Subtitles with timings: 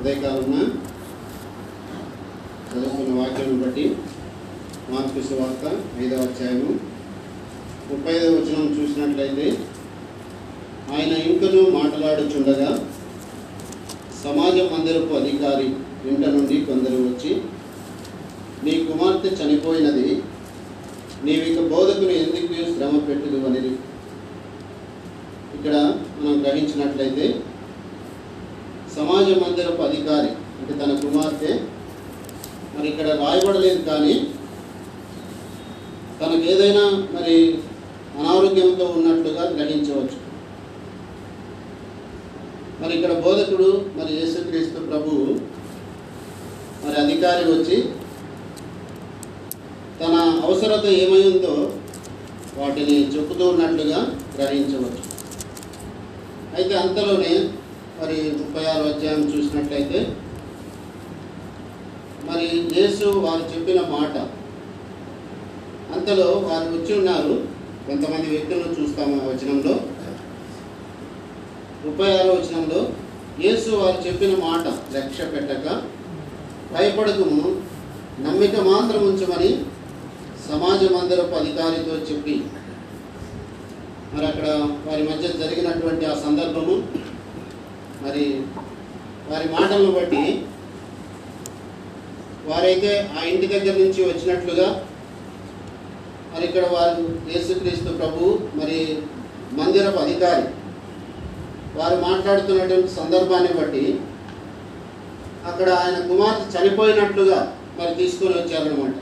[0.00, 0.56] ఉదయకాలన
[2.68, 3.84] చదువుకున్న వాక్యాన్ని బట్టి
[4.90, 5.64] మార్పు వార్త
[6.00, 6.70] ఐదవ అధ్యాయము
[7.88, 9.46] ముప్పై ఐదవ వచనం చూసినట్లయితే
[10.90, 12.70] ఆయన ఇంకనూ మాట్లాడుచుండగా
[14.22, 15.68] సమాజ మందిరపు అధికారి
[16.06, 17.34] ఇంట నుండి కొందరు వచ్చి
[18.62, 20.08] నీ కుమార్తె చనిపోయినది
[21.24, 23.74] నీవిక బోధకుని ఎందుకు శ్రమ పెట్టుదు అనేది
[25.54, 25.76] ఇక్కడ
[26.16, 27.26] మనం గ్రహించినట్లయితే
[29.00, 31.52] సమాజ మందిరపు అధికారి అంటే తన కుమార్తె
[32.72, 34.14] మరి ఇక్కడ రాయబడలేదు కానీ
[36.18, 36.82] తనకు ఏదైనా
[37.14, 37.36] మరి
[38.18, 40.18] అనారోగ్యంతో ఉన్నట్లుగా గ్రహించవచ్చు.
[42.80, 45.24] మరి ఇక్కడ బోధకుడు మరి యేసుక్రీస్తు ప్రభువు
[46.82, 47.78] మరి అధికారి వచ్చి
[50.02, 50.14] తన
[50.46, 51.54] అవసరత ఏమై ఉందో
[52.58, 54.00] వాటిని చెప్పుతూ ఉన్నట్లుగా
[54.36, 55.02] గ్రహించవచ్చు.
[56.56, 57.32] అయితే అంతలోనే
[58.00, 60.00] మరి ముప్పై ఆరు అధ్యాయం చూసినట్లయితే
[62.28, 62.46] మరి
[62.78, 64.16] యేసు వారు చెప్పిన మాట
[65.96, 67.34] అంతలో వారు వచ్చి ఉన్నారు.
[67.86, 69.74] కొంతమంది వ్యక్తులను చూస్తాము ఆ వచనంలో.
[71.84, 72.80] ముప్పై ఆరో వచనంలో
[73.44, 74.64] యేసు వారు చెప్పిన మాట
[74.96, 75.66] లక్ష్య పెట్టక
[76.72, 77.42] భయపడకము
[78.24, 79.50] నమ్మిక మాత్రం ఉంచమని
[80.48, 82.34] సమాజం అందరపు అధికారితో చెప్పి.
[84.14, 84.46] మరి అక్కడ
[84.86, 86.74] వారి మధ్య జరిగినటువంటి ఆ సందర్భము
[88.02, 88.24] మరి
[89.30, 90.22] వారి మాటలను బట్టి
[92.46, 94.68] వారైతే ఆ ఇంటి దగ్గర నుంచి వచ్చినట్లుగా
[96.32, 98.78] మరి ఇక్కడ వారు యేసుక్రీస్తు ప్రభు మరి
[99.52, 100.46] మందిరపు అధికారి
[101.76, 103.84] వారు మాట్లాడుతున్నటువంటి సందర్భాన్ని బట్టి
[105.46, 107.38] అక్కడ ఆయన కుమార్తె చనిపోయినట్లుగా
[107.78, 108.96] మరి తీసుకొని వచ్చారనమాట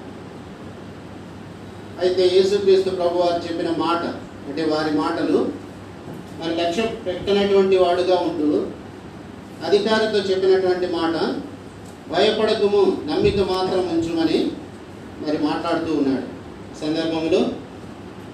[2.01, 4.03] అయితే యేసుక్రీస్తు ప్రభు వారు చెప్పిన మాట
[4.49, 5.39] అంటే వారి మాటలు
[6.41, 8.49] మరి లక్ష్యం పెట్టినటువంటి వాడుగా ఉంటూ
[9.65, 11.15] అధికారితో చెప్పినటువంటి మాట
[12.13, 14.51] భయపడకము నమ్మిక మాత్రం ఉంచుమని
[15.27, 16.27] మరి మాట్లాడుతూ ఉన్నాడు.
[16.79, 17.41] సందర్భంలో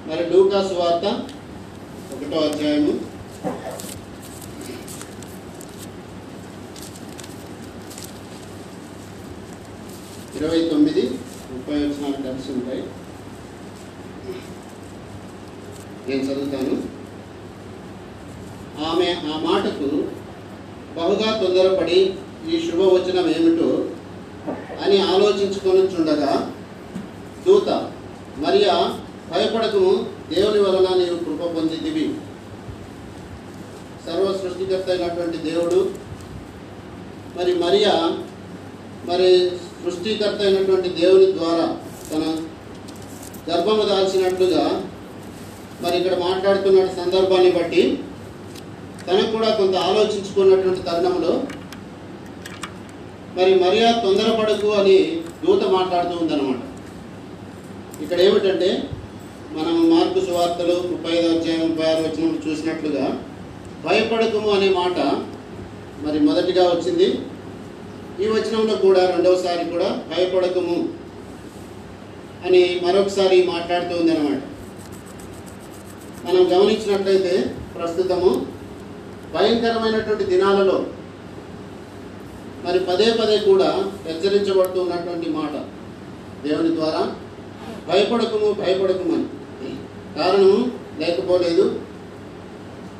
[0.06, 1.06] మరి లూకాసు వార్త
[2.14, 3.14] ఒకటో అధ్యాయము.
[10.36, 11.02] ఇరవై తొమ్మిది
[11.50, 12.84] ముప్పై వచనాలు కలిసి ఉంటాయి.
[16.08, 16.74] నేను చదువుతాను.
[18.84, 20.23] ఆమె ఆ మాటకు
[20.96, 21.98] బహుగా తొందరపడి
[22.48, 23.70] ఈ శుభవచనం ఏమిటో
[24.84, 26.32] అని ఆలోచించుకొని చుండగా
[27.46, 27.68] దూత
[28.38, 28.74] మరియా
[29.30, 29.92] భయపడకము
[30.30, 32.04] దేవుని వలన నీవు కృప పొందితివి.
[34.06, 35.78] సర్వ సృష్టికర్త అయినటువంటి దేవుడు
[37.36, 37.94] మరి మరియా
[39.08, 39.30] మరి
[39.78, 41.66] సృష్టికర్త అయినటువంటి దేవుని ద్వారా
[42.10, 42.22] తన
[43.48, 44.64] గర్భము దాల్చినట్లుగా
[45.82, 47.82] మరి ఇక్కడ మాట్లాడుతున్న సందర్భాన్ని బట్టి
[49.06, 51.32] తనకు కూడా కొంత ఆలోచించుకున్నటువంటి తరుణంలో
[53.36, 54.98] మరి మరియా తొందరపడకు అని
[55.44, 56.60] దూత మాట్లాడుతూ ఉందన్నమాట.
[58.04, 58.68] ఇక్కడ ఏమిటంటే
[59.56, 63.04] మనం మార్పు సువార్తలు ముప్పై ఐదు అధ్యాయం ముప్పై ఆరు వచ్చినప్పుడు చూసినట్లుగా
[63.84, 64.98] భయపడకము అనే మాట
[66.04, 67.08] మరి మొదటిగా వచ్చింది.
[68.22, 70.78] ఈ వచనంలో కూడా రెండవసారి కూడా భయపడకము
[72.46, 74.40] అని మరొకసారి మాట్లాడుతూ ఉంది అనమాట
[76.26, 77.34] మనం గమనించినట్లయితే
[77.76, 78.30] ప్రస్తుతము
[79.34, 80.76] భయంకరమైనటువంటి దినాలలో
[82.64, 83.68] మరి పదే పదే కూడా
[84.06, 85.54] హెచ్చరించబడుతూ ఉన్నటువంటి మాట.
[86.44, 87.02] దేవుని ద్వారా
[87.88, 89.26] భయపడకము భయపడకమని
[90.18, 90.54] కారణం
[91.00, 91.64] లేకపోలేదు.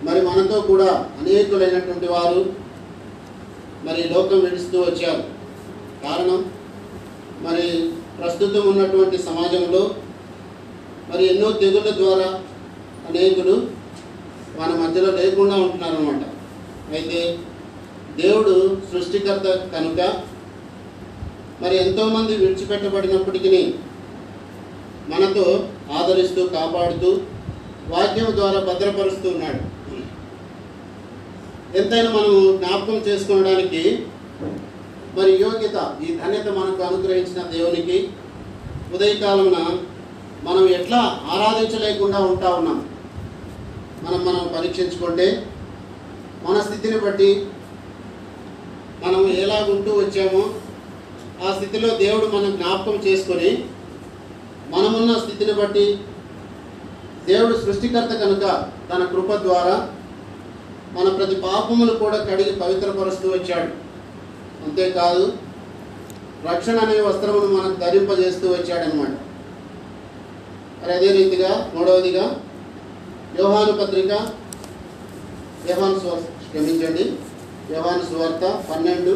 [0.03, 0.91] మరి మనతో కూడా
[1.21, 2.41] అనేకులైనటువంటి వారు
[3.84, 5.25] మరి లోకం విడుస్తూ వచ్చారు.
[6.05, 6.41] కారణం
[7.43, 7.66] మరి
[8.19, 9.83] ప్రస్తుతం ఉన్నటువంటి సమాజంలో
[11.09, 12.28] మరి ఎన్నో తెగుళ్ళ ద్వారా
[13.09, 13.55] అనేకులు
[14.59, 16.22] మన మధ్యలో లేకుండా ఉంటున్నారు అనమాట
[16.94, 17.20] అయితే
[18.20, 18.54] దేవుడు
[18.91, 20.00] సృష్టికర్త కనుక
[21.62, 23.62] మరి ఎంతోమంది విడిచిపెట్టబడినప్పటికీ
[25.12, 25.47] మనతో
[25.98, 27.10] ఆదరిస్తూ కాపాడుతూ
[27.92, 29.60] వాక్యం ద్వారా భద్రపరుస్తూ ఉన్నాడు.
[31.78, 33.83] ఎంతైనా మనము జ్ఞాపకం చేసుకోవడానికి
[35.16, 37.98] మరి యోగ్యత ఈ ధన్యత మనకు అనుగ్రహించిన దేవునికి
[38.95, 39.59] ఉదయకాలమున
[40.47, 41.01] మనం ఎట్లా
[41.34, 42.78] ఆరాధించలేకుండా ఉంటా ఉన్నాం.
[44.04, 45.27] మనం మనం పరీక్షించుకుంటే
[46.45, 47.28] మన స్థితిని బట్టి
[49.04, 50.42] మనం ఎలాగుంటూ వచ్చామో
[51.45, 53.51] ఆ స్థితిలో దేవుడు మనం జ్ఞాపకం చేసుకొని
[54.71, 55.86] మనమున్న స్థితిని బట్టి
[57.27, 58.45] దేవుడు సృష్టికర్త కనుక
[58.91, 59.77] తన కృప ద్వారా
[60.92, 63.71] మన ప్రతి పాపములు కూడా కడిగి పవిత్రపరుస్తూ వచ్చాడు.
[64.65, 65.24] అంతేకాదు
[66.48, 69.15] రక్షణ అనే వస్త్రమును మనకు ధరింపజేస్తూ వచ్చాడనమాట
[70.80, 72.24] మరి అదే రీతిగా మూడవదిగా
[73.39, 74.13] యోహాను పత్రిక
[75.65, 77.04] వ్యవహాన్ సువార్త క్షమించండి.
[77.71, 79.15] వ్యవహాన్ సువార్త పన్నెండు.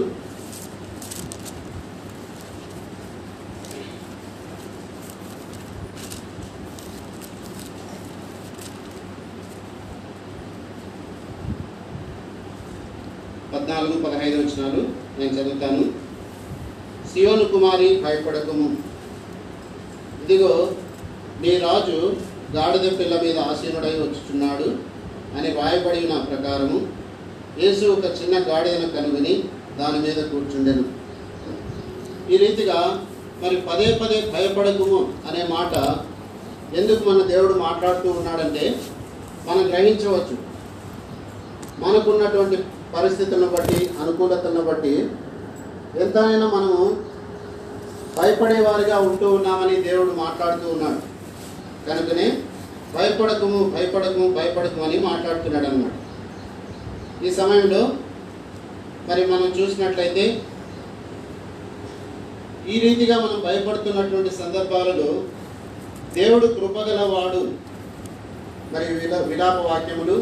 [13.53, 14.81] పద్నాలుగు పదహైదు వచ్చినాడు
[15.19, 15.85] నేను చదువుతాను.
[17.13, 18.69] సియోను కుమారి భయపడకము.
[20.23, 20.53] ఇదిగో
[21.43, 21.99] నీ రాజు
[22.57, 24.69] గాడిద పిల్ల మీద ఆసీనుడై వచ్చుచున్నాడు
[25.37, 26.79] అని రాయబడి నా ప్రకారము.
[27.63, 29.35] యేసు ఒక చిన్న గాడిదను కనుగొని
[29.79, 30.85] దాని మీద కూర్చుండెను.
[32.33, 32.79] ఈ రీతిగా
[33.43, 35.75] మరి పదే పదే భయపడకుము అనే మాట
[36.79, 38.65] ఎందుకు మన దేవుడు మాట్లాడుతూ ఉన్నాడంటే
[39.49, 40.37] మనం గ్రహించవచ్చు.
[41.83, 42.57] మనకున్నటువంటి
[42.97, 44.95] పరిస్థితులను బట్టి అనుకూలతలను బట్టి
[46.03, 46.81] ఎంతైనా మనము
[48.19, 51.01] భయపడేవారిగా ఉంటూ ఉన్నామని దేవుడు మాట్లాడుతూ ఉన్నాడు.
[51.89, 52.27] కనుకనే
[52.95, 55.95] భయపడకము భయపడకము భయపడకము అని మాట్లాడుతున్నాడు అన్నమాట
[57.25, 57.83] ఈ సమయంలో
[59.09, 60.25] మరి మనం చూసినట్లయితే
[62.69, 65.11] ఈ రీతిగా మనం భయపడుతున్నటువంటి సందర్భాలలో
[66.15, 67.41] దేవుడు కృపగలవాడు.
[68.73, 70.17] మరి విలా విలాప వాక్యములు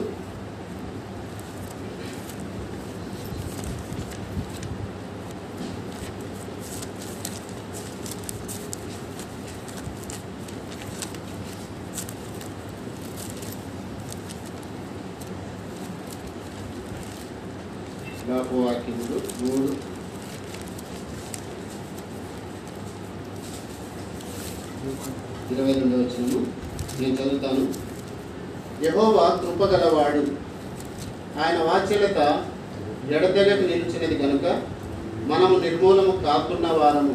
[18.13, 19.69] విలాప వాక్యములు మూడు
[25.51, 26.41] ఇరవై రెండవ వచనము
[26.99, 27.65] నేను చదువుతాను
[28.85, 30.23] యహోవా కృపగలవాడు
[31.41, 32.21] ఆయన వాత్సల్యత
[33.11, 34.47] ఎడతెగకు నిలిచినది కనుక
[35.27, 37.15] మనము నిర్మూలము కాకున్న వారము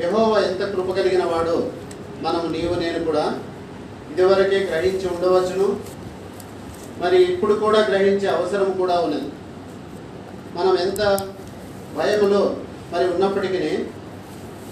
[0.00, 1.56] యహోవా ఎంత కృప కలిగిన వాడో
[2.22, 3.24] మనము నీవు నేను కూడా
[4.12, 5.68] ఇదివరకే గ్రహించి ఉండవచ్చును
[7.00, 9.28] మరి ఇప్పుడు కూడా గ్రహించే అవసరం కూడా ఉన్నది.
[10.56, 11.02] మనం ఎంత
[11.96, 12.42] భయములో
[12.92, 13.62] మరి ఉన్నప్పటికీ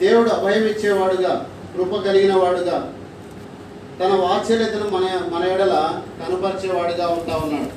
[0.01, 1.33] దేవుడు అభయం ఇచ్చేవాడుగా
[1.75, 2.77] కృప కలిగిన వాడుగా
[4.01, 5.75] తన వాత్సల్యతను మన మన ఎడల
[6.19, 7.71] కనపరిచేవాడుగా ఉంటా ఉన్నాడు.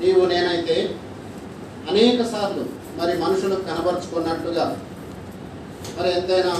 [0.00, 0.76] నీవు నేనైతే
[1.90, 2.64] అనేక సార్లు
[2.98, 4.66] మరి మనుషులకు కనపరుచుకున్నట్లుగా
[5.98, 6.54] మరి ఎంతైనా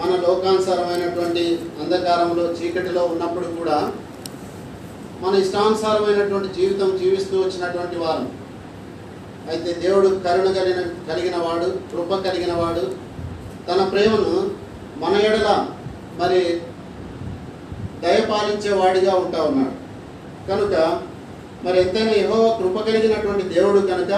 [0.00, 1.42] మన లోకానుసారమైనటువంటి
[1.82, 3.78] అంధకారంలో చీకటిలో ఉన్నప్పుడు కూడా
[5.20, 8.26] మన ఇష్టానుసారమైనటువంటి జీవితం జీవిస్తూ వచ్చినటువంటి వారు.
[9.50, 10.80] అయితే దేవుడు కరుణ కలిగిన
[11.12, 12.84] కలిగిన వాడు కృప కలిగిన వాడు
[13.68, 14.50] తన ప్రేమను
[14.96, 15.66] మన ఎడల
[16.18, 16.60] మరి
[18.02, 19.76] దయపాలించేవాడిగా ఉంటా ఉన్నాడు.
[20.48, 21.02] కనుక
[21.64, 24.12] మరి ఎంతైనా యహో కృప కలిగినటువంటి దేవుడు కనుక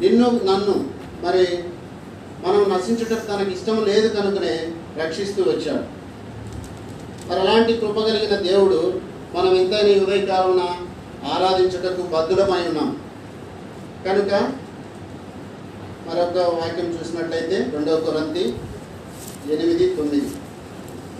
[0.00, 0.74] నిన్ను నన్ను
[1.22, 1.44] మరి
[2.46, 4.72] మనం నశించుటకు తనకి ఇష్టం లేదు కనుకనే
[5.02, 5.84] రక్షిస్తూ వచ్చాడు.
[7.28, 9.00] మరి అలాంటి కృప కలిగిన దేవుడు
[9.34, 10.62] మనం ఎంతైనా ఈ ఉదయకాలమున
[11.32, 12.90] ఆరాధించుటకు బద్ధులమై ఉన్నాం.
[14.06, 14.32] కనుక
[16.06, 18.44] మరొక వాక్యం చూసినట్లయితే రెండవ కొరంతి
[19.52, 20.30] ఎనిమిది తొమ్మిది.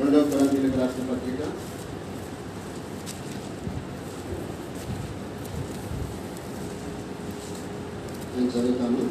[0.01, 1.43] రెండవ కొరంతీలకు రాష్ట్ర పత్రిక.
[8.35, 9.03] నేను చదువుతాను.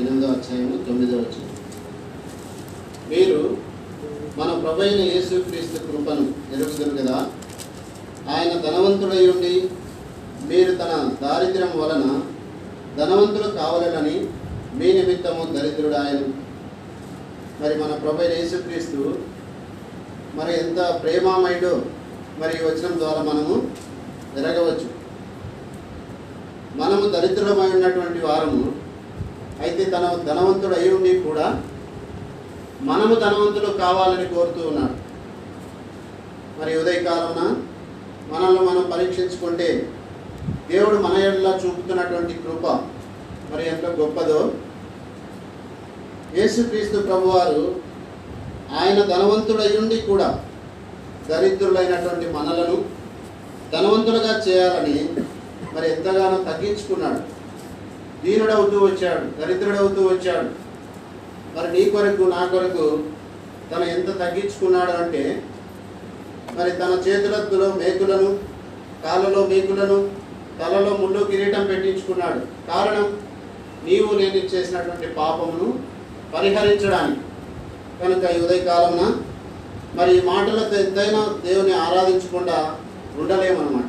[0.00, 1.46] ఎనిమిదో అధ్యాయము తొమ్మిదో వచ్చిన
[3.12, 3.56] మీరు
[4.38, 7.26] మన ప్రభైన యేసుక్రీస్తు కృపను ఎరుగుదురు కదా?
[8.30, 9.70] ఆయన ధనవంతుడై ఉండి
[10.42, 12.20] మీరు తన దారిద్ర్యం వలన
[12.96, 14.28] ధనవంతులు కావాలని
[14.74, 16.18] మీ నిమిత్తము దరిద్రుడు ఆయన
[17.60, 19.18] మరి మన ప్రభు యేసుక్రీస్తు
[20.34, 21.82] మరి ఎంత ప్రేమామయుడో
[22.38, 23.54] మరి వచనం ద్వారా మనము
[24.38, 24.88] ఎరగవచ్చు.
[26.74, 28.72] మనము దరిద్రమై ఉన్నటువంటి వారము
[29.60, 31.62] అయితే తన ధనవంతుడు అయి ఉండి కూడా
[32.80, 34.99] మనము ధనవంతులు కావాలని కోరుతూ ఉన్నాడు.
[36.60, 37.42] మరి ఉదయకాలమున
[38.32, 39.68] మనల్ని మనం పరీక్షించుకుంటే
[40.70, 42.66] దేవుడు మన ఎడలా చూపుతున్నటువంటి కృప
[43.52, 44.40] మరి ఎంత గొప్పదో.
[46.36, 47.62] యేసుక్రీస్తు ప్రభువారు
[48.80, 50.28] ఆయన ధనవంతుడయ్యుండి కూడా
[51.28, 52.76] దరిద్రులైనటువంటి మనలను
[53.72, 54.98] ధనవంతులుగా చేయాలని
[55.74, 57.20] మరి ఎంతగానో తగ్గించుకున్నాడు.
[58.24, 60.48] దీనుడవుతూ వచ్చాడు దరిద్రుడవుతూ వచ్చాడు.
[61.56, 62.86] మరి నీ కొరకు నా కొరకు
[63.70, 65.22] తను ఎంత తగ్గించుకున్నాడు అంటే
[66.56, 68.30] మరి తన చేతులతో మేకులను
[69.04, 69.98] కాళ్ళలో మేకులను
[70.60, 72.40] తలలో ముళ్ళు కిరీటం పెట్టించుకున్నాడు.
[72.70, 73.06] కారణం
[73.84, 75.68] నీవు నేను చేసినటువంటి పాపమును
[76.34, 77.20] పరిహరించడానికి.
[78.00, 79.04] కనుక ఈ ఉదయకాలమున
[79.94, 82.58] మరి ఈ మాటలతో ఎంతైనా దేవుని ఆరాధించకుండా
[83.18, 83.88] ఉండలేమన్నమాట.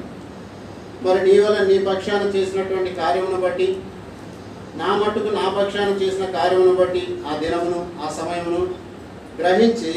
[1.05, 3.67] మరి నీ వల్ల నీ పక్షాన చేసినటువంటి కార్యమును బట్టి
[4.77, 8.61] నా మట్టుకు నా పక్షాన చేసిన కార్యమును బట్టి ఆ దినమును ఆ సమయమును
[9.39, 9.93] గ్రహించి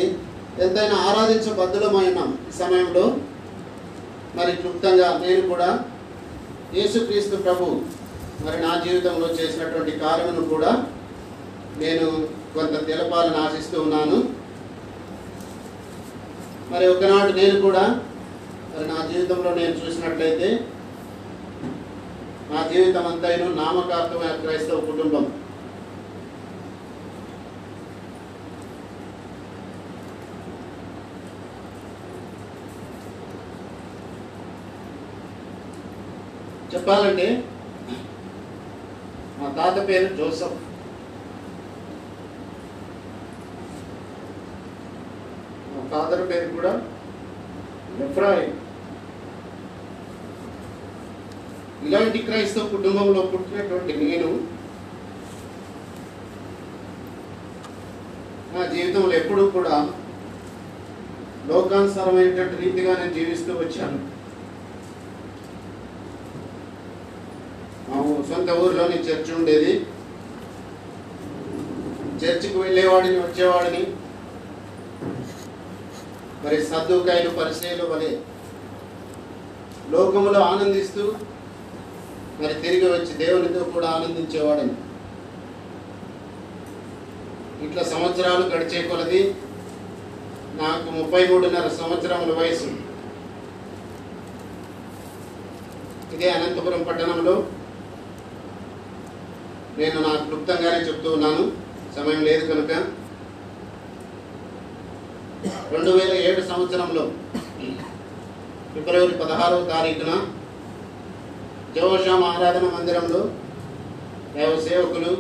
[0.63, 2.19] ఎంతైనా ఆరాధించబద్ధులమైన
[2.49, 3.05] ఈ సమయంలో
[4.37, 5.69] మరి క్లుప్తంగా నేను కూడా
[6.75, 7.65] యేసుక్రీస్తు ప్రభు
[8.45, 10.87] మరి నా జీవితంలో చేసినటువంటి కార్యమును కూడా
[11.79, 12.07] నేను
[12.55, 14.17] కొంత తెలపాలని ఆశిస్తూ ఉన్నాను.
[16.71, 17.85] మరి ఒకనాడు నేను కూడా
[18.75, 20.49] మరి నా జీవితంలో నేను చూసినట్లయితే
[22.53, 25.25] నా జీవితం అంతైను నామకార్థమైన క్రైస్తవ కుటుంబం
[36.87, 37.27] చెప్పాలంటే
[39.37, 40.59] మా తాత పేరు జోసఫ్.
[45.71, 46.73] మా ఫాదర్ పేరు కూడా
[48.01, 48.55] ఎఫ్రాయిన్
[51.83, 54.31] ఇలాంటి క్రైస్తవ కుటుంబంలో పుట్టినటువంటి నేను
[58.53, 59.77] నా జీవితంలో ఎప్పుడూ కూడా
[61.49, 64.01] లోకానుసారమైనటువంటి రీతిగా నేను జీవిస్తూ వచ్చాను
[67.89, 69.87] మా ఊ- సొంత ఊరిలోని చర్చ్ ఉండేది.
[72.25, 73.87] చర్చికి వెళ్ళేవాడిని వచ్చేవాడిని.
[76.45, 78.17] మరి సర్దుకాయలు పరిచయలు వలె
[79.91, 81.15] లోకములో ఆనందిస్తూ
[82.41, 84.75] మరి తిరిగి వచ్చి దేవునితో కూడా ఆనందించేవాడని.
[87.69, 89.35] ఇట్లా సంవత్సరాలు గడిచే కొలది
[90.55, 92.71] నాకు ముప్పై మూడున్నర సంవత్సరముల వయసు.
[96.15, 97.47] ఇదే అనంతపురం పట్టణంలో
[99.79, 101.45] నేను నాకు క్లుప్తంగానే చెప్తూ ఉన్నాను.
[101.97, 102.73] సమయం లేదు కనుక.
[105.73, 107.05] రెండు వేల ఏడు సంవత్సరంలో
[108.75, 110.13] ఫిబ్రవరి పదహారవ తారీఖున
[111.77, 113.21] జోషాం ఆరాధన మందిరంలో
[114.37, 115.13] దేవ సేవకులు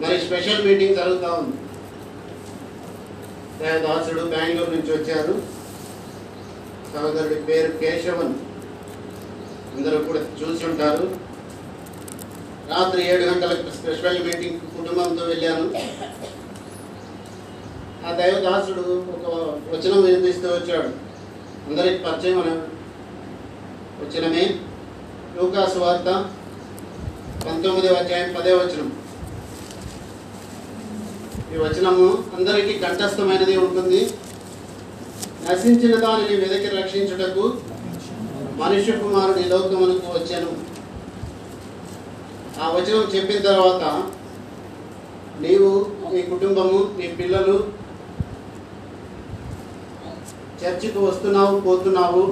[0.00, 1.56] మరి స్పెషల్ మీటింగ్ జరుగుతూ ఉంది.
[3.60, 5.34] దేవదాసుడు బెంగళూరు నుంచి వచ్చారు.
[6.92, 8.34] సహోదరుడి పేరు కేశవన్.
[9.76, 11.25] అందరూ కూడా చూసి ఉంటారు.
[12.70, 15.64] రాత్రి ఏడు గంటలకు స్పెషల్ మీటింగ్ కుటుంబంతో వెళ్ళాను.
[18.06, 19.26] ఆ దైవదాసుడు ఒక
[19.72, 20.88] వచనం వినిపిస్తూ వచ్చాడు.
[21.68, 22.54] అందరికి పరిచయం అనే
[24.00, 24.44] వచనమే.
[25.36, 26.08] లూకాసు వార్త
[27.46, 28.88] పంతొమ్మిది అధ్యాయం పదే వచనం.
[31.54, 34.10] ఈ వచనము అందరికీ కంఠస్థమైనది ఉంటుంది.
[35.50, 37.44] నశించిన దానిని వెదకి రక్షించుటకు
[38.62, 40.75] మనుష్య కుమారుని లోకమునకు వచ్చాను.
[42.62, 43.82] ఆ వచనం చెప్పిన తర్వాత
[45.40, 45.70] నీవు
[46.12, 47.56] నీ కుటుంబము నీ పిల్లలు
[50.60, 52.22] చర్చికి వస్తున్నావు పోతున్నావు.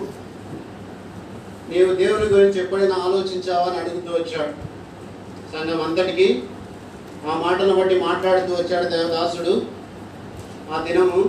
[1.71, 4.54] నీవు దేవుని గురించి ఎప్పుడైనా ఆలోచించావా అని అడుగుతూ వచ్చాడు.
[5.52, 6.43] సంఘం అందరికీ
[7.28, 9.54] ఆ మాటను బట్టి మాట్లాడుతూ వచ్చాడు దేవదాసుడు.
[10.73, 11.21] ఆ దినము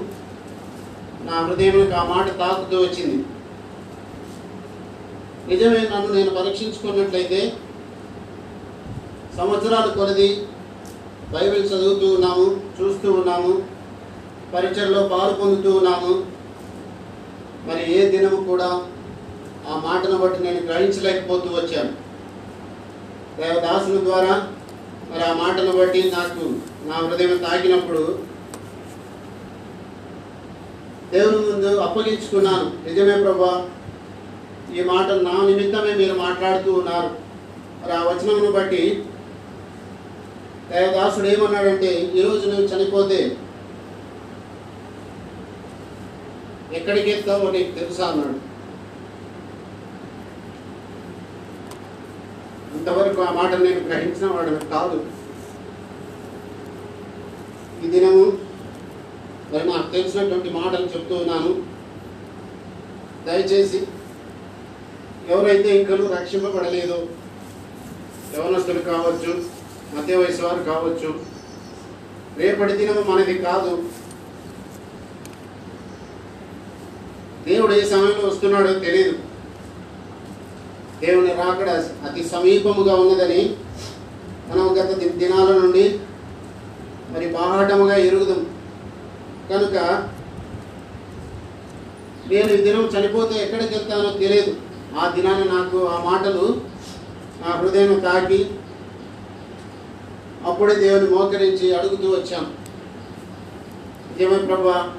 [1.27, 3.19] నా హృదయంకి ఆ మాట తాకుతూ వచ్చింది.
[5.47, 7.39] నిజమే నన్ను నేను పరీక్షించుకున్నట్లయితే
[9.37, 10.27] సంవత్సరాలు కొలది
[11.33, 12.45] బైబిల్ చదువుతూ ఉన్నాము
[12.77, 13.53] చూస్తూ ఉన్నాము
[14.53, 16.11] పరీక్షల్లో పాలు పొందుతూ ఉన్నాము.
[17.67, 18.67] మరి ఏ దినము కూడా
[19.69, 21.93] ఆ మాటను బట్టి నేను గ్రహించలేకపోతూ వచ్చాను.
[23.37, 24.33] దేవదాసుల ద్వారా
[25.09, 26.43] మరి ఆ మాటను బట్టి నాకు
[26.89, 28.03] నా హృదయం తాకినప్పుడు
[31.11, 32.67] దేవుని ముందు అప్పగించుకున్నాను.
[32.85, 33.51] నిజమే ప్రభా
[34.75, 37.09] ఈ మాట నా నిమిత్తమే మీరు మాట్లాడుతూ ఉన్నారు.
[37.81, 38.83] మరి ఆ వచనమును బట్టి
[40.71, 43.37] దేవదాసుడు ఏమన్నాడంటే ఈరోజు నువ్వు చనిపోతే
[46.73, 48.05] ఎక్కడికి ఎత్తావో నీకు తెలుసా?
[48.07, 48.39] అన్నాడు.
[52.77, 55.05] అంతవరకు ఆ మాట నేను గ్రహించిన వాడు కాదు.
[57.85, 58.25] ఈ దినము
[59.51, 61.75] మరి నాకు తెలిసినటువంటి మాటలు చెప్తూ ఉన్నాను.
[63.25, 63.87] దయచేసి
[65.29, 67.09] ఎవరైతే ఇంకనూ రక్షింపబడలేదు
[68.37, 69.54] యవనస్తులు కావచ్చు
[69.95, 71.09] మధ్య వయసు వారు కావచ్చు.
[72.39, 73.71] రేపటి దినం మనది కాదు.
[77.47, 79.15] దేవుడు ఏ సమయంలో వస్తున్నాడో తెలియదు
[81.01, 81.69] దేవుని రాకడ
[82.07, 83.41] అతి సమీపముగా ఉన్నదని
[84.49, 84.89] మనం గత
[85.21, 85.85] దినాల నుండి
[87.13, 88.41] మరి బాహాటముగా ఎరుగుదాం.
[89.49, 89.75] కనుక
[92.29, 94.53] నేను ఈ దినం చనిపోతే ఎక్కడికి వెళ్తానో తెలియదు
[94.99, 96.45] ఆ దినాన్ని నాకు ఆ మాటలు
[97.41, 98.39] నా హృదయం తాకి
[100.45, 102.47] అప్పుడే దేవుని మోకరించి అడుగుతూ వచ్చాను.
[104.17, 104.95] నిజమే ప్రభా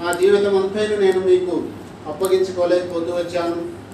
[0.00, 1.62] మా జీవితం అంతైనా నేను మీకు
[2.06, 3.84] అప్పగించుకోలేకపోతూ వచ్చాను.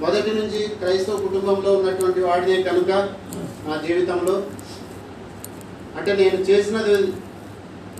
[0.00, 2.90] మొదటి నుంచి క్రైస్తవ కుటుంబంలో ఉన్నటువంటి వాడినే కనుక
[3.68, 4.46] నా జీవితంలో.
[5.96, 7.12] అంటే నేను చేసినది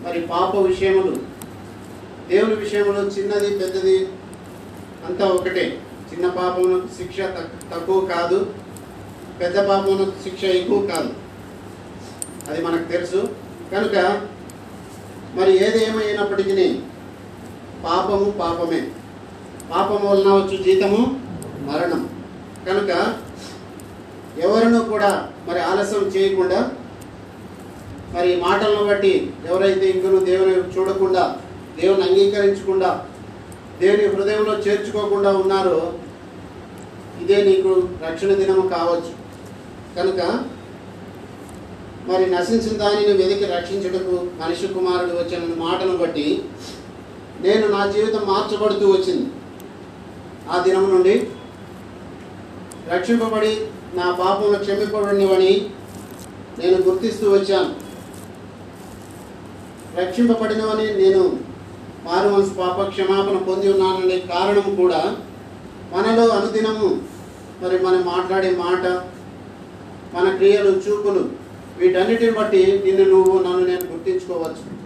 [0.03, 1.17] మరి పాప విషయములు
[2.29, 4.09] దేవుని విషయంలో చిన్నది పెద్దది
[5.07, 5.81] అంతా ఒకటే.
[6.12, 8.55] చిన్న పాపమునకు శిక్ష తక్- తక్కువ కాదు.
[9.40, 11.11] పెద్ద పాపమునకు శిక్ష ఎక్కువ కాదు.
[12.50, 13.28] అది మనకు తెలుసు.
[13.73, 13.97] కనుక
[15.35, 16.80] మరి ఏదేమైనప్పటికీ
[17.85, 18.80] పాపము పాపమే.
[19.70, 21.20] పాపం వలన వచ్చు జీతము
[21.61, 22.09] మరణం
[22.68, 22.90] కనుక
[24.38, 26.73] ఎవరినూ కూడా మరి ఆలస్యం చేయకుండా
[28.12, 31.37] మరి మాటలను బట్టి ఎవరైతే ఇంకను దేవుని చూడకుండా
[31.80, 33.06] దేవుని అంగీకరించకుండా
[33.80, 35.92] దేవుని హృదయంలో చేర్చుకోకుండా ఉన్నారో
[37.23, 39.20] ఇదే నీకు రక్షణ దినము కావచ్చు.
[39.97, 40.20] కనుక
[42.09, 46.26] మరి నశించిన దానిని వెదికి రక్షించుటకు మనిషి కుమారుడు వచ్చిన మాటను బట్టి
[47.40, 49.26] నేను నా జీవితం మార్చబడుతూ వచ్చింది.
[50.52, 51.14] ఆ దినం నుండి
[52.92, 53.52] రక్షింపబడి
[53.94, 55.52] నా పాపములు క్షమింపబడినవని
[56.59, 57.70] నేను గుర్తిస్తూ వచ్చాను.
[60.00, 61.23] రక్షింపబడినవని నేను
[62.04, 62.28] మారు
[62.59, 65.00] పాప క్షమాపణ పొంది ఉన్నాననే కారణం కూడా
[65.92, 66.88] మనలో అనుదినము
[67.62, 68.85] మరి మనం మాట్లాడే మాట
[70.14, 71.29] మన క్రియలు చూపులు
[71.79, 74.81] వీటన్నిటిని బట్టి నిన్ను నువ్వు నన్ను నేను గుర్తించుకోవచ్చు.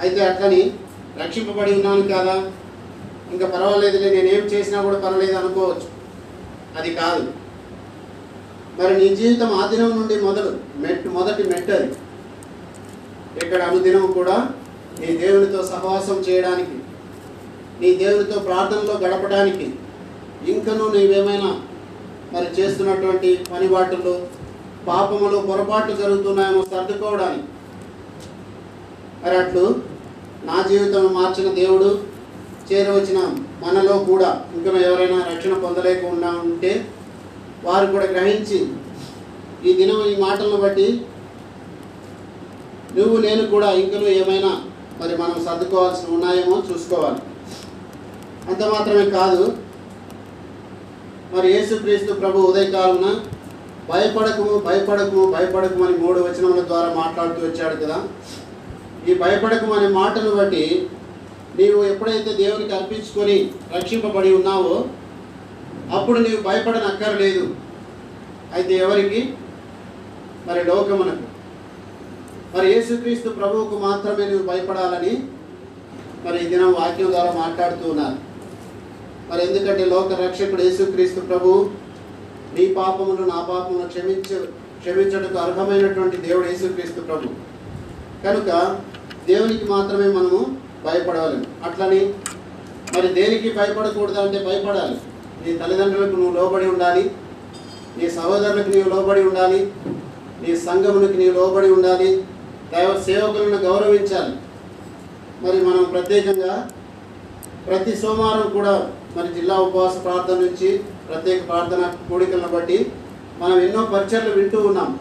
[0.00, 0.72] అయితే అట్లని
[1.22, 2.52] రక్షింపబడి ఉన్నాను కదా?
[3.32, 5.88] ఇంకా పర్వాలేదులే నేనేం చేసినా కూడా పర్వాలేదు అనుకోవచ్చు.
[6.78, 7.32] అది కాదు.
[8.78, 11.92] మరి నీ జీవితం ఆ దినం నుండి మొదలు మెట్టు మొదటి మెట్టు అది.
[13.44, 14.48] ఇక్కడ అనుదినం కూడా
[15.00, 16.70] నీ దేవునితో సహవాసం చేయడానికి
[17.80, 19.72] నీ దేవునితో ప్రార్థనలో గడపడానికి
[20.50, 21.60] ఇంకనూ నీవేమైనా
[22.32, 24.14] మరి చేస్తున్నటువంటి పనిబాటులు
[24.88, 27.46] పాపములు పొరపాట్లు జరుగుతున్నాయేమో సర్దుకోవడానికి.
[29.22, 29.64] మరి అట్లు
[30.48, 31.90] నా జీవితం మార్చిన దేవుడు
[32.70, 33.20] చేరవచ్చిన
[33.62, 36.72] మనలో కూడా ఇంకా ఎవరైనా రక్షణ పొందలేకుండా ఉంటే
[37.66, 38.58] వారు కూడా గ్రహించి
[39.66, 40.88] ఈ దినం ఈ మాటలను బట్టి
[42.96, 44.50] నువ్వు నేను కూడా ఇంకనూ ఏమైనా
[45.00, 47.20] మరి మనం సర్దుకోవాల్సి ఉన్నాయేమో చూసుకోవాలి.
[48.50, 49.42] అంత మాత్రమే కాదు
[51.34, 53.08] మరి యేసుక్రీస్తు ప్రభు ఉదయకాలమున
[53.88, 57.98] భయపడకము భయపడకము భయపడకము అని మూడు వచనముల ద్వారా మాట్లాడుతూ వచ్చాడు కదా.
[59.08, 60.88] ఈ భయపడకము అనే మాటను బట్టి
[61.58, 64.84] నీవు ఎప్పుడైతే దేవునికి అర్పించుకొని రక్షింపబడి ఉన్నావో
[65.92, 67.44] అప్పుడు నీవు భయపడనక్కర్లేదు.
[68.54, 69.20] అయితే ఎవరికి?
[70.46, 71.26] మరి లోకమునకు.
[72.56, 75.14] మరి యేసుక్రీస్తు ప్రభువుకు మాత్రమే నువ్వు భయపడాలని
[76.24, 78.27] మరి ఈ దినం వాక్యం ద్వారా మాట్లాడుతూ ఉన్నారు.
[79.30, 81.70] మరి ఎందుకంటే లోక రక్షకుడు యేసుక్రీస్తు ప్రభు
[82.58, 84.38] నీ పాపమును నా పాపమును క్షమించ
[84.80, 87.28] క్షమించడానికి అర్హమైనటువంటి దేవుడు యేసుక్రీస్తు ప్రభు.
[88.24, 88.80] కనుక
[89.28, 92.14] దేవునికి మాత్రమే మనము భయపడాలి అట్లని
[92.98, 95.00] మరి దేనికి భయపడకూడదు అంటే భయపడాలి.
[95.46, 97.10] నీ తల్లిదండ్రులకు నువ్వు లోబడి ఉండాలి.
[97.98, 99.72] నీ సహోదరులకు నీవు లోబడి ఉండాలి.
[100.48, 102.24] నీ సంఘమునికి నీవు లోబడి ఉండాలి.
[102.72, 104.36] దైవ సేవకులను గౌరవించాలి.
[105.42, 106.68] మరి మనం ప్రత్యేకంగా
[107.66, 110.78] ప్రతి సోమవారం కూడా మరి జిల్లా ఉపవాస ప్రార్థన నుంచి
[111.08, 112.92] ప్రత్యేక ప్రార్థన కూడికలను బట్టి
[113.38, 114.98] మనం ఎన్నో పరిచయలు వింటూ ఉన్నాం.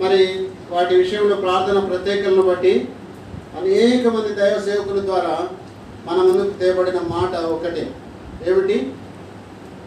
[0.00, 2.88] మరి వాటి విషయంలో ప్రార్థన ప్రత్యేకలను బట్టి
[3.60, 5.48] అనేక మంది దైవ సేవకుల ద్వారా
[6.06, 7.94] మన ముందుకు తేబడిన మాట ఒకటే.
[8.46, 8.92] ఏమిటి?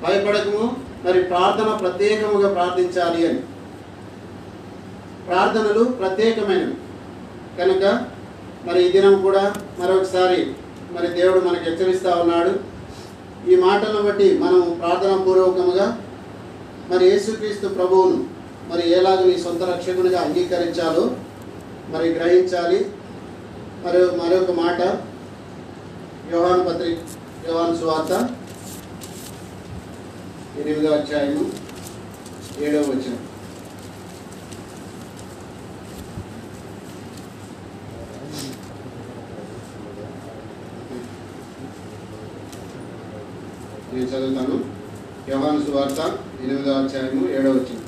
[0.04, 3.40] భయపడకము మరి ప్రార్థన ప్రత్యేకముగా ప్రార్థించాలి అని.
[5.28, 6.76] ప్రార్థనలు ప్రత్యేకమైనవి.
[7.60, 8.06] కనుక
[8.66, 10.48] మరి ఈ దినం కూడా మరొకసారి
[10.96, 12.54] మరి దేవుడు మనకు హెచ్చరిస్తూ ఉన్నాడు.
[13.52, 15.88] ఈ మాటలను బట్టి మనం ప్రార్థనా పూర్వకముగా
[16.92, 18.18] మరి యేసుక్రీస్తు ప్రభువును
[18.70, 21.04] మరి ఎలాగ నీ సొంత రక్షకునిగా అంగీకరించాలో
[21.94, 22.80] మరి గ్రహించాలి.
[23.86, 24.82] మరి మరొక మాట
[26.30, 26.98] వ్యవహాన్ పత్రిక
[27.44, 28.14] వ్యవహాన్ సువార్త
[30.62, 31.44] ఎనిమిదో అధ్యాయము
[32.66, 33.22] ఏడవ వచ్చినాం
[43.96, 44.56] నేను చదువుతాను.
[45.32, 46.00] యోహాను సువార్త
[46.44, 47.84] ఎనిమిదో అధ్యాయము ఏడవ వచనం.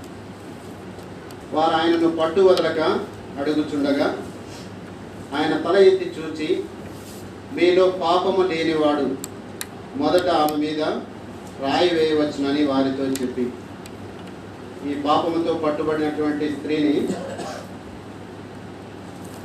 [1.56, 2.80] వారు ఆయనను పట్టు వదలక
[3.40, 4.08] అడుగుచుండగా
[5.38, 6.48] ఆయన తల ఎత్తి చూచి
[7.58, 9.06] మీలో పాపము లేనివాడు
[10.02, 10.82] మొదట ఆమె మీద
[11.64, 13.46] రాయి వేయవచ్చునని వారితో చెప్పి.
[14.90, 16.96] ఈ పాపముతో పట్టుబడినటువంటి స్త్రీని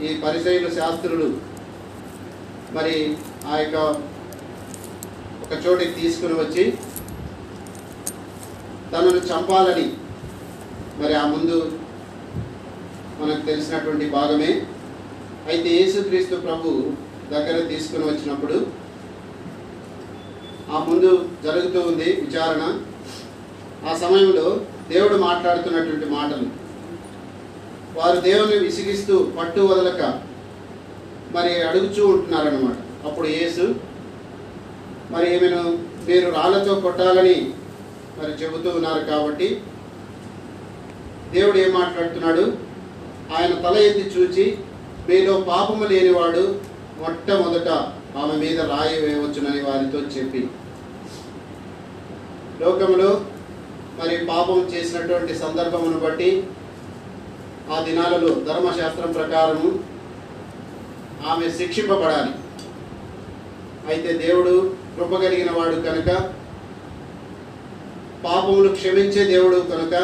[0.06, 1.28] ఈ పరిచయుల శాస్త్రులు
[2.78, 2.96] మరి
[3.50, 3.78] ఆ యొక్క
[5.52, 6.62] ఒక చోటికి తీసుకుని వచ్చి
[8.92, 9.84] తనను చంపాలని
[11.00, 11.56] మరి ఆ ముందు
[13.18, 14.52] మనకు తెలిసినటువంటి భాగమే.
[15.48, 16.72] అయితే యేసుక్రీస్తు ప్రభు
[17.32, 18.56] దగ్గర తీసుకుని వచ్చినప్పుడు
[20.72, 21.12] ఆ ముందు
[21.44, 22.62] జరుగుతూ ఉంది విచారణ.
[23.88, 24.46] ఆ సమయంలో
[24.88, 26.48] దేవుడు మాట్లాడుతున్నటువంటి మాటలు.
[28.00, 30.02] వారు దేవుని విసిగిస్తూ పట్టు వదలక
[31.36, 32.78] మరి అడుగుచూ ఉంటున్నారన్నమాట.
[33.08, 33.64] అప్పుడు యేసు
[35.12, 35.62] మరి ఈమెను
[36.08, 37.36] మీరు రాళ్ళతో కొట్టాలని
[38.18, 39.48] మరి చెబుతూ ఉన్నారు కాబట్టి
[41.34, 42.44] దేవుడు ఏం మాట్లాడుతున్నాడు?
[43.36, 44.44] ఆయన తల ఎత్తి చూచి
[45.08, 46.42] మీలో పాపము లేనివాడు
[46.98, 47.68] మొట్టమొదట
[48.20, 50.48] ఆమె మీద రాయి వేయవచ్చునని వారితో చెప్పి.
[52.60, 53.10] లోకంలో
[53.98, 56.28] మరి పాపం చేసినటువంటి సందర్భమును బట్టి
[57.72, 59.68] ఆ దినాలలో ధర్మశాస్త్రం ప్రకారము
[61.30, 62.32] ఆమె శిక్షింపబడాలి.
[63.88, 64.54] అయితే దేవుడు
[64.96, 66.10] కృప కలిగిన వాడు కనుక
[68.24, 69.94] పాపములు క్షమించే దేవుడు కనుక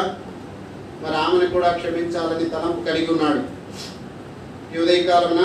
[1.01, 3.41] మరి ఆమెను కూడా క్షమించాలని తలంపు కలిగి ఉన్నాడు.
[4.73, 5.43] ఈ ఉదయకాలమున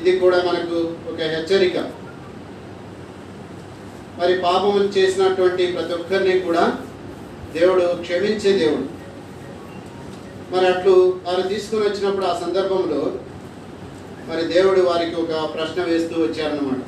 [0.00, 0.78] ఇది కూడా మనకు
[1.10, 1.78] ఒక హెచ్చరిక.
[4.18, 6.64] మరి పాపములు చేసినటువంటి ప్రతి ఒక్కరిని కూడా
[7.54, 8.86] దేవుడు క్షమించే దేవుడు.
[10.52, 10.94] మరి అట్లు
[11.26, 13.02] వారు తీసుకుని వచ్చినప్పుడు ఆ సందర్భంలో
[14.28, 16.81] మరి దేవుడు వారికి ఒక ప్రశ్న వేస్తూ వచ్చారన్నమాట.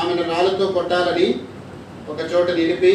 [0.00, 1.26] ఆమెను రాళ్ళతో కొట్టాలని
[2.08, 2.92] ఒక చోట నిలిపి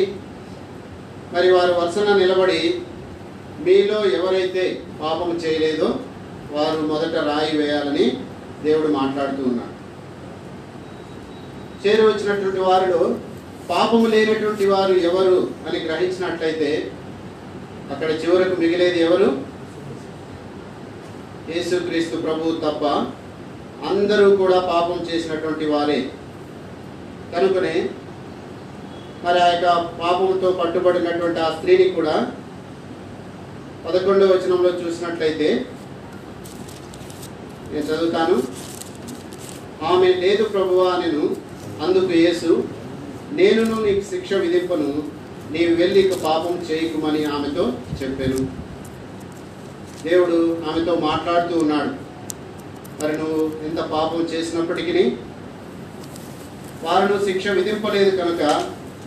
[1.33, 2.81] మరి వారు వరుసన నిలబడి
[3.65, 5.89] మీలో ఎవరైతే పాపం చేయలేదో
[6.51, 8.05] వారు మొదట రాయి వేయాలని
[8.63, 9.75] దేవుడు మాట్లాడుతూ ఉన్నాడు.
[11.83, 13.01] చేరు వచ్చినటువంటి వారిలో
[13.69, 16.91] పాపము లేనటువంటి వారు ఎవరు అని గ్రహించినట్లయితే
[17.91, 19.29] అక్కడ చివరకు మిగిలేది ఎవరు?
[21.49, 22.85] యేసుక్రీస్తు ప్రభువు తప్ప
[23.89, 25.99] అందరూ కూడా పాపం చేసినటువంటి వారే.
[27.33, 27.75] కనుకనే
[29.23, 29.67] మరి ఆ యొక్క
[30.01, 32.15] పాపంతో పట్టుబడినటువంటి ఆ స్త్రీని కూడా
[33.85, 35.49] పదకొండవ వచనంలో చూసినట్లయితే
[37.71, 38.35] నేను చదువుతాను.
[39.91, 41.23] ఆమె లేదు ప్రభువా నేను
[41.85, 42.51] అందుకు యేసు
[43.31, 44.89] నేనును నీకు శిక్ష విధింపను
[45.51, 47.65] నీవు వెళ్ళి ఇక పాపం చేయకుమని ఆమెతో
[48.01, 48.39] చెప్పాను.
[50.03, 50.39] దేవుడు
[50.69, 51.91] ఆమెతో మాట్లాడుతూ ఉన్నాడు.
[53.01, 55.03] మరి నువ్వు ఎంత పాపం చేసినప్పటికీ
[56.83, 58.43] వారు శిక్ష విధింపలేదు కనుక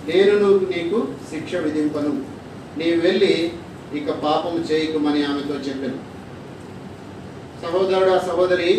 [0.09, 0.99] నేను నీకు
[1.31, 2.13] శిక్ష విధింపను.
[2.79, 3.35] నీవు వెళ్ళి
[3.99, 5.99] ఇక పాపం చేయకుమని ఆమెతో చెప్పాను.
[7.63, 8.71] సహోదరుడా సహోదరి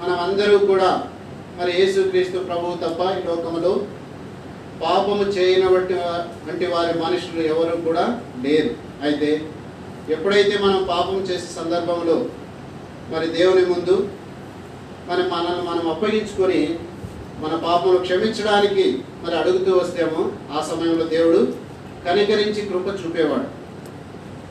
[0.00, 0.90] మనం అందరూ కూడా
[1.58, 3.72] మరి యేసుక్రీస్తు ప్రభువు తప్ప ఈ లోకంలో
[4.82, 5.94] పాపము చేయనబట్టి
[6.46, 8.04] వంటి వారి మనుషులు ఎవరు కూడా
[8.44, 8.70] లేరు.
[9.06, 9.30] అయితే
[10.14, 12.16] ఎప్పుడైతే మనం పాపం చేసే సందర్భంలో
[13.12, 13.96] మరి దేవుని ముందు
[15.08, 16.60] మరి మనల్ని మనం అప్పగించుకొని
[17.42, 18.84] మన పాపములు క్షమించడానికి
[19.22, 21.40] మరి అడుగుతూ వస్తేమో ఆ సమయంలో దేవుడు
[22.06, 23.48] కనికరించి కృప చూపేవాడు.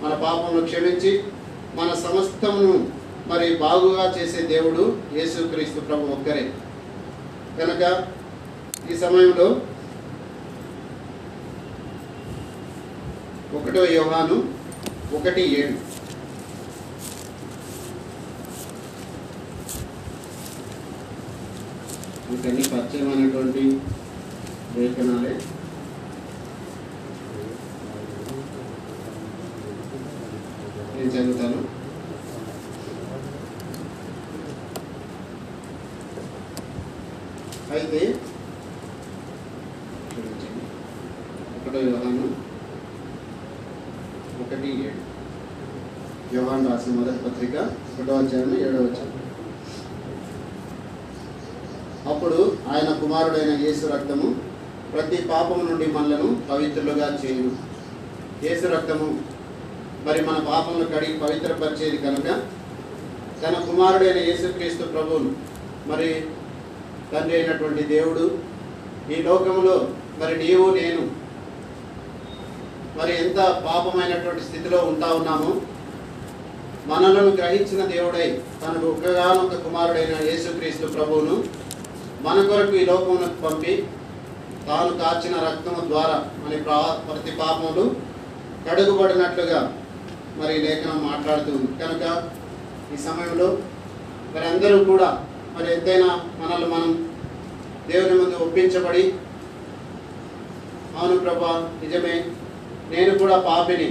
[0.04, 1.24] మన పాపములు క్షమించి
[1.76, 2.74] మన సమస్తమును
[3.28, 6.46] మరి బాగుగా చేసే దేవుడు యేసుక్రీస్తు ప్రభు ఒక్కరే.
[7.60, 7.84] కనుక
[8.92, 9.48] ఈ సమయంలో
[13.58, 14.38] ఒకటో యోహాను
[15.18, 15.78] ఒకటి ఏడు.
[22.30, 23.64] వీటన్ని పరిచయమైనటువంటి
[24.76, 25.34] లేఖనాలే.
[30.94, 31.60] నేను చదువుతాను
[37.76, 38.02] అయితే
[41.58, 42.26] ఒకటో వ్యవహాను
[44.44, 45.02] ఒకటి ఏడు.
[46.32, 47.56] వ్యవహాన్ రాసిన మొదటి పత్రిక
[47.92, 49.09] ఒకటో అధ్యాయం ఏడో వచ్చాను
[52.10, 52.38] అప్పుడు
[52.72, 54.28] ఆయన కుమారుడైన యేసు రక్తము
[54.94, 57.52] ప్రతి పాపము నుండి మనలను పవిత్రులుగా చేయును.
[58.44, 59.08] యేసు రక్తము
[60.06, 62.28] మరి మన పాపములు కడిగి పవిత్రపరిచేది కనుక
[63.42, 65.32] తన కుమారుడైన యేసుక్రీస్తు ప్రభువును
[65.88, 66.10] మరి
[67.12, 68.24] తండ్రి అయినటువంటి దేవుడు
[69.10, 69.76] ఈ లోకంలో
[70.20, 71.04] మరి నీవు నేను
[72.98, 75.52] మరి ఎంత పాపమైనటువంటి స్థితిలో ఉంటా ఉన్నామో
[76.88, 78.28] మనలను గ్రహించిన దేవుడై
[78.62, 81.36] తనకు ఒక్కగానొక్క కుమారుడైన యేసుక్రీస్తు ప్రభువును
[82.24, 83.74] మన కొరకు ఈ లోకమునకు పంపి
[84.68, 87.86] తాను కాచిన రక్తము ద్వారా మన ప్రా- ప్రతి పాపములు
[88.66, 89.60] కడుగుబడినట్లుగా
[90.40, 92.04] మరి లేఖనం లేఖనం మాట్లాడుతుంది కనుక
[92.92, 93.48] ఈ సమయంలో
[94.34, 95.10] మరి అందరూ కూడా
[95.56, 96.90] మరి ఎంతైనా మనల్ని మనం
[97.88, 99.04] దేవుని ముందు ఒప్పించబడి
[100.98, 101.52] అవును ప్రభా
[101.82, 102.16] నిజమే
[102.92, 103.90] నేను కూడా పాపిని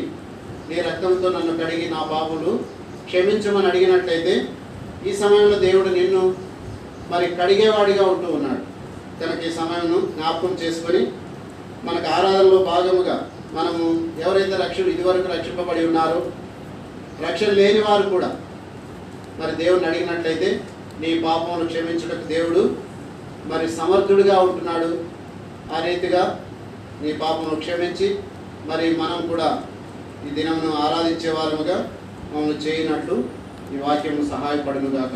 [0.69, 2.51] నీ రక్తంతో నన్ను కడిగి నా పాపులు
[3.07, 4.35] క్షమించమని అడిగినట్లయితే
[5.05, 6.23] ఈ సమయంలో దేవుడు నిన్ను
[7.11, 8.63] మరి కడిగేవాడిగా ఉంటూ ఉన్నాడు.
[9.21, 11.01] తనకి సమయంను జ్ఞాపకం చేసుకొని
[11.85, 13.17] మనకు ఆరాధనలో భాగముగా
[13.55, 13.85] మనము
[14.23, 16.21] ఎవరైతే రక్షణ ఇదివరకు రక్షింపబడి ఉన్నారో
[17.25, 18.31] రక్షణ లేని వారు కూడా
[19.41, 20.49] మరి దేవుని అడిగినట్లయితే
[21.01, 22.63] నీ పాపమును క్షమించుటకు దేవుడు
[23.47, 24.91] మరి సమర్థుడిగా ఉంటున్నాడు.
[25.75, 26.23] ఆ రీతిగా
[27.03, 28.09] నీ పాపమును క్షమించి
[28.67, 29.49] మరి మనం కూడా
[30.27, 31.77] ఈ దినమును ఆరాధించే వారముగా
[32.31, 33.17] మమ్మల్ని చేయనట్లు
[33.73, 35.15] ఈ వాక్యము సహాయపడును గాక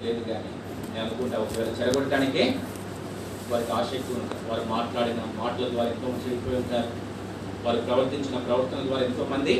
[0.00, 0.50] లేదు కానీ
[0.92, 2.44] నేను అనుకుంటా ఒకవేళ చెడగొట్టడానికి
[3.50, 4.42] వారికి ఆసక్తి ఉంటుంది.
[4.50, 6.90] వారు మాట్లాడిన మాటల ద్వారా ఎంతో మంది చెడిపోయి ఉంటారు.
[7.66, 9.54] వారు ప్రవర్తించిన ప్రవర్తన ద్వారా ఎంతో మంది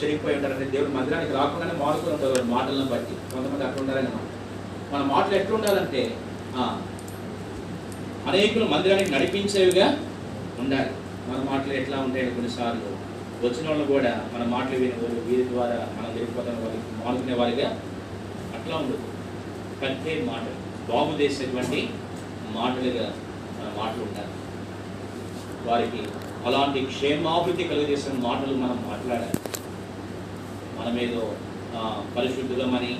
[0.00, 3.14] చెడిపోయి ఉంటారంటే దేవుడు మందిరానికి రాకుండానే మారుతూ ఉంటారు వారి మాటలను బట్టి.
[3.34, 4.28] కొంతమంది అట్లా ఉండాలని మాట
[4.92, 6.02] మన మాటలు ఎట్లా ఉండాలంటే
[8.30, 9.86] అనేకులు మందిరానికి నడిపించేవిగా
[10.58, 10.90] ఉండాలి.
[11.28, 12.88] మన మాటలు ఎట్లా ఉంటాయి కొన్నిసార్లు
[13.46, 17.68] వచ్చిన వాళ్ళు కూడా మన మాటలు విని వాళ్ళు వీరి ద్వారా మనం వెళ్ళిపోతున్న వారికి మాలుకునే వారిగా
[18.56, 18.98] అట్లా ఉండదు.
[19.82, 20.59] కట్టే మాటలు.
[20.92, 21.80] బాగు చేసేటువంటి
[22.54, 23.06] మాటలుగా
[23.56, 24.32] మన మాటలు ఉంటారు
[25.68, 26.02] వారికి
[26.46, 29.38] అలాంటి క్షేమాభివృద్ధి కలుగజేసిన మాటలు మనం మాట్లాడాలి.
[30.78, 31.24] మనమేదో
[32.16, 32.92] పరిశుద్ధులమని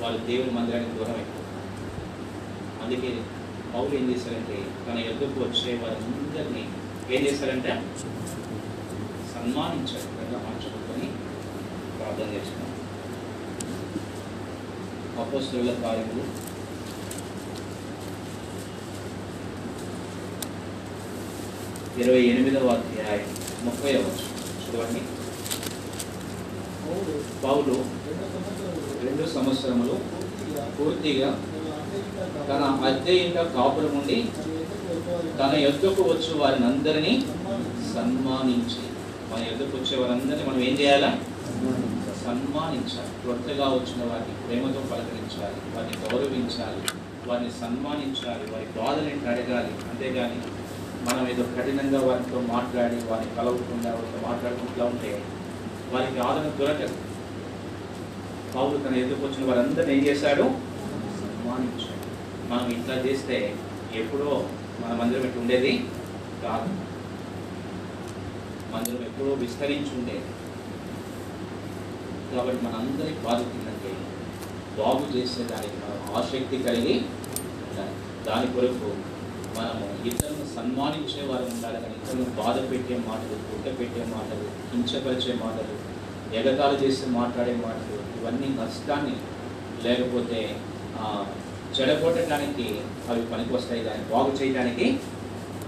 [0.00, 1.46] వాళ్ళు దేవుని మందిరానికి దూరం అయిపోతారు
[2.82, 3.10] అందుకే
[3.72, 6.64] పౌరులు ఏం చేశారంటే తన ఎదుర్కు వచ్చే వారందరినీ
[7.16, 7.72] ఏం చేశారంటే
[9.32, 11.08] సన్మానించారు గంగా మార్చుకొని
[11.96, 12.67] ప్రార్థన చేస్తున్నారు.
[15.22, 16.24] అపోస్తుల కార్యములు.
[22.02, 23.30] ఇరవై ఎనిమిదవ అధ్యాయం
[23.66, 24.26] ముప్పై వచ్చు
[24.64, 25.00] చూడండి.
[27.44, 27.74] పౌలు
[29.04, 29.96] రెండు సంవత్సరములు
[30.76, 31.30] పూర్తిగా
[32.48, 34.18] తన అద్దె ఇంట కాపురం ఉండి
[35.40, 37.12] తన ఎద్దుకు వచ్చి వారిని అందరినీ
[37.92, 38.82] సన్మానించి
[39.30, 41.10] మన ఎద్దుకు వచ్చే వారందరినీ మనం ఏం చేయాలా?
[42.28, 43.26] సన్మానించాలి.
[43.26, 46.88] కొత్తగా వచ్చిన వారిని ప్రేమతో పలకరించాలి వారిని గౌరవించాలి
[47.26, 49.88] వారిని సన్మానించాలి వారి బాధలేంటి అడగాలి.
[49.88, 50.34] అంతేగాని
[51.04, 55.24] మనం ఏదో కఠినంగా వారితో మాట్లాడి వారిని కలవకుండా వారితో మాట్లాడుకుంటూ ఉంటే
[55.90, 56.94] వారికి ఆదరణ దొరకదు.
[58.54, 60.42] పౌలు తన ఎదుర్కొచ్చిన వచ్చిన వారందరిని ఏం చేశాడు?
[60.42, 61.98] సన్మానించాడు.
[62.52, 63.54] మనం ఇట్లా చేస్తే
[63.94, 64.48] ఎప్పుడో
[64.86, 65.84] మన మందిరం ఇట్లా ఉండేది?
[66.42, 66.68] కాదు.
[68.76, 70.22] మందిరం ఎప్పుడో విస్తరించి ఉండేది.
[72.30, 73.90] కాబట్టి మనందరి బాధ్యత ఏంటంటే
[74.78, 76.96] బాగు చేసేదానికి మనం ఆసక్తి కలిగి
[78.26, 78.90] దాని కొరకు
[79.54, 85.74] మనము ఇతరులను సన్మానించే వారు ఉండాలి కానీ ఇతరులను బాధ పెట్టే మాటలు గుడ్డ పెట్టే మాటలు కించపరిచే మాటలు
[86.34, 89.16] ఎగతాలు చేసి మాట్లాడే మాటలు ఇవన్నీ నష్టాన్ని
[89.84, 90.40] లేకపోతే
[91.76, 92.66] చెడగొట్టడానికి
[93.08, 94.86] అవి పనికి వస్తాయి దాన్ని బాగు చేయడానికి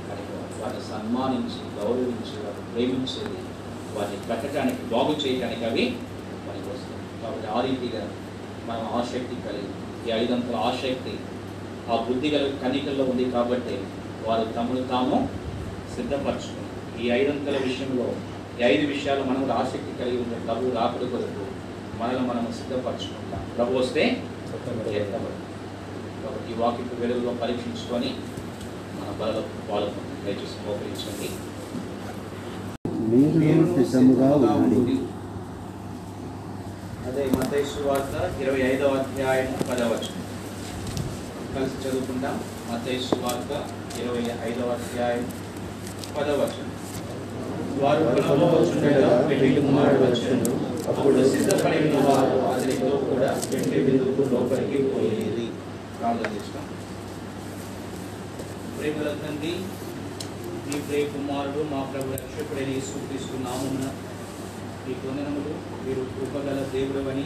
[0.06, 3.40] పనికి వారిని సన్మానించి గౌరవించి వారిని ప్రేమించేది
[3.94, 5.84] వారిని కట్టడానికి బాగు చేయడానికి అవి
[7.56, 8.02] ఆ రీతిగా
[8.68, 9.70] మనం ఆసక్తి కలిగి
[10.06, 11.14] ఈ ఐదంతల ఆసక్తి
[11.92, 13.76] ఆ బుద్ధి గల కణికల్లో ఉంది కాబట్టి
[14.26, 15.18] వారు తమను తాము
[15.94, 16.68] సిద్ధపరచుకున్నారు.
[17.02, 18.06] ఈ ఐదంతల విషయంలో
[18.58, 21.44] ఈ ఐదు విషయాలు మనం కూడా ఆసక్తి కలిగి ఉంటే ప్రభు రాకుడు కొరకు
[22.00, 23.42] మనల్ని మనం సిద్ధపరచుకుంటాం.
[23.56, 24.04] ప్రభు వస్తే
[24.50, 24.96] కాబట్టి
[26.50, 28.10] ఈ వాక్యపు వెలుగులో పరీక్షించుకొని
[28.96, 31.28] మన బలలో పాల్గొని దయచేసి మోకరించండి.
[33.40, 34.94] మీరు సిద్ధముగా ఉండండి.
[37.10, 40.24] అదే మతైసు వార్త ఇరవై ఐదవ అధ్యాయం పదవచనం.
[41.54, 42.34] కలిసి చదువుకుంటాం.
[42.70, 43.52] మతైసు వార్త
[44.00, 45.24] ఇరవై ఐదవ అధ్యాయం
[46.16, 46.68] పదవచనం.
[47.82, 48.04] వారు
[49.28, 50.52] పెళ్ళి కుమారుడు వచ్చాను
[50.90, 55.46] అప్పుడు సిద్ధపడి ఉన్న వారు అతనితో కూడా పెళ్ళి విందుకు లోపలికి పోయేది.
[55.98, 56.64] ప్రార్థన చేస్తాం.
[58.78, 59.54] ప్రేమల తండ్రి
[60.68, 63.88] మీ ప్రియ కుమారుడు మా ప్రభు రక్షకుడైన యేసుక్రీస్తు నామమున
[64.90, 65.50] మీ కొందనములు
[65.86, 67.24] మీరు కృపగల దేవుడవని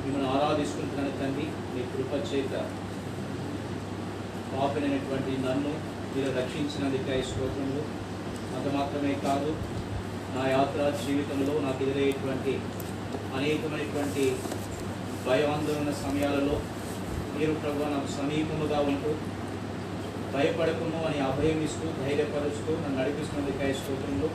[0.00, 1.46] మిమ్మల్ని ఆరాధిస్తుంటున్నాను తండ్రి.
[1.74, 2.54] మీ కృప చేత
[4.50, 5.72] పాపినైనటువంటి నన్ను
[6.12, 7.84] మీరు రక్షించినందుకే స్తోత్రములు.
[8.56, 9.50] అంత మాత్రమే కాదు
[10.34, 12.54] నా యాత్ర జీవితంలో నాకు ఎదురయ్యేటువంటి
[13.38, 14.24] అనేకమైనటువంటి
[15.28, 16.58] భయాందోళన సమయాలలో
[17.38, 19.14] మీరు ప్రభు నాకు సమీపముగా ఉంటూ
[20.34, 24.30] భయపడకుము అని అభయం ఇస్తూ ధైర్యపరుస్తూ నన్ను నడిపిస్తున్నందుకే స్తోత్రములు.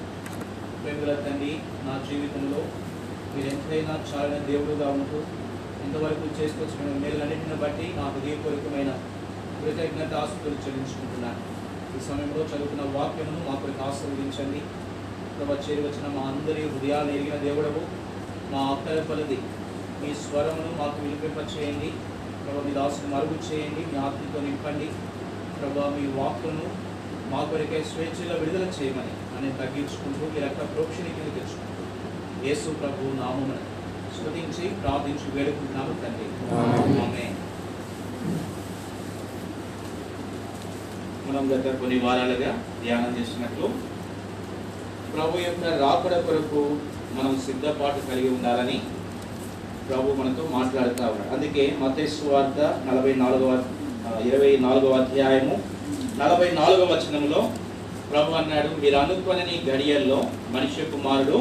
[0.81, 1.53] ప్రేమల తండ్రి
[1.87, 2.61] నా జీవితంలో.
[3.33, 5.19] మీరు ఎంతైనా చాలిన దేవుడుగా ఉంటూ
[5.85, 8.91] ఇంతవరకు చేసుకొచ్చిన మేలన్నింటిని బట్టి నా హృదయపూర్వకమైన
[9.59, 11.39] కృతజ్ఞత ఆస్తులు చెల్లించుకుంటున్నాను.
[11.97, 14.61] ఈ సమయంలో చదువుకున్న వాక్యమును మా కొరకు ఆశీర్వదించండి.
[15.35, 17.83] ప్రభా చేరువచ్చిన మా అందరి హృదయాలు ఎరిగిన దేవుడవు.
[18.53, 19.39] మా అక్కల పలది
[20.01, 21.89] మీ స్వరమును మాకు వినిపింపచేయండి.
[22.43, 24.89] ప్రభా మీ దాసును మరుగు చేయండి మీ ఆత్మతో నింపండి.
[25.57, 26.67] ప్రభా మీ వాక్కును
[27.33, 29.15] మా కొరకే స్వేచ్ఛలో విడుదల చేయమని.
[29.41, 31.83] అని తగ్గించుకుంటూ రక్త ప్రోక్షణ కింద తెచ్చుకుంటూ
[32.47, 33.53] యేసు ప్రభు నామమున
[34.15, 36.27] స్తుతించి ప్రార్థించి వేడుకుంటున్నాము తండ్రి.
[41.27, 42.51] మనం గత కొన్ని వారాలుగా
[42.83, 43.67] ధ్యానం చేసినట్లు
[45.13, 46.61] ప్రభు యొక్క రాకడ కొరకు
[47.15, 48.77] మనం సిద్ధపాటు కలిగి ఉండాలని
[49.87, 53.51] ప్రభు మనతో మాట్లాడుతూ ఉన్నాడు అందుకే మతేశ్వ వార్త నలభై నాలుగవ
[54.27, 55.55] ఇరవై నాలుగవ అధ్యాయము
[56.17, 57.41] నలభై నాలుగవ వచనంలో
[58.11, 60.19] ప్రభు అన్నాడు మీరు అనుకుని గడియల్లో
[60.53, 61.37] మనిషి కుమారుడు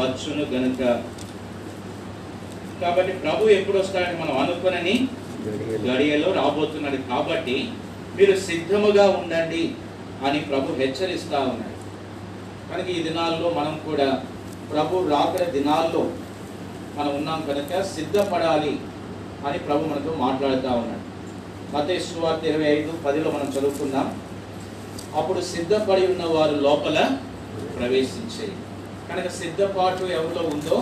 [0.00, 0.82] వచ్చును గనుక.
[2.82, 4.94] కాబట్టి ప్రభు ఎప్పుడు వస్తాడని మనం అనుకునని
[5.88, 7.56] గడియలో రాబోతున్నాడు కాబట్టి
[8.16, 9.62] మీరు సిద్ధముగా ఉండండి
[10.26, 11.76] అని ప్రభు హెచ్చరిస్తా ఉన్నాడు.
[12.70, 14.08] కనుక ఈ దినాల్లో మనం కూడా
[14.72, 16.02] ప్రభు రాకడ దినాల్లో
[16.96, 18.74] మనం ఉన్నాం కనుక సిద్ధపడాలి
[19.46, 21.04] అని ప్రభు మనతో మాట్లాడుతూ ఉన్నాడు.
[22.08, 24.08] సువార్త ఇరవై ఐదు పదిలో మనం చదువుకుందాం.
[25.18, 26.98] అప్పుడు సిద్ధపడి ఉన్న వారు లోపల
[27.76, 28.46] ప్రవేశించే
[29.08, 30.76] కనుక సిద్ధపాటు ఎవరిలో ఉందో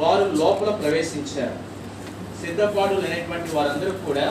[0.00, 1.56] వారు లోపల ప్రవేశించారు.
[2.42, 4.26] సిద్ధపాటు లేనటువంటి వారందరూ కూడా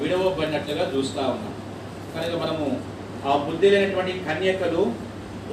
[0.00, 1.54] విడవబడినట్లుగా చూస్తూ ఉన్నాం.
[2.14, 2.66] కనుక మనము
[3.28, 4.82] ఆ బుద్ధి లేనటువంటి కన్యకలు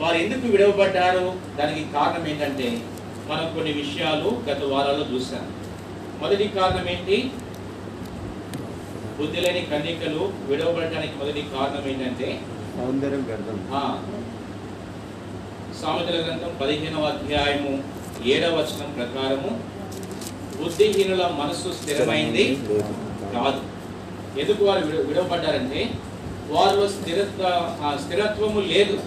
[0.02, 1.26] వారు ఎందుకు విడవబడ్డారు?
[1.58, 2.70] దానికి కారణం ఏంటంటే
[3.30, 5.46] మనం కొన్ని విషయాలు గత వారాల్లో చూసాం
[6.22, 7.18] మొదటి కారణం ఏంటి?
[9.20, 12.30] బుద్ధి లేని కన్యకలు విడవబడటానికి మొదటి కారణం ఏంటంటే
[12.76, 13.58] సౌందర్యం వ్యర్థం
[15.80, 17.72] సామెతల గ్రంథం పదిహేనవ అధ్యాయము
[18.32, 19.52] ఏడవ వచనం ప్రకారము
[20.60, 22.46] బుద్ధిహీనుల మనస్సు స్థిరమైంది
[23.36, 23.62] కాదు.
[24.42, 25.82] ఎందుకు వారు విడవబడ్డారంటే
[26.54, 27.44] వారిలో స్థిరత్వ
[28.04, 28.98] స్థిరత్వము లేదు.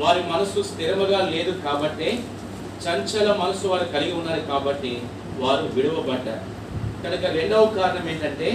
[0.00, 2.08] వారి మనసు స్థిరముగా లేదు కాబట్టి
[2.84, 4.92] చంచల మనసు వారు కలిగి ఉన్నారు కాబట్టి
[5.42, 6.44] వారు విడవబడ్డారు.
[7.04, 8.50] కనుక రెండవ కారణం ఏంటంటే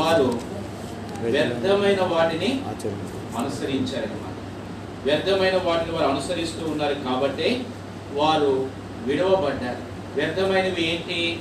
[0.00, 0.28] వారు
[1.22, 2.62] వ్యర్థమైన వాటిని
[3.38, 4.32] అనుసరించారన్నమాట.
[5.04, 7.64] వ్యర్థమైన వాటిని వారు అనుసరిస్తూ ఉన్నారు కాబట్టి
[8.14, 8.68] వారు
[9.06, 9.92] విడవబడ్డారు.
[10.14, 11.40] వ్యర్థమైనవి ఏంటి?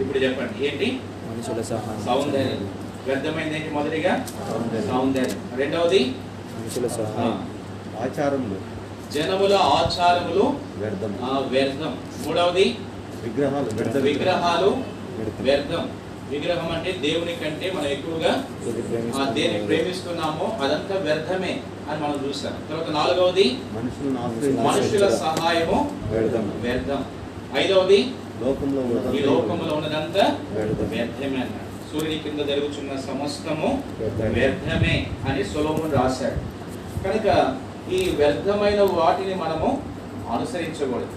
[0.00, 0.68] ఇప్పుడు చెప్పండి.
[0.68, 1.00] ఏంటి?
[1.02, 1.62] మనుషుల
[2.06, 2.70] సౌందర్యం.
[3.06, 4.26] వ్యర్థమైనది ఏంటి మొదటిగా?
[4.50, 4.90] సౌందర్యం.
[4.90, 5.36] సౌందర్యం.
[5.56, 6.14] రెండవది?
[6.58, 6.86] మనుషుల
[7.98, 8.78] ఆచారములు.
[9.12, 11.18] జనముల ఆచారములు వ్యర్థం.
[11.22, 11.98] ఆ, వ్యర్థం.
[12.26, 12.78] మూడవది?
[13.22, 13.70] విగ్రహాలు.
[13.70, 13.96] వ్యర్థ.
[13.96, 14.76] విగ్రహాలు
[15.40, 15.97] వ్యర్థం.
[16.30, 18.32] విగ్రహం అంటే దేవుని కంటే మనం ఎక్కువగా
[19.32, 21.60] దేన్ని ప్రేమిస్తున్నామో అదంతా వ్యర్థమే
[21.90, 23.46] అని మనం చూసాం తర్వాత నాలుగవది
[24.62, 25.78] మనుషుల సహాయము
[26.60, 27.04] వ్యర్థం.
[27.58, 28.00] ఐదవది
[28.44, 28.80] లోకంలో
[29.12, 30.86] ఈ లోకంలో ఉన్నదంతా వ్యర్థం.
[30.86, 31.68] వ్యర్థమే అన్నాడు.
[31.92, 33.82] సూర్యుని కింద జరుగుతున్న సమస్తము
[34.34, 34.96] వ్యర్థమే.
[35.28, 36.38] అని సొలోమున్ రాశాడు.
[37.04, 37.58] కనుక
[37.92, 39.68] ఈ వ్యర్థమైన వాటిని మనము
[40.30, 41.14] అనుసరించకూడదు.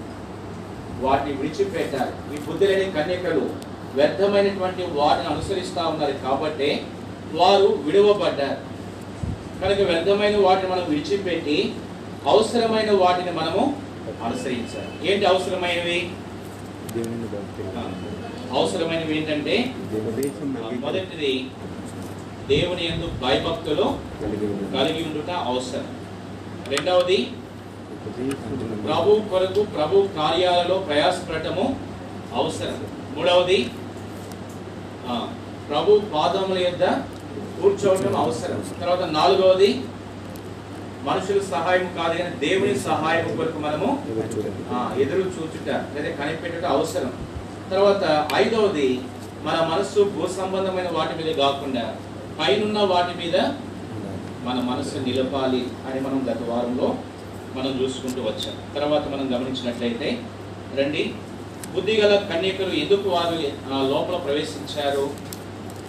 [1.02, 2.36] వాటిని విడిచిపెట్టాలి.
[2.36, 6.12] ఈ బుద్ధి లేని కన్యకలు వ్యర్థమైనటువంటి వాటిని అనుసరిస్తా ఉన్నారు.
[6.12, 6.84] కాబట్టి
[7.34, 8.72] వారు విడువబడ్డారు.
[9.62, 11.74] కనుక వ్యర్థమైన వాటిని మనం విడిచిపెట్టి
[12.28, 13.64] అవసరమైన వాటిని మనము
[14.24, 15.14] అనుసరించాలి.
[15.14, 16.10] ఏంటి అవసరమైనవి?
[18.52, 19.74] అవసరమైనవి ఏంటంటే
[20.86, 21.50] మొదటిది
[22.48, 23.86] దేవుని యందు భయభక్తులు
[24.78, 25.88] కలిగి ఉండుట అవసరం.
[26.68, 27.28] రెండవది.
[28.88, 31.80] ప్రభు కొరకు ప్రభు కార్యాలలో ప్రయాసపడటము
[32.34, 32.78] అవసరం.
[33.16, 33.70] మూడవది
[35.70, 36.86] ప్రభు పాదముల యొద్ద
[37.62, 38.60] కూర్చోవటం అవసరం.
[38.82, 39.84] తర్వాత నాలుగవది
[41.04, 43.90] మనుషుల సహాయం కాదు కానీ దేవుని సహాయం కొరకు మనము
[45.02, 47.12] ఎదురు చూచుట లేదా కనిపెట్టుట అవసరం.
[47.72, 48.90] తర్వాత ఐదవది
[49.44, 51.96] మన మనస్సు భూ సంబంధమైన వాటి మీద కాకుండా
[52.40, 53.38] పైనున్న వాటి మీద
[54.48, 56.96] మన మనస్సు నిలపాలి అని మనం గత వారంలో
[57.56, 58.56] మనం చూసుకుంటూ వచ్చాం.
[58.76, 60.10] తర్వాత మనం గమనించినట్లయితే
[60.78, 61.14] రండి.
[61.76, 63.36] బుద్ధిగల కన్యకులు ఎందుకు వారు
[63.74, 65.10] ఆ, లోపల ప్రవేశించారు?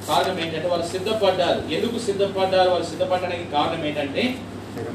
[0.09, 1.73] కారణం ఏంటంటే వాళ్ళు సిద్ధపడ్డారు.
[1.73, 2.71] ఎందుకు సిద్ధపడ్డారు?
[2.71, 4.38] వాళ్ళు సిద్ధపడడానికి కారణం ఏంటంటే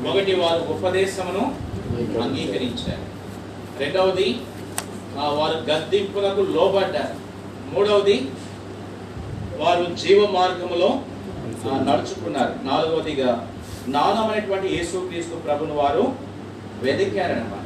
[0.09, 1.43] ఒకటి వారు ఉపదేశమును
[2.21, 3.03] అంగీకరించారు.
[3.79, 4.39] రెండవది
[5.15, 7.15] వారు గద్దింపులకు లోబడ్డారు.
[7.75, 8.29] మూడవది
[9.57, 10.89] వారు జీవ మార్గంలో
[11.91, 12.55] నడుచుకున్నారు.
[12.63, 13.51] నాలుగవదిగా
[13.87, 16.15] నానమైనటువంటి యేసుక్రీస్తు ప్రభును వారు
[16.81, 17.63] వెదికారనమాట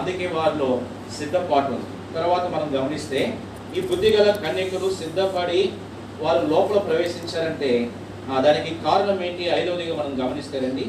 [0.00, 0.80] అందుకే వారిలో
[1.18, 1.97] సిద్ధపాటు ఉంది.
[2.14, 3.38] తర్వాత మనం గమనిస్తే
[3.76, 5.72] ఈ బుద్ధి గల కన్యకులు సిద్ధపడి
[6.20, 7.90] వారు లోపల ప్రవేశించారంటే
[8.32, 9.44] ఆ, దానికి కారణం ఏంటి?
[9.50, 10.86] ఐదవదిగా మనం గమనిస్తే రండి.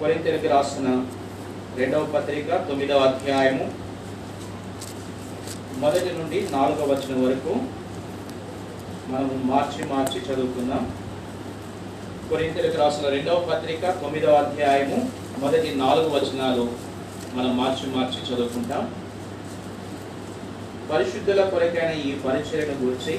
[0.00, 0.88] కొరింతలకు రాస్తున్న
[1.78, 3.66] రెండవ పత్రిక తొమ్మిదవ అధ్యాయము
[5.78, 7.52] మొదటి నుండి నాలుగవ వచనం వరకు
[9.08, 10.84] మనము మార్చి మార్చి చదువుకుందాం.
[12.30, 14.98] కొరింతలకు రాసిన రెండవ పత్రిక తొమ్మిదవ అధ్యాయము
[15.38, 16.66] మొదటి నాలుగు వచనాలు
[17.34, 19.01] మనం మార్చి మార్చి చదువుకుంటాం.
[20.92, 23.14] పరిశుద్ధుల కొరకైన ఈ పరిచయను గురించి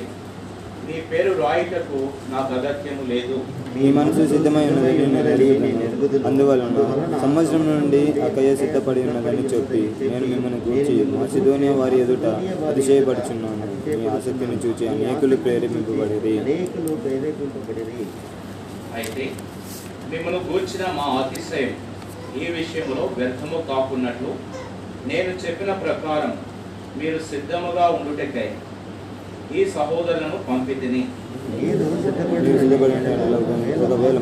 [0.87, 1.99] నీ పేరు రాయుటకు
[2.31, 3.35] నాకు అగత్యము లేదు.
[3.75, 5.45] మీ మనసు సిద్ధమై ఉన్నదని
[5.85, 6.23] ఎరుగుదును.
[6.29, 6.81] అందువలన
[7.23, 12.25] సంవత్సరం నుండి అకయ సిద్ధపడి ఉన్నదని చెప్పి నేను మిమ్మల్ని గూర్చి మాసిధోనియా వారి ఎదుట
[12.69, 13.67] అతిశయపడుచున్నాను.
[13.99, 16.35] మీ ఆసక్తిని చూచి అనేకులు ప్రేరేపింపబడిరి.
[18.97, 19.25] అయితే
[20.11, 21.73] మిమ్మల్ని గూర్చిన మా అతిశయం
[22.41, 24.33] ఈ విషయంలో వ్యర్థము కాకున్నట్లు
[25.11, 26.33] నేను చెప్పిన ప్రకారం
[26.99, 28.49] మీరు సిద్ధముగా ఉండుటకై
[29.59, 31.01] ఈ సహోదరులను పంపితిని.
[32.57, 33.13] ఉండే
[33.85, 34.17] ఒకవేళ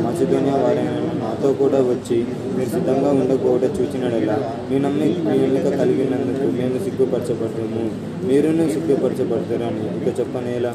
[0.63, 2.17] వారైన నాతో కూడా వచ్చి
[2.55, 4.37] మీరు సిద్ధంగా ఉండకపోవట చూచినడలా
[4.69, 7.83] మీ నమ్మి మీ ఎన్నిక కలిగినందుకు మేము సిగ్గుపరచబడతాము.
[8.29, 10.71] మీరును సిగ్గుపరచబడతారని ఇక చెప్పనేలా.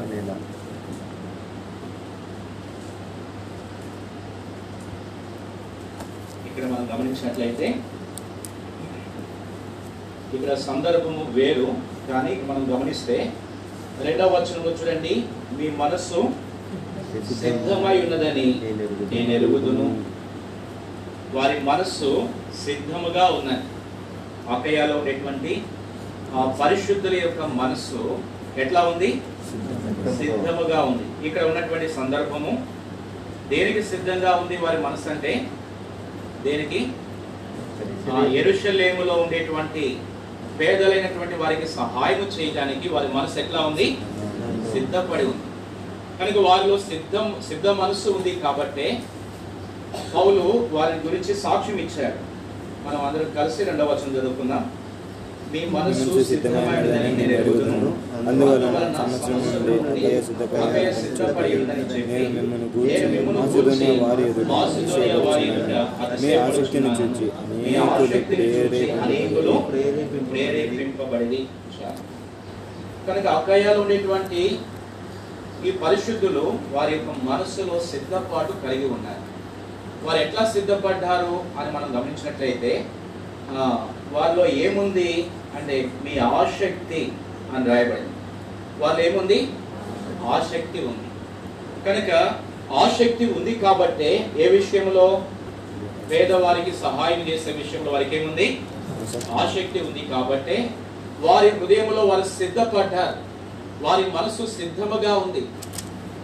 [6.47, 7.67] ఇక్కడ మనం గమనించినట్లయితే
[10.35, 11.67] ఇక్కడ సందర్భము వేరు
[12.09, 13.17] కానీ మనం గమనిస్తే
[14.07, 15.13] రెండవ వచనంలో చూడండి
[15.57, 16.19] మీ మనస్సు
[17.41, 18.47] సిద్ధమై ఉన్నదని
[19.11, 19.87] నేను ఎరుగుదును.
[21.35, 22.09] వారి మనస్సు
[22.63, 23.65] సిద్ధముగా ఉన్నది.
[24.55, 25.53] అకయాలో ఉండేటువంటి
[26.39, 28.01] ఆ పరిశుద్ధుల యొక్క మనస్సు
[28.63, 29.09] ఎట్లా ఉంది?
[30.19, 31.05] సిద్ధముగా ఉంది.
[31.27, 32.53] ఇక్కడ ఉన్నటువంటి సందర్భము
[33.51, 35.33] దేనికి సిద్ధంగా ఉంది వారి మనసు అంటే?
[36.45, 36.81] దేనికి?
[38.41, 39.85] ఎరుషలేములో ఉండేటువంటి
[40.59, 43.97] పేదలైనటువంటి వారికి సహాయం చేయడానికి వారి మనసు ఎట్లా ఉంది?
[44.71, 45.43] సిద్ధపడి ఉంది.
[46.19, 49.03] కనుక వారిలో సిద్ధం సిద్ధ మనస్సు ఉంది కాబట్టే
[50.15, 52.15] పౌలు వారి గురించి సాక్ష్యం ఇచ్చాడు.
[52.87, 54.76] మనం అందరం కలిసి రెండవ వచనం చదువుకుందాం.
[56.23, 57.91] సిద్ధమైనదని నేను
[58.27, 61.51] అందువలన సంవత్సరం నుండి సిద్ధపడి
[62.87, 64.49] నేను మిమ్మల్ని గూర్చి వారి ఎదుట
[66.21, 67.27] మీ ఆసక్తిని చూచి
[69.01, 69.55] అనేకులు
[70.31, 71.41] ప్రేరేపింపబడి
[73.07, 73.27] కనుక
[73.77, 74.41] ఉండేటువంటి
[75.65, 79.23] ఈ పరిశుద్ధులు వారి యొక్క మనస్సులో సిద్ధపాటు కలిగి ఉన్నారు.
[80.05, 82.71] వారు ఎట్లా సిద్ధపడ్డారు అని మనం గమనించినట్లయితే
[83.49, 87.11] వాళ్ళలో వారిలో ఏముంది అంటే మీ ఆసక్తి
[87.55, 88.09] అని రాయబడింది.
[88.77, 89.49] వాళ్ళు ఏముంది?
[90.25, 91.07] ఆసక్తి ఉంది.
[91.85, 92.35] కనుక
[92.73, 95.25] ఆసక్తి ఉంది కాబట్టే ఏ విషయంలో?
[96.11, 98.61] పేదవారికి సహాయం చేసే విషయంలో వారికి ఏముంది?
[99.31, 100.69] ఆసక్తి ఉంది కాబట్టి
[101.19, 103.17] వారి హృదయంలో వారు సిద్ధపడ్డారు.
[103.83, 105.41] వారి మనసు సిద్ధముగా ఉంది.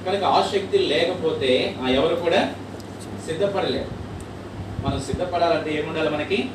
[0.06, 2.56] కనుక ఆసక్తి లేకపోతే ఆ ఎవరు కూడా
[3.26, 4.04] సిద్ధపడలేరు.
[4.88, 6.50] మనం సిద్ధపడాలంటే ఏముండాలి మనకి?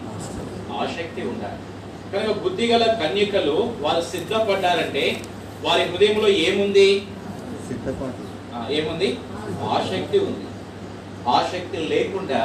[0.83, 1.61] ఆసక్తి ఉండాలి.
[2.13, 5.05] కనుక బుద్ధిగల కన్యకలు వారు సిద్ధపడ్డారంటే
[5.65, 6.89] వారి హృదయంలో ఏముంది?
[8.79, 9.09] ఏముంది?
[9.77, 10.47] ఆసక్తి ఉంది.
[11.37, 12.41] ఆసక్తి లేకుండా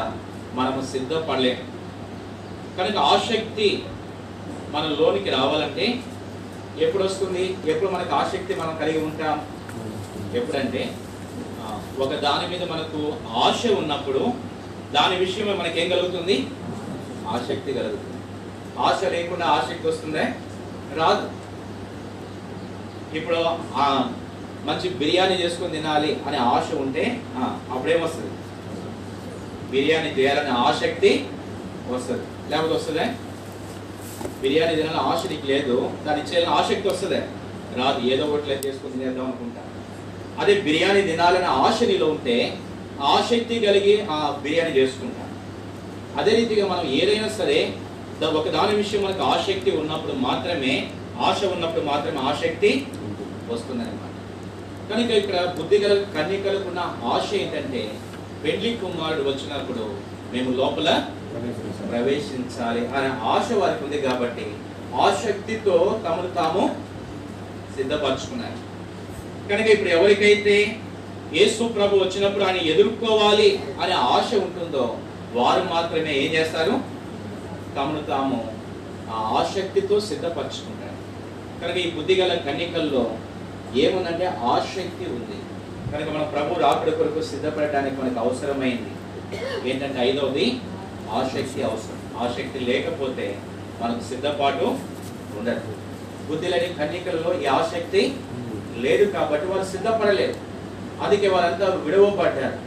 [0.57, 1.63] మనము సిద్ధపడలేము
[2.77, 3.69] కనుక ఆసక్తి
[4.73, 5.85] మన లోనికి రావాలంటే
[6.85, 7.43] ఎప్పుడు వస్తుంది?
[7.71, 9.37] ఎప్పుడు మనకు ఆసక్తి మనం కలిగి ఉంటాం?
[10.39, 10.83] ఎప్పుడంటే
[12.03, 13.01] ఒక దాని మీద మనకు
[13.45, 14.23] ఆశ ఉన్నప్పుడు
[14.95, 16.37] దాని విషయమే మనకి ఏం కలుగుతుంది?
[17.35, 18.12] ఆసక్తి కలుగుతుంది.
[18.87, 20.23] ఆశ లేకుండా ఆసక్తి వస్తుందే?
[20.99, 21.25] రాదు.
[23.17, 23.39] ఇప్పుడు
[24.67, 27.03] మంచి బిర్యానీ చేసుకొని తినాలి అనే ఆశ ఉంటే
[27.73, 28.31] అప్పుడేమొస్తుంది
[29.71, 31.11] బిర్యానీ చేయాలనే ఆసక్తి
[31.93, 32.25] వస్తుంది.
[32.49, 33.05] లేకపోతే వస్తుందే?
[34.43, 37.21] బిర్యానీ తినాలని ఆశ నీకు లేదు దాన్ని చేయాలని ఆసక్తి వస్తుందే?
[37.77, 37.99] రాదు.
[38.13, 39.61] ఏదో ఒకటి లేదు చేసుకుని తినేద్దాం అనుకుంటా.
[40.41, 42.35] అదే బిర్యానీ తినాలనే ఆశ నీలో ఉంటే
[43.13, 45.23] ఆసక్తి కలిగి ఆ బిర్యానీ చేసుకుంటా.
[46.19, 47.59] అదే రీతిగా మనం ఏదైనా సరే
[48.21, 50.73] ఒక దాని విషయం మనకు ఆసక్తి ఉన్నప్పుడు మాత్రమే
[51.27, 52.71] ఆశ ఉన్నప్పుడు మాత్రమే ఆసక్తి
[53.51, 54.11] వస్తుందన్నమాట.
[54.89, 56.81] కనుక ఇక్కడ బుద్ధి గల కన్యకలకు ఉన్న
[57.13, 57.81] ఆశ ఏంటంటే
[58.43, 59.83] పెండ్లి కుమారుడు వచ్చినప్పుడు
[60.33, 60.89] మేము లోపల
[61.91, 64.45] ప్రవేశించాలి అనే ఆశ వారికి ఉంది కాబట్టి
[65.07, 66.63] ఆసక్తితో తమను తాము
[67.75, 68.59] సిద్ధపరచుకున్నారు.
[69.49, 70.55] కనుక ఇప్పుడు ఎవరికైతే
[71.37, 73.49] యేసు ప్రభు వచ్చినప్పుడు ఆయన ఎదుర్కోవాలి
[73.81, 74.85] అనే ఆశ ఉంటుందో
[75.37, 76.75] వారు మాత్రమే ఏం చేస్తారు?
[77.75, 78.39] తమను తాము
[79.09, 80.97] ఆ ఆసక్తితో సిద్ధపరచుకుంటారు.
[81.61, 83.03] కనుక ఈ బుద్ధిగల కన్నికల్లో
[83.75, 85.37] ఏముందంటే ఆసక్తి ఉంది.
[85.91, 88.91] కనుక మన ప్రభు రాకుడి కొరకు సిద్ధపడటానికి మనకు అవసరమైంది.
[89.69, 90.59] ఏంటంటే ఐదవది
[91.11, 91.99] ఆసక్తి అవసరం.
[92.19, 93.39] ఆసక్తి లేకపోతే
[93.81, 94.65] మనకు సిద్ధపాటు
[95.39, 95.73] ఉండదు.
[96.29, 98.15] బుద్ధి లేని కన్నికల్లో ఈ ఆసక్తి
[98.77, 100.35] లేదు కాబట్టి వారు సిద్ధపడలేదు
[101.03, 102.59] అందుకే వారంతా విడవబడ్డారు.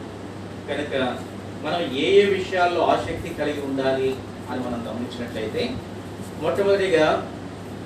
[0.68, 1.16] కనుక
[1.64, 4.14] మనం ఏ ఏ విషయాల్లో ఆసక్తి కలిగి ఉండాలి?
[4.50, 5.74] అని మనం గమనించినట్లయితే
[6.42, 7.32] మొట్టమొదటిగా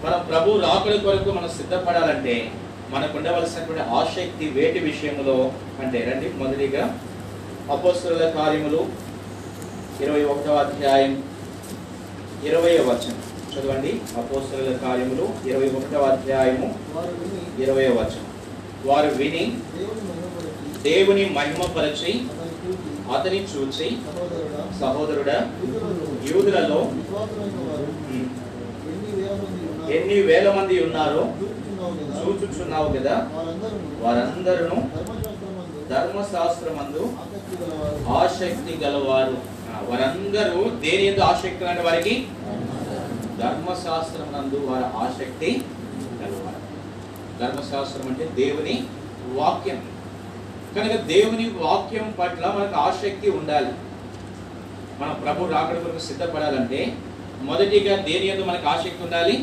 [0.05, 2.51] మన ప్రభు రాకుల కొరకు మనం సిద్ధపడాలంటే
[2.91, 6.99] మనకు ఉండవలసినటువంటి ఆసక్తి వేటి విషయంలో అంటే రండి మొదటిగా
[7.71, 8.87] అపోస్తుల కార్యములు
[10.01, 11.25] ఇరవై ఒకటవ అధ్యాయం
[12.45, 13.23] ఇరవై వచనం.
[13.53, 14.01] చదవండి.
[14.17, 16.79] అపోస్తుల కార్యములు ఇరవై ఒకటవ అధ్యాయము
[17.59, 18.27] ఇరవై వచనం.
[18.85, 19.59] వారు విని
[20.83, 22.21] దేవుని మహిమపరిచి
[23.17, 23.97] అతని చూచి
[24.81, 25.53] సహోదరుడా
[26.31, 26.81] యూదులలో
[29.93, 31.23] ఎన్ని వేల మంది ఉన్నారో?
[32.21, 33.29] చూచుచున్నావు కదా.
[34.01, 34.77] వారందరూ
[35.89, 37.13] ధర్మశాస్త్రమందు
[38.09, 39.37] ఆసక్తి గలవారు.
[39.91, 42.27] వారందరూ దేని ఎందు ఆసక్తి అంటే వారికి?
[43.39, 45.63] ధర్మశాస్త్రం నందు వారి ఆసక్తి
[46.23, 46.61] గలవారు.
[47.41, 48.85] ధర్మశాస్త్రం అంటే దేవుని
[49.27, 49.83] వాక్యం.
[50.77, 53.73] కనుక దేవుని వాక్యం పట్ల మనకు ఆసక్తి ఉండాలి.
[55.01, 56.81] మన ప్రభు రాకడ కొరకు సిద్ధపడాలంటే
[57.43, 59.35] మొదటిగా దేని ఎందు మనకు ఆసక్తి ఉండాలి?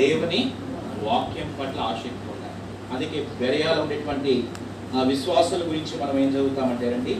[0.00, 0.40] దేవుని
[1.06, 2.56] వాక్యం పట్ల ఆసక్తి ఉండాలి.
[2.92, 4.34] అందుకే బెరయాలో ఉండేటువంటి
[4.96, 7.14] ఆ విశ్వాసుల గురించి మనం ఏం చదువుతామంటే రండి.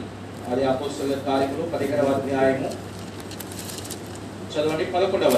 [0.51, 2.69] అది అపోస్తుల కార్యములు పదిహేడవ అధ్యాయము.
[4.53, 5.33] చదవండి పదకొండవ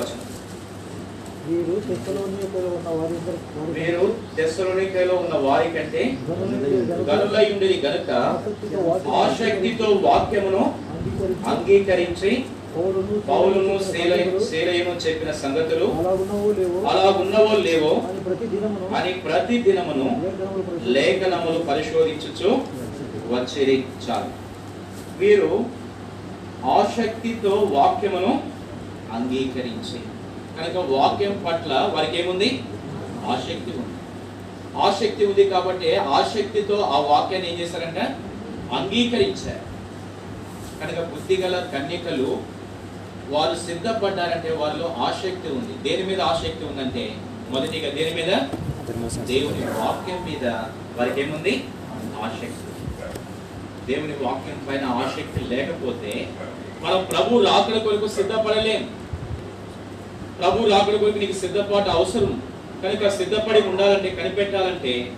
[3.00, 3.40] వారిద్దరు
[3.78, 4.04] మీరు
[4.38, 6.04] తెస్సలోనికలో ఉన్న వారి కంటే
[7.10, 8.12] గనులై ఉండేది గనుక
[9.20, 10.64] ఆసక్తితో వాక్యమును
[11.51, 12.32] అంగీకరించి
[12.76, 15.88] పౌలును పౌలును శీలయు శీలయును చెప్పిన సంగతులు
[16.91, 17.91] అలా ఉన్నవో లేవో
[18.95, 20.08] అని ప్రతి దినమును
[20.95, 22.49] లేఖనములు పరిశోధించుచు
[23.30, 24.32] వచ్చిరి చాలు
[25.20, 25.51] వీరు
[26.74, 28.32] ఆసక్తితో వాక్యమును
[29.14, 29.99] అంగీకరించి
[30.58, 32.49] కనుక వాక్యం పట్ల వారికి ఏముంది
[33.28, 33.93] ఆసక్తి ఉంది.
[34.82, 38.06] ఆసక్తి ఉంది కాబట్టి ఆసక్తితో ఆ వాక్యాన్ని ఏం చేశారంటే?
[38.74, 39.64] అంగీకరించారు.
[40.84, 42.40] కనుక బుద్ధి గల కన్యకలు
[43.30, 45.90] వారు సిద్ధపడ్డారంటే వారిలో ఆసక్తి ఉంది.
[45.90, 47.16] దేని మీద ఆసక్తి ఉందంటే
[47.50, 48.32] మొదటిగా దేని మీద?
[49.26, 50.46] దేవుని వాక్యం మీద.
[50.98, 51.64] వారికి ఏముంది?
[52.24, 52.72] ఆసక్తి
[53.88, 56.30] దేవుని వాక్యం పైన ఆసక్తి లేకపోతే
[56.82, 58.84] మనం ప్రభు రాకుల కొరకు సిద్ధపడలేం.
[60.40, 62.42] ప్రభు రాకుల కొరకు నీకు సిద్ధపాటు అవసరం.
[62.84, 65.12] కనుక సిద్ధపడి ఉండాలంటే కనిపెట్టాలంటే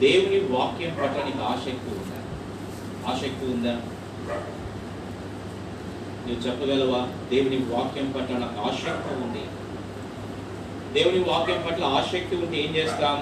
[0.00, 2.18] దేవుని వాక్యం పట్ల నీకు ఆసక్తి ఉందా?
[3.12, 3.74] ఆసక్తి ఉందా?
[6.26, 7.08] నువ్వు చెప్పగలవా?
[7.30, 9.44] దేవుని వాక్యం పట్ల నాకు ఆసక్తి ఉంది.
[10.92, 13.16] దేవుని వాక్యం పట్ల ఆసక్తి ఉంటే ఏం చేస్తాం?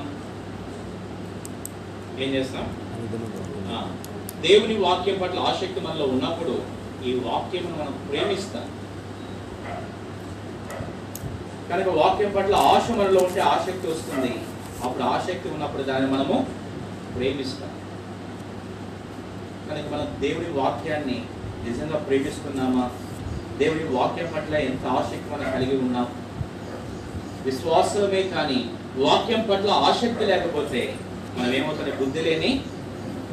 [2.23, 2.67] ఏం చేస్తాం?
[4.41, 6.63] దేవుని వాక్యం పట్ల ఆసక్తి మనలో ఉన్నప్పుడు
[7.05, 8.67] ఈ వాక్యం మనం ప్రేమిస్తాం.
[11.71, 14.33] కనుక వాక్యం పట్ల ఆశ మనలో ఉంటే ఆసక్తి వస్తుంది.
[14.85, 16.47] అప్పుడు ఆసక్తి ఉన్నప్పుడు దాన్ని మనము
[17.17, 17.71] ప్రేమిస్తాం.
[19.71, 21.25] కనుక మనం దేవుని వాక్యాన్ని
[21.69, 22.91] నిజంగా ప్రేమిస్తున్నామా?
[23.59, 26.07] దేవుని వాక్యం పట్ల ఎంత ఆసక్తి మనం కలిగి ఉన్నాం?
[27.45, 30.97] విశ్వాసమే కానీ వాక్యం పట్ల ఆసక్తి లేకపోతే
[31.37, 32.65] మనం ఏమవుతుంది బుద్ధి లేని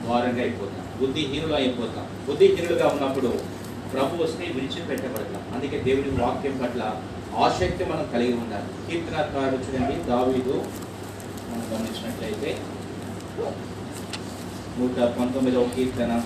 [0.05, 0.85] వారంగా అయిపోతాం.
[1.01, 2.07] బుద్ధిహీనులు అయిపోతాం.
[2.27, 3.39] బుద్ధిహీనులుగా ఉన్నప్పుడు
[3.93, 5.43] ప్రభు వస్తే విడిచిపెట్టబడతాం.
[5.55, 6.81] అందుకే దేవుని వాక్యం పట్ల
[7.37, 8.69] ఆసక్తి మనం కలిగి ఉండాలి.
[8.87, 10.03] కీర్తనకారుడు చూడండి.
[10.03, 10.65] దావీదు
[11.49, 12.57] మనం గమనించినట్లయితే
[14.79, 16.21] నూట పంతొమ్మిదవ కీర్తన.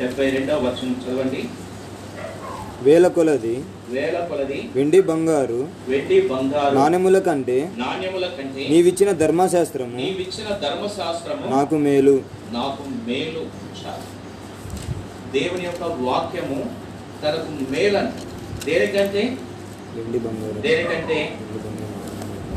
[0.00, 1.44] డెబ్బై రెండవ వచనం చదవండి.
[2.82, 10.48] వేల కొలది వేల కొలది వెండి బంగారు వెండి బంగారు నాణెముల కంటే నాణ్యముల కంటే నీవిచ్చిన ధర్మశాస్త్రము నీవిచ్చిన
[10.56, 12.22] ధర్మశాస్త్రము నాకు మేలు.
[12.52, 13.42] నాకు మేలు.
[15.32, 16.58] దేవుని యొక్క వాక్యము
[17.24, 18.12] తనకు మేలని.
[18.64, 19.36] దేనికంటే?
[19.94, 20.60] వెండి బంగారు.
[20.60, 21.38] దేనికంటే?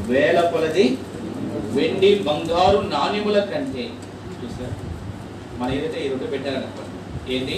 [0.07, 0.97] వేల కొలది
[1.71, 3.89] వెండి బంగారు నాణ్యముల కంటే.
[4.43, 4.73] చూసారా?
[5.57, 6.82] మన ఏదైతే ఈ రెండు పెట్టారనుకోండి.
[7.36, 7.55] ఏంటి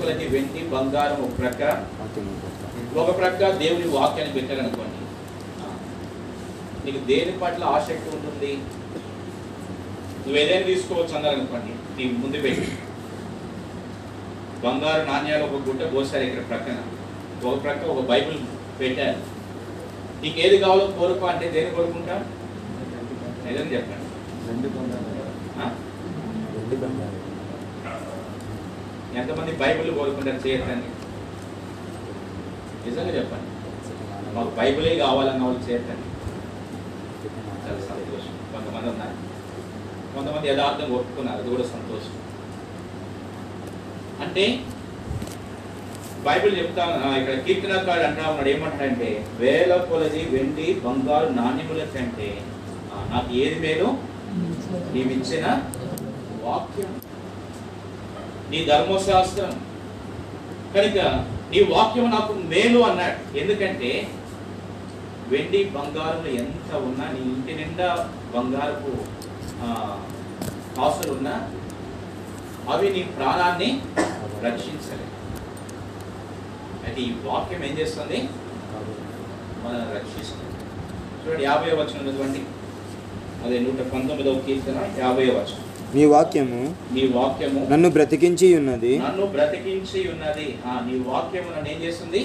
[0.00, 1.62] కొలది వెండి బంగారం ఒక ప్రక్క.
[3.00, 4.96] ఒక ప్రక్క దేవుని వాక్యాన్ని పెట్టారనుకోండి
[6.84, 8.50] నీకు దేని పట్ల ఆసక్తి ఉంటుంది?
[10.22, 12.68] నువ్వు ఏదైనా తీసుకోవచ్చు అన్నారనుకోండి నీ ముందు పెట్టి.
[14.64, 16.78] బంగారు నాణ్యాలు ఒక గుట్ట పోసారు ఇక్కడ ప్రక్కన.
[17.48, 18.38] ఒక ప్రక్క ఒక బైబిల్
[18.80, 19.20] పెట్టారు.
[20.22, 22.16] నీకు ఏది కావాలో కోరుకో అంటే దేని కోరుకుంటా?
[23.50, 24.04] ఏదని చెప్పండి.
[29.16, 30.88] ఎంతమంది బైబిల్ కోరుకుంటారు చేయొద్దండి
[32.84, 33.48] నిజంగా చెప్పండి.
[34.34, 36.06] మాకు బైబిలే కావాలన్న వాళ్ళు చేయొద్దండి
[37.64, 38.34] చాలా సంతోషం.
[38.52, 39.16] కొంతమంది ఉన్నారు.
[40.14, 41.40] కొంతమంది యథార్థం ఒప్పుకున్నారు.
[41.40, 42.14] అది కూడా సంతోషం.
[44.24, 44.58] అంటే
[46.24, 46.84] బైబిల్ చెప్తా
[47.20, 48.48] ఇక్కడ కీర్తనకాడు అంటా ఉన్నాడు.
[48.48, 52.42] ఏమంటాడంటే వేల కొలది వెండి బంగారు నాణ్యముల కంటే
[53.12, 53.88] నాకు ఏది మేలు?
[54.94, 55.46] నీవిచ్చిన
[56.42, 57.07] వాక్యం.
[58.50, 59.52] నీ ధర్మశాస్త్రం.
[60.74, 60.98] కనుక
[61.50, 63.20] నీ వాక్యం నాకు మేలు అన్నాడు.
[63.40, 63.90] ఎందుకంటే
[65.30, 67.88] వెండి బంగారం ఎంత ఉన్నా నీ ఇంటి నిండా
[68.34, 68.92] బంగారపు
[70.76, 71.34] కాసులు ఉన్నా
[72.72, 73.70] అవి నీ ప్రాణాన్ని
[74.46, 75.14] రక్షించలేవు.
[76.84, 78.18] అయితే ఈ వాక్యం ఏం చేస్తుంది?
[79.62, 80.44] మనల్ని రక్షిస్తుంది.
[81.22, 82.40] చూడండి యాభై వచనం ఉన్నటువంటి
[83.44, 85.64] అదే నూట పంతొమ్మిదవ కీర్తన యాభై వచనం.
[85.94, 86.60] నీ వాక్యము
[86.92, 92.20] నీ వాక్యము నన్ను బ్రతికించి ఉన్నది నన్ను బ్రతికించి ఉన్నది ఆ నీ వాక్యము నన్ను ఏం చేస్తుంది?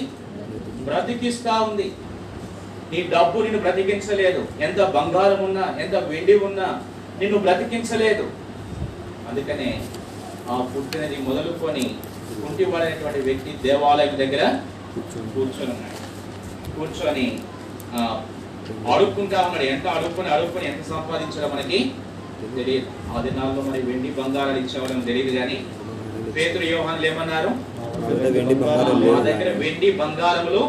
[0.84, 1.86] బ్రతికిస్తా ఉంది.
[2.92, 4.42] నీ డబ్బు నిన్ను బ్రతికించలేదు.
[4.60, 6.66] ఎంత బంగారం ఉన్నా ఎంత వెండి ఉన్నా
[7.20, 8.24] నిన్ను బ్రతికించలేదు.
[9.28, 9.70] అందుకనే
[10.50, 11.84] ఆ పుట్టినది మొదలుకొని
[12.42, 14.42] కుంటివాడైనటువంటి వ్యక్తి దేవాలయం దగ్గర
[14.94, 16.00] కూర్చొని కూర్చొని ఉన్నాడు.
[16.76, 17.26] కూర్చొని
[17.94, 18.00] ఆ,
[18.92, 19.64] అడుక్కుంటా ఉన్నాడు.
[19.64, 21.78] ఎంత అడుక్కొని అడుక్కొని ఎంత సంపాదించాలో మనకి
[22.56, 25.58] తెలియదు ఆ దినాల్లో మరి వెండి బంగారాలు ఇచ్చేవాళ్ళని తెలియదు కానీ
[26.34, 27.50] పేతురు యోహాన్లు ఏమన్నారు
[29.04, 30.62] మా దగ్గర వెండి బంగారములు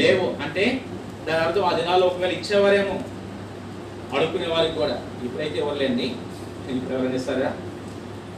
[0.00, 0.64] లేవు అంటే
[1.26, 2.96] దాని అర్థం ఆ దినాల్లో ఒకవేళ ఇచ్చేవారేమో
[4.16, 4.96] అడుక్కునే వారికి కూడా.
[5.24, 6.06] ఇప్పుడైతే ఇవ్వలేండి
[6.72, 7.48] ఇప్పుడు ఎవరైనా ఇస్తారా?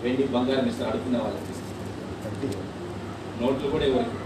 [0.02, 1.52] వెండి బంగారం ఇస్తారు అడుక్కునే వాళ్ళకి.
[3.40, 4.16] నోట్లు కూడా ఎవరికి?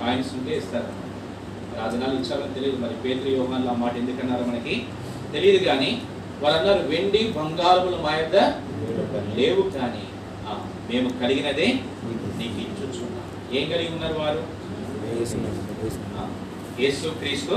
[0.00, 0.90] కాయిన్స్ ఉంటే ఇస్తారు.
[1.92, 2.76] దినాలు ఇచ్చారని తెలియదు.
[2.76, 4.74] మరి పేదరి యోగాల్లో ఆ మాట ఎందుకన్నారో మనకి?
[5.32, 5.90] తెలియదు కానీ
[6.42, 8.36] వారు అన్నారు వెండి బంగారములు మా యొక్క
[9.38, 10.04] లేవు కానీ
[10.90, 11.68] మేము కలిగినదే
[12.38, 13.24] నీకు ఇచ్చుచున్నాం.
[13.58, 14.42] ఏం కలిగి ఉన్నారు వారు?
[16.82, 17.54] యేసు క్రీస్తు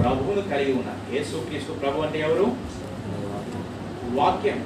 [0.00, 1.00] ప్రభువును కలిగి ఉన్నారు.
[1.14, 2.46] యేసు క్రీస్తు ప్రభు అంటే ఎవరు?
[4.18, 4.60] వాక్యం.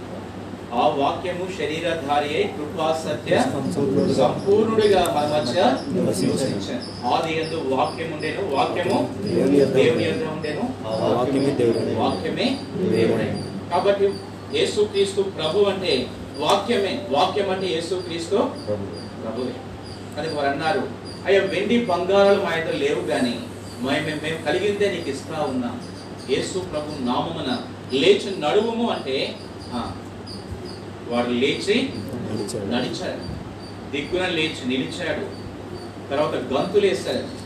[0.72, 3.32] ఆ వాక్యము శరీరధారి అయి కృపా సత్య
[4.18, 5.58] సంపూర్ణుడిగా మన మధ్య
[5.94, 6.80] నివసించాను
[7.12, 8.98] ఆది యందు వాక్యం ఉండేను వాక్యము
[9.76, 10.64] దేవుని ఉండేను.
[10.86, 12.46] ఆ వాక్యమే దేవుడు వాక్యమే
[12.94, 13.28] దేవుడే.
[13.70, 14.06] కాబట్టి
[14.54, 15.92] యేసుక్రీస్తు ప్రభు అంటే
[16.38, 16.92] వాక్యమే.
[17.10, 18.36] వాక్యం అంటే యేసుక్రీస్తు
[19.22, 19.54] ప్రభువే.
[20.16, 20.82] కనుక వారు అన్నారు
[21.26, 23.34] అయ్యా వెండి బంగారాలు మా ఇద్దరు లేవు కానీ
[23.82, 25.76] మేము మేము కలిగిందే నీకు ఇస్తా ఉన్నాం.
[26.30, 27.50] యేసు ప్రభు నామమున
[27.92, 29.16] లేచి నడువుము అంటే
[31.14, 32.66] వాడు లేచి నడిచాడు.
[32.72, 33.20] నడిచాడు.
[33.90, 35.24] దిగ్గున లేచి నిలిచాడు.
[36.10, 37.44] తర్వాత గంతులు వేశాడు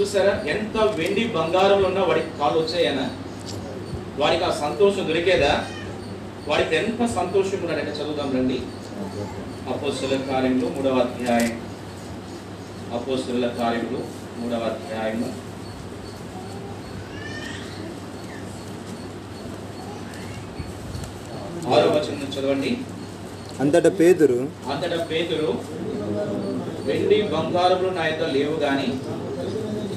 [0.00, 0.32] చూసారా?
[0.50, 3.10] ఎంత వెండి బంగారంలో ఉన్నా వాడికి కాళ్ళు వచ్చాయనా
[4.18, 5.66] వాడికి ఆ సంతోషం దొరికేదా?
[6.48, 8.58] వాడికి ఎంత సంతోషం ఉన్నాడంటే చదువుదాం రండి.
[9.68, 11.60] అపోస్తుల కార్యములు మూడవ అధ్యాయం.
[12.92, 14.00] అపోస్తుల కార్యములు
[14.38, 15.51] మూడవ అధ్యాయము.
[21.70, 22.70] ఆరో వచనం చదవండి.
[23.62, 24.38] అంతటా పేతురు
[24.72, 25.48] అంతటా పేతురు
[26.86, 28.88] వెండి బంగారములు నా యొక్క లేవు గాని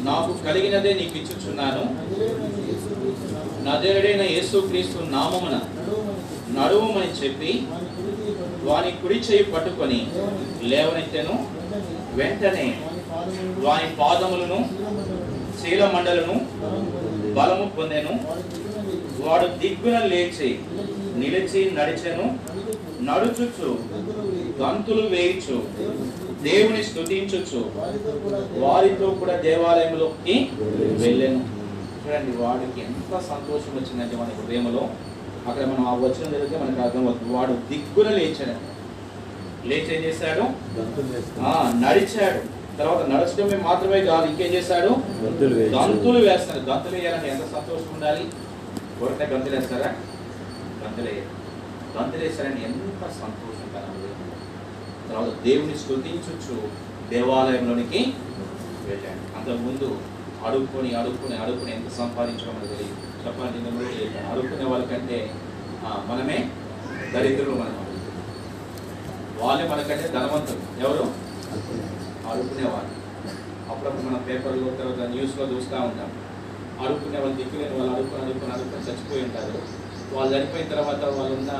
[0.07, 1.83] నాకు కలిగినదే నీకు ఇచ్చుచున్నాను.
[3.67, 5.55] నజరుడైన యేసుక్రీస్తు నామమున
[6.57, 7.51] నడువమని చెప్పి
[8.67, 9.99] వాని కుడి చేయి పట్టుకొని
[10.71, 11.35] లేవనెత్తెను.
[12.19, 12.67] వెంటనే
[13.65, 14.59] వాని పాదములను
[15.61, 16.35] శీలమండలను
[17.37, 18.13] బలము పొందెను.
[19.25, 20.49] వాడు దిగ్గున లేచి
[21.19, 22.25] నిలిచి నడిచెను
[23.07, 23.69] నడుచుచు
[24.61, 25.57] గంతులు వేయిచు
[26.47, 27.59] దేవుని స్తుతించుచు
[28.63, 30.35] వారితో కూడా దేవాలయంలోకి
[31.03, 31.41] వెళ్ళాను.
[32.01, 34.83] చూడండి వాడికి ఎంత సంతోషం వచ్చిందంటే మన హృదయంలో.
[35.49, 37.31] అక్కడ మనం ఆ వచనం జరిగితే మనకు అర్థమవుతుంది.
[37.37, 38.55] వాడు దిగ్గున లేచాడు.
[39.69, 40.43] లేచి ఏం చేశాడు
[41.85, 42.41] నడిచాడు.
[42.79, 44.91] తర్వాత నడచడమే మాత్రమే కాదు ఇంకేం చేశాడు?
[45.23, 46.11] గంతులు వేయచ్చు.
[46.27, 46.61] వేస్తాడు.
[46.71, 48.25] గంతులు వేయాలంటే ఎంత సంతోషం ఉండాలి?
[48.99, 49.89] కొరటే గంతులు వేస్తారా?
[50.85, 51.09] గంతులు
[52.23, 54.09] వేయాలి ఎంత సంతోషం కలదు
[55.09, 56.55] తర్వాత దేవుని స్తుతించుచు
[57.11, 58.01] దేవాలయంలోనికి
[58.87, 59.23] వెళ్ళాడు.
[59.37, 59.87] అంతకుముందు
[60.47, 62.97] అడుక్కొని అడుక్కొని అడుక్కొని ఎంత సంపాదించడం మనకు తెలియదు.
[63.25, 65.17] చెప్పాలంటే అడుక్కునే వాళ్ళకంటే
[66.09, 66.37] మనమే
[67.13, 67.81] దరిద్రులు మనం
[69.41, 70.61] వాళ్ళే మనకంటే ధనవంతులు.
[70.85, 71.05] ఎవరు?
[72.31, 72.91] అడుక్కునేవాళ్ళు.
[73.71, 76.11] అప్పుడప్పుడు మనం పేపర్లో తర్వాత న్యూస్లో చూస్తూ ఉంటాం.
[76.83, 79.59] అడుక్కునే వాళ్ళు దిక్కులేని వాళ్ళు అడుక్కుని అడుక్కుని అడుక్కుని చచ్చిపోయి ఉంటారు.
[80.15, 81.51] వాళ్ళు చనిపోయిన తర్వాత వాళ్ళు ఉన్న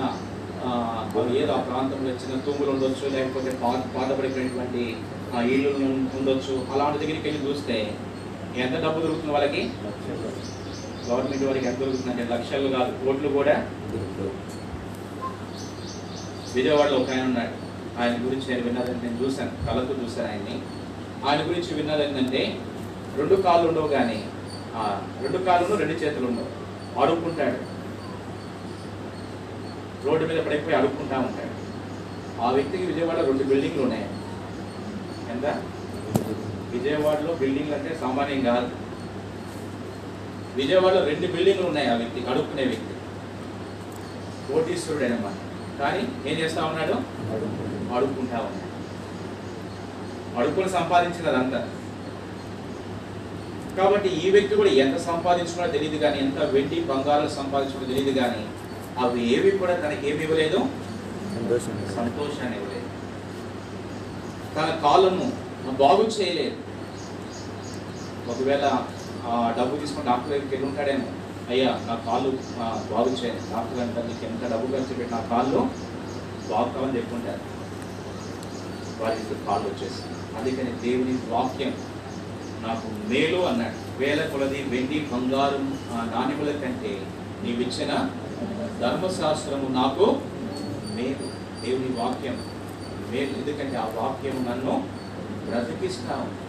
[1.38, 4.84] ఏదో ఆ ప్రాంతంలో చిన్న తూములు ఉండొచ్చు లేకపోతే పాత పాతపడిపోయినటువంటి
[5.34, 5.70] ఆ, ఇళ్ళు
[6.18, 7.78] ఉండొచ్చు అలాంటి దగ్గరికి వెళ్ళి చూస్తే
[8.58, 9.62] ఎంత డబ్బు దొరుకుతుంది వాళ్ళకి?
[11.08, 13.56] గవర్నమెంట్ వారికి ఎంత దొరుకుతుందంటే లక్షలు కాదు కోట్లు కూడా
[16.54, 17.54] విజయవాడలో ఒక ఆయన ఉన్నాడు.
[18.00, 20.56] ఆయన గురించి నేను విన్నదని నేను చూశాను కళ్ళతో చూశాను ఆయన్ని.
[21.26, 22.42] ఆయన గురించి విన్నది ఏంటంటే
[23.18, 24.18] రెండు కాళ్ళు ఉండవు కానీ
[25.24, 26.50] రెండు కాళ్ళు రెండు చేతులు ఉండవు.
[27.02, 27.58] అడుక్కుంటాడు
[30.06, 31.54] రోడ్డు మీద పడిపోయి అడుక్కుంటా ఉంటాడు.
[32.46, 34.08] ఆ వ్యక్తికి విజయవాడ రెండు బిల్డింగ్లు ఉన్నాయి.
[35.34, 35.46] ఎంత?
[36.74, 38.68] విజయవాడలో బిల్డింగ్లు అంటే సామాన్యం కాదు.
[40.60, 42.94] విజయవాడలో రెండు బిల్డింగ్లు ఉన్నాయి ఆ వ్యక్తి అడుక్కునే వ్యక్తి.
[44.48, 45.38] కోటీశ్వరుడు అనమాట
[45.80, 46.96] కానీ ఏం చేస్తా ఉన్నాడు?
[47.96, 48.62] అడుక్కుంటా ఉన్నాడు.
[50.40, 51.60] అడుక్కుని సంపాదించినదంతా
[53.78, 58.44] కాబట్టి ఈ వ్యక్తి కూడా ఎంత సంపాదించుకున్నా తెలియదు కానీ ఎంత వెండి బంగారం సంపాదించుకున్నా తెలియదు కానీ
[59.04, 60.60] అవి ఏవి కూడా తనకి ఏమి ఇవ్వలేదు.
[61.36, 62.88] సంతోషం సంతోషాన్ని ఇవ్వలేదు.
[64.56, 65.28] తన కాళ్ళను
[65.84, 66.58] బాగు చేయలేదు.
[68.32, 68.66] ఒకవేళ
[69.58, 71.08] డబ్బు తీసుకుని డాక్టర్ దగ్గరికి వెళ్ళి ఉంటాడేమో.
[71.50, 72.30] అయ్యా నా కాళ్ళు
[72.92, 75.60] బాగు చేయండి డాక్టర్ అంటారు నీకు ఎంత డబ్బు ఖర్చు పెట్టి నా కాళ్ళు
[76.52, 77.42] బాగుతామని చెప్పుకుంటారు.
[79.02, 80.02] వారికి కాళ్ళు వచ్చేసి.
[80.38, 81.74] అందుకని దేవుని వాక్యం
[82.68, 83.78] నాకు మేలు అన్నాడు.
[84.00, 85.66] వేల కొలది వెండి బంగారం
[86.14, 86.94] నాణ్యముల కంటే
[87.44, 87.92] నీవిచ్చిన
[88.82, 90.06] ధర్మశాస్త్రము నాకు
[90.96, 91.26] మేలు.
[91.66, 92.38] దేవుని వాక్యం
[93.12, 93.30] మేలు.
[93.30, 94.88] ఎందుకంటే ఆ వాక్యం నన్ను
[95.50, 96.46] బ్రతికిస్తాను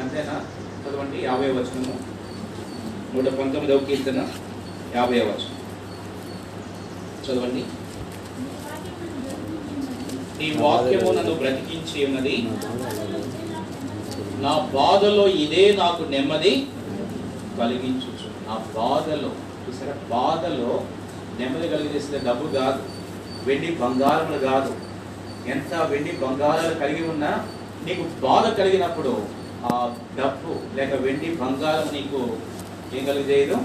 [0.00, 0.44] అంతేనా
[0.82, 1.94] చదవండి యాభై వచనము.
[3.14, 4.28] నూట పంతొమ్మిదవ కీర్తన
[4.94, 5.58] యాభై వచనం.
[7.26, 7.64] చదవండి.
[10.38, 12.48] నీ వాక్యము నన్ను బ్రతికించి ఉన్నది.
[14.42, 16.66] నా బాధలో ఇదే నాకు నెమ్మది
[17.58, 18.10] కలిగించు
[18.48, 19.30] నా బాధలో
[19.64, 19.94] చూసారా?
[20.10, 20.84] బాధలో
[21.42, 22.80] నెమ్మది కలిగజేస్తే డబ్బు కాదు
[23.46, 24.72] వెండి బంగారములు కాదు.
[25.54, 27.30] ఎంత వెండి బంగారాలు కలిగి ఉన్నా
[27.86, 29.12] నీకు బాధ కలిగినప్పుడు
[29.70, 29.72] ఆ
[30.18, 32.20] డబ్బు లేక వెండి బంగారం నీకు
[32.96, 33.56] ఏం కలిగజేయదు?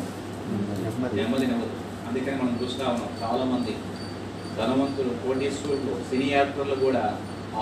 [0.83, 1.15] నెమ్మది.
[1.19, 1.47] నెమ్మది
[2.07, 3.73] అందుకని మనం చూస్తా ఉన్నాం చాలా మంది
[4.57, 7.03] ధనవంతులు కోటీశ్వరులు సినీ యాక్టర్లు కూడా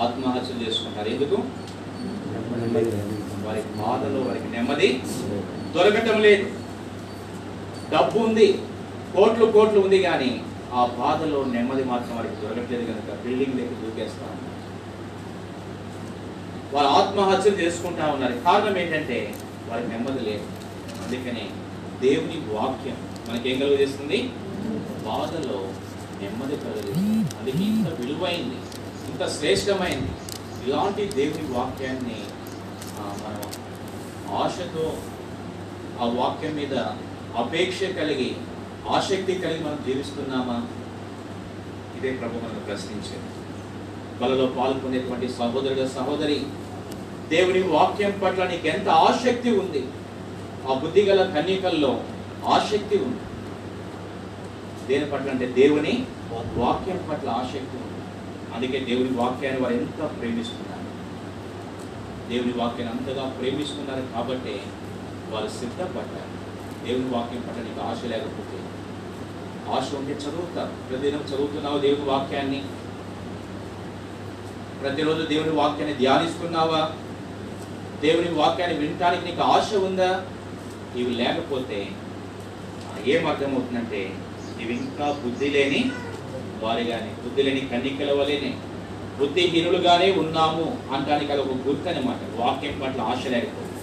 [0.04, 1.08] ఆత్మహత్యలు చేసుకుంటారు.
[1.14, 1.36] ఎందుకు?
[3.46, 4.88] వారి బాధలో వారికి నెమ్మది
[5.74, 6.46] దొరకటం లేదు.
[7.94, 8.48] డబ్బు ఉంది.
[9.14, 10.30] కోట్లు కోట్లు ఉంది కానీ
[10.74, 14.52] ఆ బాధలో నెమ్మది మాత్రం వారికి దొరకట్లేదు కనుక బిల్డింగ్ దగ్గర దూకేస్తా ఉన్నారు.
[16.74, 18.34] వారు ఆత్మహత్యలు చేసుకుంటా ఉన్నారు.
[18.44, 19.18] కారణం ఏంటంటే
[19.68, 20.46] వారికి నెమ్మది లేదు.
[21.04, 21.44] అందుకనే
[22.00, 22.98] దేవుని వాక్యం
[23.28, 24.18] మనకేం కలుగజేస్తుంది?
[25.06, 25.58] బాధలో
[26.20, 28.58] నెమ్మది కలుగుతుంది అది ఇంత విలువైంది
[29.08, 30.12] ఇంత శ్రేష్టమైంది
[30.66, 32.18] ఇలాంటి దేవుని వాక్యాన్ని
[33.22, 33.42] మనం
[34.42, 34.84] ఆశతో
[36.00, 36.74] ఆ వాక్యం మీద
[37.42, 38.30] అపేక్ష కలిగి
[38.88, 40.68] ఆసక్తి కలిగి మనం జీవిస్తున్నామా?
[41.98, 43.30] ఇదే ప్రభు మనకు ప్రశ్నించేది.
[44.20, 46.46] బలలో పాల్గొనేటువంటి సహోదరుడు సహోదరి
[47.28, 49.88] దేవుని వాక్యం పట్ల నీకు ఎంత ఆసక్తి ఉంది?
[50.70, 52.04] ఆ బుద్ధిగల కన్యకల్లో
[52.46, 53.20] ఆసక్తి ఉంది.
[54.88, 58.02] దేని పట్ల అంటే దేవుని వాక్యం పట్ల ఆసక్తి ఉంది.
[58.54, 60.86] అందుకే దేవుని వాక్యాన్ని వారు ఎంత ప్రేమిస్తున్నారు?
[62.28, 64.60] దేవుని వాక్యాన్ని అంతగా ప్రేమిస్తున్నారు కాబట్టి
[65.30, 66.36] వారు సిద్ధపడ్డారు.
[66.86, 68.58] దేవుని వాక్యం పట్ల నీకు ఆశ లేకపోతే
[69.70, 72.62] ఆశ ఉంటే చదువుతారు ప్రతిదినం చదువుతున్నావు దేవుని వాక్యాన్ని?
[74.82, 76.92] ప్రతిరోజు దేవుని వాక్యాన్ని ధ్యానిస్తున్నావా?
[78.00, 80.26] దేవుని వాక్యాన్ని వినటానికి నీకు ఆశ ఉందా?
[80.96, 81.88] ఇవి లేకపోతే
[83.06, 84.12] ఏం అర్థమవుతుందంటే
[84.60, 85.90] ఇవి ఇంకా బుద్ధి లేని
[86.62, 88.54] వారిగానే బుద్ధి లేని కన్నికల వలెనే.
[89.18, 93.80] బుద్ధిహీనులుగానే ఉన్నాము అనడానికి అది ఒక గుర్తు అనమాట వాక్యం పట్ల ఆశ లేకపోతే.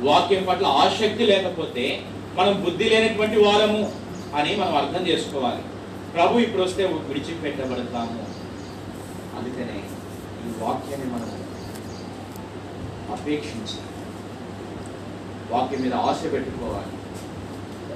[0.00, 2.02] వాక్యం పట్ల ఆసక్తి లేకపోతే
[2.34, 4.07] మనం బుద్ధి లేనటువంటి వారము.
[4.36, 5.62] అని మనం అర్థం చేసుకోవాలి.
[6.14, 8.26] ప్రభు ఇప్పుడు వస్తే విడిచిపెట్టబడతాము.
[9.38, 9.78] అందుకనే
[10.44, 11.30] ఈ వాక్యాన్ని మనం
[13.12, 13.78] అపేక్షించి
[15.50, 16.92] వాక్యం మీద ఆశ పెట్టుకోవాలి.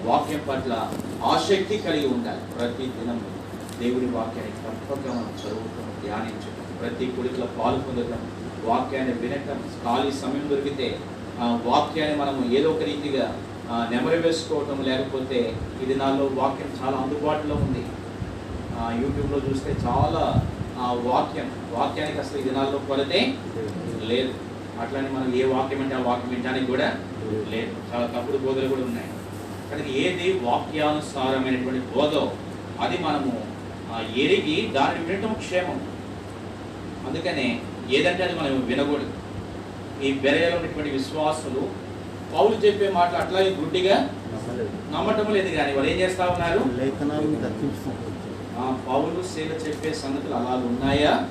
[0.08, 0.90] వాక్యం పట్ల
[1.24, 2.54] ఆసక్తి కలిగి ఉండాలి.
[2.54, 3.20] ప్రతి దినం
[3.78, 8.30] దేవుని వాక్యాన్ని తప్పక మనం చదువుతాం ధ్యానించడం ప్రతి కుడికలో పాల్పొందటం
[8.64, 11.00] వాక్యాన్ని వినటం ఖాళీ సమయం దొరికితే
[11.40, 13.34] ఆ వాక్యాన్ని మనం ఏదో ఒక రీతిగా
[13.90, 17.82] నెమరు వేసుకోవటం లేకపోతే ఇది నాలో వాక్యం చాలా అందుబాటులో ఉంది.
[19.02, 20.24] యూట్యూబ్లో చూస్తే చాలా
[20.78, 23.34] ఆ, వాక్యం వాక్యానికి అసలు ఈ దినాల్లో కొరతే
[24.02, 24.32] లేదు.
[24.80, 26.96] అట్లానే మనం ఏ వాక్యం అంటే ఆ వాక్యం వినడానికి కూడా
[27.48, 27.72] లేదు.
[27.90, 29.08] చాలా తప్పుడు బోధలు కూడా ఉన్నాయి.
[29.70, 32.32] కానీ ఏది వాక్యానుసారమైనటువంటి బోధో
[32.80, 33.32] అది మనము
[34.16, 35.78] ఎరిగి దానిని వినటం క్షేమం.
[37.06, 37.60] అందుకనే
[37.90, 39.12] ఏదంటే అది మనం వినకూడదు.
[40.04, 41.81] ఈ బెరయలో ఉన్నటువంటి విశ్వాసులు
[42.34, 44.08] పౌలు చెప్పే మాటలు అట్లాగే గుడ్డిగా
[44.92, 46.58] నమ్మటం లేదు కానీ వాళ్ళు ఏం చేస్తా ఉన్నారు?
[48.88, 51.28] పౌలు శీల చెప్పే సంగతులు అలా ఉన్నాయా?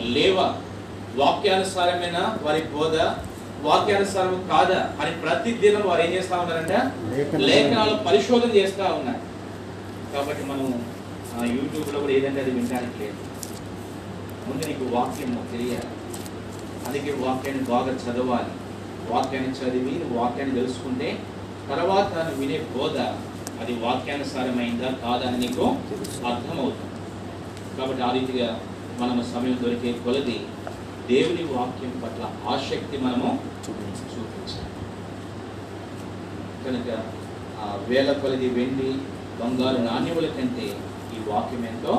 [0.00, 0.54] లేవా.
[1.16, 2.38] వాక్యానుసారమైన?
[2.42, 2.94] వారి బోధ
[3.62, 4.92] వాక్యానుసారం కాదా?
[5.00, 6.76] అని ప్రతి దినం వారు ఏం చేస్తా ఉన్నారంటే?
[7.36, 9.20] లేఖనాలు- పరిశోధన చేస్తా ఉన్నారు.
[10.12, 10.84] కాబట్టి మనం
[11.54, 13.14] యూట్యూబ్లో కూడా ఏదంటే అది వినడానికి లేదు.
[14.48, 15.88] ముందు నీకు వాక్యము తెలియాలి.
[16.86, 18.63] అందుకే వాక్యాన్ని బాగా చదవాలి.
[19.12, 21.08] వాక్యాన్ని చదివి నువ్వు వాక్యాన్ని తెలుసుకుంటే
[21.70, 22.96] తర్వాత నువ్వు వినే బోధ
[23.62, 25.64] అది వాక్యానుసారమైందా కాదా అని నీకు
[26.30, 26.90] అర్థమవుతుంది.
[27.76, 28.48] కాబట్టి ఆ రీతిగా
[29.00, 30.38] మనము సమయం దొరికే కొలది
[31.10, 33.30] దేవుని వాక్యం పట్ల ఆసక్తి మనము
[33.64, 34.70] చూపించాలి.
[36.64, 36.88] కనుక
[37.62, 38.90] ఆ వేల కొలది వెండి
[39.40, 40.66] బంగారు నాణ్యముల కంటే
[41.14, 41.94] ఈ వాక్యం ఎంతో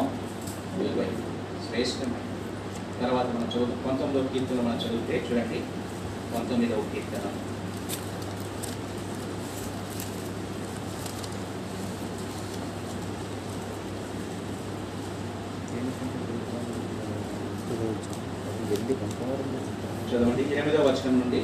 [0.78, 1.26] విలువైంది
[1.66, 2.32] శ్రేష్టమైంది
[3.02, 5.60] తర్వాత మనం చదువు పంతొమ్మిదో కీర్తన మనం చదివితే చూడండి.
[6.36, 7.28] పంతొమ్మిదవ కీర్తన.
[20.10, 21.40] చదవండి ఎనిమిదవ వచనం నుండి.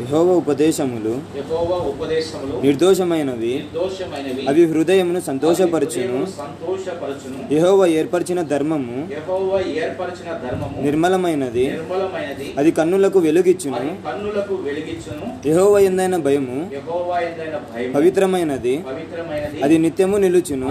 [0.00, 1.14] యెహోవ ఉపదేశములు
[2.64, 3.52] నిర్దోషమైనవి
[4.48, 6.20] అవి హృదయమును సంతోషపరచును.
[7.54, 8.96] యెహోవ ఏర్పరిచిన ధర్మము
[10.82, 11.66] నిర్మలమైనది
[12.58, 13.82] అది కన్నులకు వెలుగిచ్చును.
[15.48, 16.58] యెహోవ ఎందైన భయము
[17.94, 18.74] పవిత్రమైనది
[19.64, 20.70] అది నిత్యము నిలుచును.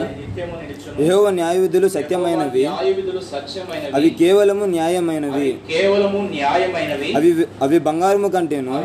[1.04, 2.66] యెహోవ న్యాయవిధులు సత్యమైనవి
[3.96, 5.50] అవి కేవలము న్యాయమైనవి.
[7.18, 7.30] అవి
[7.62, 8.76] అవి బంగారము కంటెను.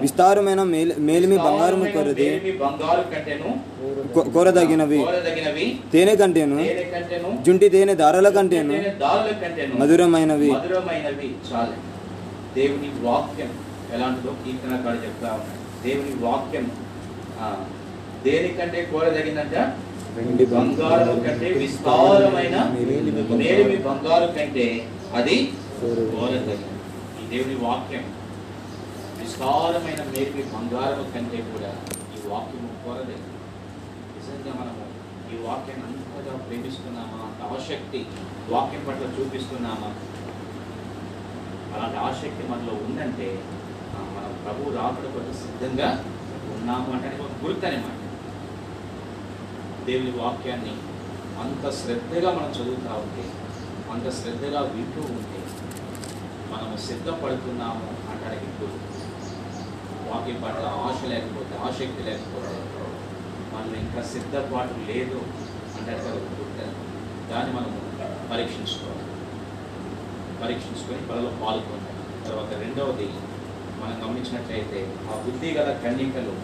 [0.00, 2.24] విస్తారమైన మేలి- మేలిమి బంగారము కొరది.
[4.30, 4.98] కోరదగినవి.
[5.92, 6.56] తేనె కంటేను.
[7.42, 8.72] జుంటి తేనె దారల కంటేను.
[9.74, 10.50] మధురమైనవి.
[12.56, 13.48] దేవుని వాక్యం
[13.94, 15.88] ఎలాంటిదో కీర్తనకాడు చెప్తా ఉన్నాడు.
[15.88, 16.70] దేవుని వాక్యం
[18.24, 19.72] దేనికంటే కోరదగిందంట?
[20.16, 22.76] వెండి బంగారం కంటే విస్తారమైన
[23.78, 24.26] బంగారం.
[24.26, 24.84] కంటే
[25.14, 25.52] అది.
[25.80, 26.58] కోరదగినది.
[27.22, 28.04] ఈ దేవుని వాక్యం
[29.22, 31.70] విశాలమైన మేలిమి బంగారం కంటే కూడా
[32.14, 33.28] ఈ వాక్యము కోరలేదు.
[34.16, 34.84] నిజంగా మనము
[35.32, 37.18] ఈ వాక్యాన్ని అంతగా ప్రేమిస్తున్నామా?
[37.26, 38.00] అంత ఆసక్తి
[38.48, 39.90] వాక్యం పట్ల చూపిస్తున్నామా?
[41.74, 43.28] అలాంటి ఆసక్తి మనలో ఉందంటే
[44.14, 45.88] మనం ప్రభు రాకుడు కొరకు సిద్ధంగా
[46.54, 47.98] ఉన్నాము అంటే ఒక గుర్తు అనమాట
[49.86, 50.74] దేవుని వాక్యాన్ని
[51.42, 53.24] అంత శ్రద్ధగా మనం చదువుతూ ఉంటే
[53.92, 55.40] అంత శ్రద్ధగా వింటూ ఉంటే
[56.52, 58.91] మనము సిద్ధపడుతున్నాము అంటానికి గుర్తు.
[60.12, 62.54] వాక్యం పట్ల ఆశ లేకపోతే ఆసక్తి లేకపోతే
[63.54, 65.20] మనం ఇంకా సిద్ధపాటు లేదు
[65.76, 66.66] అంటారు కదా
[67.30, 67.70] దాన్ని మనం
[68.30, 69.04] పరీక్షించుకోవాలి.
[70.42, 71.98] పరీక్షించుకొని పనులు పాల్గొంటాం.
[72.26, 73.08] తర్వాత రెండవది
[73.80, 76.34] మనం గమనించినట్లయితే ఆ బుద్ధి గల కన్యకలు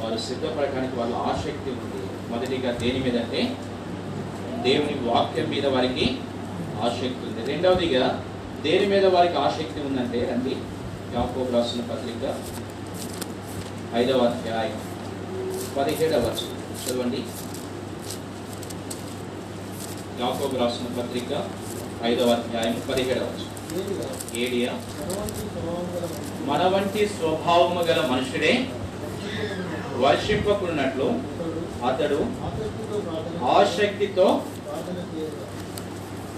[0.00, 2.02] వారు సిద్ధపడటానికి వాళ్ళ ఆసక్తి ఉంది.
[2.32, 3.42] మొదటిగా దేని మీద అంటే
[4.66, 6.06] దేవుని వాక్యం మీద వారికి
[6.86, 7.42] ఆసక్తి ఉంది.
[7.52, 8.04] రెండవదిగా
[8.66, 10.54] దేని మీద వారికి ఆసక్తి ఉందంటే రండి
[11.16, 12.24] యాకోబు రాసిన పత్రిక
[13.98, 14.76] ఐదవ అధ్యాయం.
[15.76, 16.26] పదిహేడవ
[16.82, 17.22] చదవండి.
[20.20, 21.32] యాకోబు రాసిన పత్రిక
[22.02, 23.28] ఐదవ అధ్యాయం పదిహేడవ
[24.34, 24.72] ఏడియా
[26.50, 28.52] మన వంటి స్వభావము గల మనుషుడే
[30.04, 31.08] వర్షింపకున్నట్లు
[31.86, 32.20] అతడు
[33.56, 34.28] ఆసక్తితో
[34.64, 35.44] ప్రార్థన చేయగా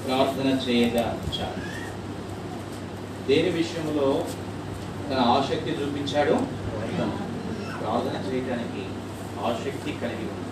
[0.06, 1.62] ప్రార్థన చేయగా చాలు.
[3.28, 4.24] దేని విషయంలో
[5.10, 6.36] తన ఆసక్తి చూపించాడు?
[7.82, 8.82] ప్రార్థన చేయడానికి
[9.46, 10.48] ఆసక్తి కలిగి ఉంది.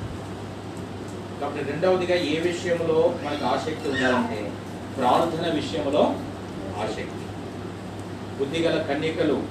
[1.40, 4.52] కాబట్టి రెండవదిగా ఏ విషయంలో మనకు ఆసక్తి ఉండాలంటే
[4.98, 6.02] ప్రార్థన విషయంలో
[6.84, 7.24] ఆసక్తి.
[8.38, 9.42] బుద్ధిగల కన్యకలు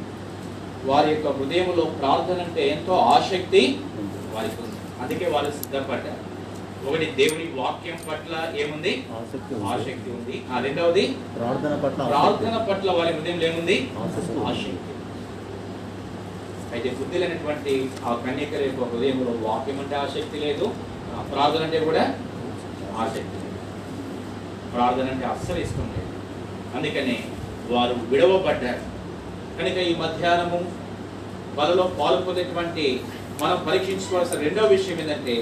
[0.86, 3.61] వారి యొక్క హృదయంలో ప్రార్థన అంటే ఎంతో ఆసక్తి
[4.36, 4.77] వారికి ఉంది.
[5.01, 6.23] అందుకే వాళ్ళు సిద్ధపడ్డారు.
[6.89, 8.93] ఒకటి దేవుని వాక్యం పట్ల ఏముంది?
[9.71, 10.45] ఆసక్తి ఉంది.
[10.53, 11.03] ఆ రెండవది
[11.38, 13.77] ప్రార్థన పట్ల ప్రార్థన పట్ల వారి హృదయంలో ఏముంది.
[14.03, 14.98] ఆసక్తి.
[16.80, 20.65] అయితే బుద్ధి లేనటువంటి ఆ కన్యకల యొక్క హృదయంలో వాక్యం అంటే ఆసక్తి లేదు
[21.32, 22.03] ప్రార్థన అంటే కూడా
[22.97, 23.59] ఆసక్తి లేదు.
[24.73, 26.11] ప్రార్థన అంటే అస్సలు ఇష్టం లేదు.
[26.75, 27.23] అందుకనే
[27.69, 28.84] వారు విడవబడ్డారు.
[29.57, 30.59] కనుక ఈ మధ్యాహ్నము
[31.55, 33.03] వాళ్ళలో పాల్గొనేటువంటి
[33.41, 35.36] మనం పరీక్షించుకోవాల్సిన రెండో విషయం ఏంటంటే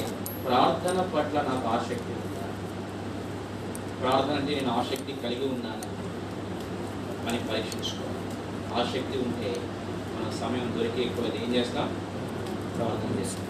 [0.46, 2.46] ప్రార్థన పట్ల నాకు ఆసక్తి ఉందా?
[4.02, 5.86] ప్రార్థన అంటే నేను ఆసక్తి కలిగి ఉన్నాను?
[7.28, 8.14] అని పరీక్షించుకోవాలి.
[8.82, 9.52] ఆసక్తి ఉంటే
[10.40, 11.88] సమయం దొరికి ఎక్కువ ఏం చేస్తాం?
[12.78, 13.44] ప్రార్థన చేస్తాం.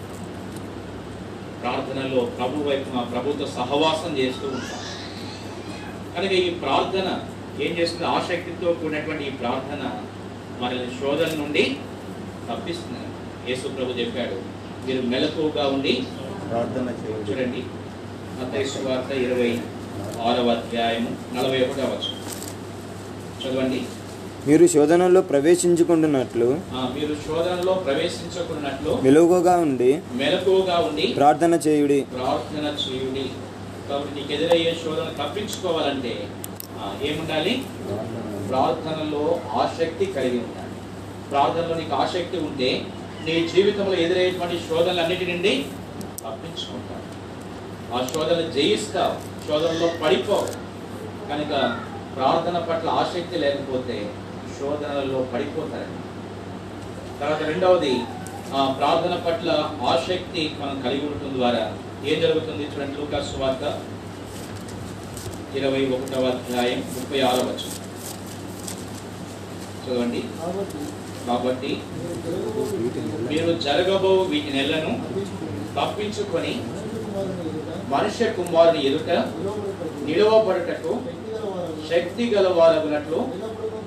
[1.60, 4.80] ప్రార్థనలో ప్రభు వైపు మా ప్రభుతో సహవాసం చేస్తూ ఉంటాం.
[6.16, 7.20] కనుక ఈ ప్రార్థన
[7.62, 8.04] ఏం చేస్తుంది?
[8.04, 10.02] ఆసక్తితో కూడినటువంటి ఈ ప్రార్థన
[10.60, 11.76] మనల్ని శోధన నుండి
[12.50, 13.04] తప్పిస్తుంది.
[13.50, 16.04] యేసు ప్రభు చెప్పాడు మీరు మెలకువగా ఉండి
[16.50, 17.32] ప్రార్థన చేయండి.
[17.32, 17.62] చూడండి.
[18.40, 19.60] మత్తయి సువార్త ఇరవై
[20.22, 22.02] ఆరవ అధ్యాయము నలభై ఒకటవ
[23.42, 23.82] చదవండి.
[24.48, 26.46] మీరు శోధనలో ప్రవేశించుకుంటున్నట్లు
[26.76, 32.00] మీరు శోధనలో ప్రవేశించకున్నట్లు మెలుగుగా ఉండి మెలకువగా ఉండి ప్రార్థన చేయుడి.
[32.00, 33.24] ప్రార్థన చేయుడి.
[33.88, 36.12] కాబట్టి నీకు ఎదురయ్యే శోధన తప్పించుకోవాలంటే
[37.02, 37.62] ఏముండాలి?
[38.48, 40.74] ప్రార్థనలో ఆసక్తి కలిగి ఉండాలి.
[41.30, 42.70] ప్రార్థనలో నీకు ఆసక్తి ఉంటే
[43.24, 45.64] నీ జీవితంలో ఎదురయ్యేటువంటి శోధనలన్నిటి నుండి
[46.24, 47.04] తప్పించుకుంటావు.
[47.96, 49.14] ఆ శోధనలు జయిస్తావు.
[49.48, 50.48] శోధనలో పడిపోవు.
[51.28, 51.52] కనుక
[52.16, 54.10] ప్రార్థన పట్ల ఆసక్తి లేకపోతే
[54.58, 55.92] శోధనలలో పడిపోతారు
[57.20, 57.94] తర్వాత రెండవది
[58.54, 59.48] ఆ ప్రార్థన పట్ల
[59.92, 61.64] ఆసక్తి మనం కలిగి ఉండటం ద్వారా
[62.04, 63.64] ఏం జరుగుతుంది చూడండి లూకాస్ వార్త
[65.58, 67.48] ఇరవై ఒకటవ అధ్యాయం ముప్పై ఆరవ
[69.82, 70.22] చదవండి.
[71.26, 71.70] కాబట్టి
[73.30, 74.92] మీరు జరగబో వీటి నెలను
[75.76, 76.54] తప్పించుకుని
[77.90, 79.10] మనుష్య కుమారుని ఎదుట
[80.06, 80.92] నిలవబడుటకు
[81.90, 83.20] శక్తి గలవారగునట్లు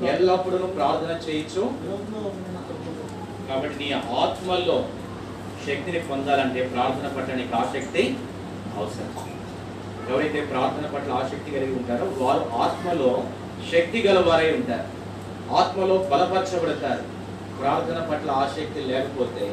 [0.10, 1.64] ఎల్లప్పుడూ ప్రార్థన చేయొచ్చు
[3.47, 3.88] కాబట్టి నీ
[4.24, 4.78] ఆత్మల్లో
[5.66, 8.04] శక్తిని పొందాలంటే ప్రార్థన పట్ల నీకు ఆసక్తి
[8.78, 9.12] అవసరం.
[10.12, 13.10] ఎవరైతే ప్రార్థన పట్ల ఆసక్తి కలిగి ఉంటారో వారు ఆత్మలో
[13.72, 14.88] శక్తి గలవారై ఉంటారు.
[15.60, 17.04] ఆత్మలో బలపరచబడతారు.
[17.60, 19.47] ప్రార్థన పట్ల ఆసక్తి లేకపోతే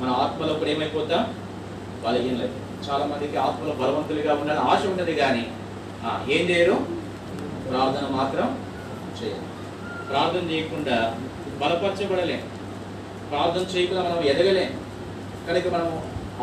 [0.00, 1.22] మన ఆత్మలో కూడా ఏమైపోతాం?
[2.04, 5.44] బలహీనలేదు చాలా మందికి ఆత్మలో బలవంతులుగా ఉండాలని ఆశ ఉంటుంది కానీ
[6.34, 6.76] ఏం చేయరు?
[7.68, 8.48] ప్రార్థన మాత్రం
[9.20, 9.44] చేయరు
[10.10, 10.96] ప్రార్థన చేయకుండా
[11.62, 12.42] బలపరచబడలేం.
[13.30, 14.72] ప్రార్థన చేయకుండా మనం ఎదగలేం.
[15.48, 15.88] కనుక మనం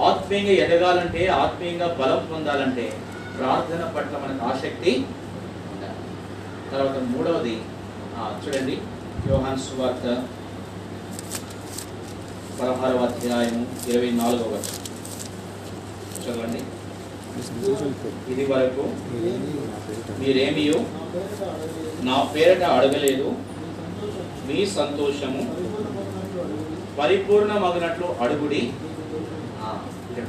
[0.08, 2.86] ఆత్మీయంగా ఎదగాలంటే ఆత్మీయంగా బలం పొందాలంటే
[3.38, 4.92] ప్రార్థన పట్ల మనకు ఆసక్తి
[5.74, 6.00] ఉండాలి.
[6.72, 7.56] తర్వాత మూడవది
[8.44, 8.76] చూడండి
[9.30, 10.06] యోహాన్ సువార్త
[12.60, 14.54] పదహారవ అధ్యాయము ఇరవై నాలుగవ
[16.24, 16.62] చదవండి.
[18.34, 18.84] ఇది వరకు
[20.20, 20.78] మీరేమియో?
[22.08, 23.28] నా పేరట అడగలేదు.
[24.48, 25.44] మీ సంతోషము
[27.00, 28.62] పరిపూర్ణమగినట్లు అడుగుడి.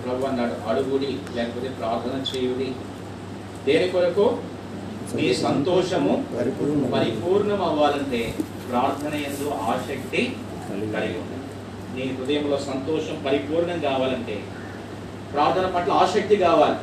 [0.05, 2.69] ప్రభు అన్నాడు అడుగుడి లేకపోతే ప్రార్థన చేయుడి.
[3.67, 4.27] దేని కొరకు?
[5.17, 6.13] మీ సంతోషము
[6.95, 8.21] పరిపూర్ణం అవ్వాలంటే
[8.69, 10.23] ప్రార్థన ఎందు ఆసక్తి
[10.95, 11.43] కలిగి ఉండాలి
[11.97, 14.37] నీ హృదయంలో సంతోషం పరిపూర్ణం కావాలంటే
[15.33, 16.79] ప్రార్థన పట్ల ఆసక్తి కావాలి.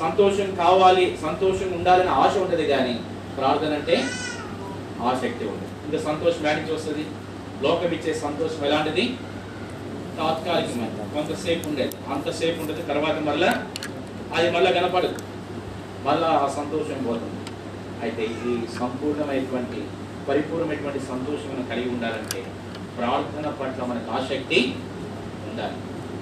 [0.00, 2.94] సంతోషం కావాలి సంతోషం ఉండాలని ఆశ ఉంటుంది కానీ
[3.36, 3.96] ప్రార్థన అంటే
[5.02, 7.04] ఆసక్తి ఉండదు ఇంకా సంతోషం ఎక్కడి నుంచి వస్తుంది?
[7.62, 9.16] లోకం ఇచ్చే సంతోషం ఎలాంటిది?
[10.18, 11.14] తాత్కాలికమైనది.
[11.14, 11.96] కొంతసేపు ఉండేది.
[12.12, 12.82] అంతసేపు ఉండదు.
[12.82, 13.66] తర్వాత మళ్ళా
[14.34, 15.14] అది మళ్ళీ కనపడదు.
[16.02, 17.38] మళ్ళా ఆ సంతోషం పోతుంది.
[18.02, 19.82] అయితే ఈ సంపూర్ణమైనటువంటి
[20.28, 22.44] పరిపూర్ణమైనటువంటి సంతోషం మనం కలిగి ఉండాలంటే
[22.98, 24.74] ప్రార్థన పట్ల మనకు ఆసక్తి
[25.50, 25.76] ఉండాలి.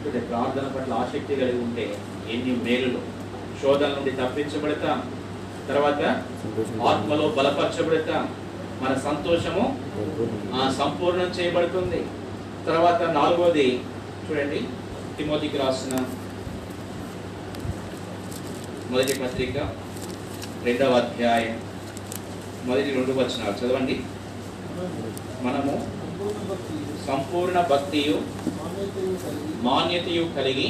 [0.04, 1.98] అంటే ప్రార్థన పట్ల ఆసక్తి కలిగి ఉంటే
[2.30, 3.00] ఎన్ని మేలులు?
[3.62, 5.19] శోధన నుండి తప్పించబడతాం.
[5.70, 6.02] తర్వాత
[6.86, 8.24] ఆత్మలో బలపరచబడతాం
[8.82, 9.64] మన సంతోషము
[10.54, 12.00] ఆ, సంపూర్ణం చేయబడుతుంది.
[12.66, 13.66] తర్వాత నాలుగోది
[14.24, 14.60] చూడండి
[15.16, 15.94] తిమోతికి రాసిన
[18.90, 19.56] మొదటి పత్రిక
[20.64, 21.56] రెండవ అధ్యాయం
[22.66, 23.54] మొదటి రెండు వచనాలు.
[23.60, 23.96] చదవండి.
[25.42, 25.74] మనము
[27.06, 28.16] సంపూర్ణ భక్తియు
[29.62, 30.68] మాన్యతయు కలిగి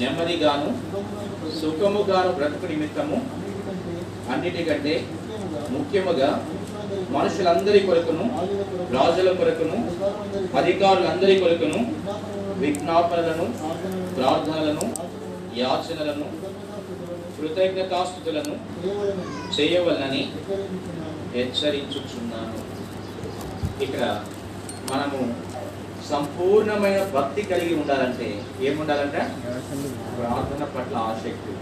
[0.00, 0.68] నెమ్మదిగాను
[1.60, 3.16] సుఖముగాను బ్రతుకు నిమిత్తము
[4.32, 4.94] అన్నిటికంటే
[5.74, 6.30] ముఖ్యముగా
[7.14, 8.24] మనుషులందరి కొరకును
[8.96, 9.78] రాజుల కొరకును
[10.60, 11.80] అధికారులందరి కొరకును
[12.62, 13.46] విజ్ఞాపనలను
[14.16, 14.86] ప్రార్థనలను
[15.60, 16.26] యాచనలను
[17.36, 18.54] కృతజ్ఞతాస్థుతులను
[19.56, 20.22] చేయవలనని
[21.36, 22.58] హెచ్చరించుచున్నాను.
[23.84, 24.02] ఇక్కడ
[24.90, 25.20] మనము
[26.10, 28.28] సంపూర్ణమైన భక్తి కలిగి ఉండాలంటే
[28.68, 29.16] ఏముండాలంట?
[30.16, 31.52] ప్రార్థన పట్ల ఆసక్తి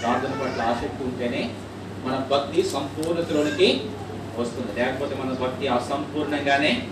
[0.00, 1.42] ప్రార్థన పట్ల ఆసక్తి ఉంటేనే
[2.04, 3.68] మన భక్తి సంపూర్ణతలోనికి
[4.38, 4.80] వస్తుంది.
[4.80, 6.88] లేకపోతే మన భక్తి అసంపూర్ణంగానే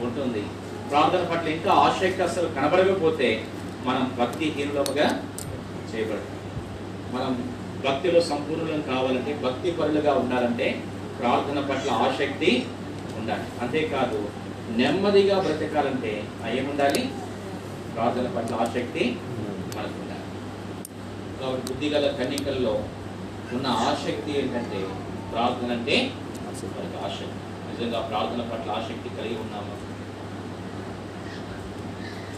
[0.00, 0.42] ఉంటుంది.
[0.90, 3.46] ప్రార్థన పట్ల ఇంకా ఆసక్తి అసలు కనబడకపోతే
[3.84, 5.06] మనం భక్తిహీనులముగా
[5.90, 6.40] చేయబడతాం.
[7.14, 7.52] మనం
[7.86, 10.84] భక్తిలో సంపూర్ణం కావాలంటే భక్తి పరులుగా ఉండాలంటే
[11.20, 12.66] ప్రార్థన పట్ల ఆసక్తి
[13.18, 13.46] ఉండాలి.
[13.62, 14.28] అంతేకాదు
[14.76, 17.02] నెమ్మదిగా బ్రతకాలంటే ఏముండాలి?
[17.94, 19.16] ప్రార్థన పట్ల ఆసక్తి
[19.76, 20.24] మనకు ఉండాలి.
[21.40, 22.84] కాబట్టి బుద్ధిగల కన్నికల్లో
[23.54, 24.80] ఉన్న ఆసక్తి ఏంటంటే
[25.32, 25.96] ప్రార్థన అంటే
[26.72, 27.38] మనకి ఆసక్తి.
[27.68, 29.72] నిజంగా ప్రార్థన పట్ల ఆసక్తి కలిగి ఉన్నాము?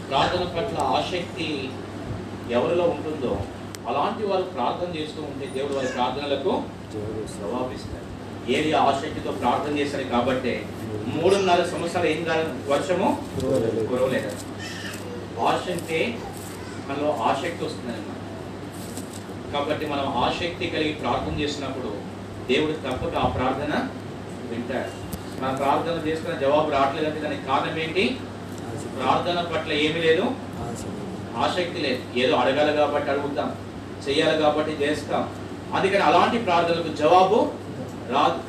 [0.09, 1.47] ప్రార్థన పట్ల ఆసక్తి
[2.51, 3.33] ఎవరిలో ఉంటుందో
[3.87, 6.53] అలాంటి వారు ప్రార్థన చేస్తూ ఉంటే దేవుడు వారి ప్రార్థనలకు
[7.33, 8.05] జవాబిస్తాడు
[8.55, 10.53] ఏది ఆసక్తితో ప్రార్థన చేశారు కాబట్టి
[11.15, 13.07] మూడున్నర సంవత్సరాలు ఏం కాదు వర్షము?
[13.89, 14.29] కురవలేదు.
[15.47, 15.99] ఆశ అంటే
[16.87, 18.16] మనలో ఆసక్తి వస్తుంది అన్నమాట
[19.53, 21.93] కాబట్టి మనం ఆసక్తి కలిగి ప్రార్థన చేసినప్పుడు
[22.47, 23.87] దేవుడు తప్పక ఆ ప్రార్థన
[24.51, 25.07] వింటాడు.
[25.43, 28.17] మన ప్రార్థన చేసుకున్న జవాబు రావట్లేదంటే దానికి కారణం ఏంటి?
[29.01, 30.31] ప్రార్థన పట్ల ఏమీ లేదు.
[31.37, 32.19] ఆసక్తి లేదు.
[32.19, 33.55] ఏదో అడగాలి కాబట్టి అడుగుతాం.
[34.09, 35.33] చేయాలి కాబట్టి చేస్తాం.
[35.75, 37.51] అందుకని అలాంటి ప్రార్థనలకు జవాబు
[38.09, 38.39] రాదు.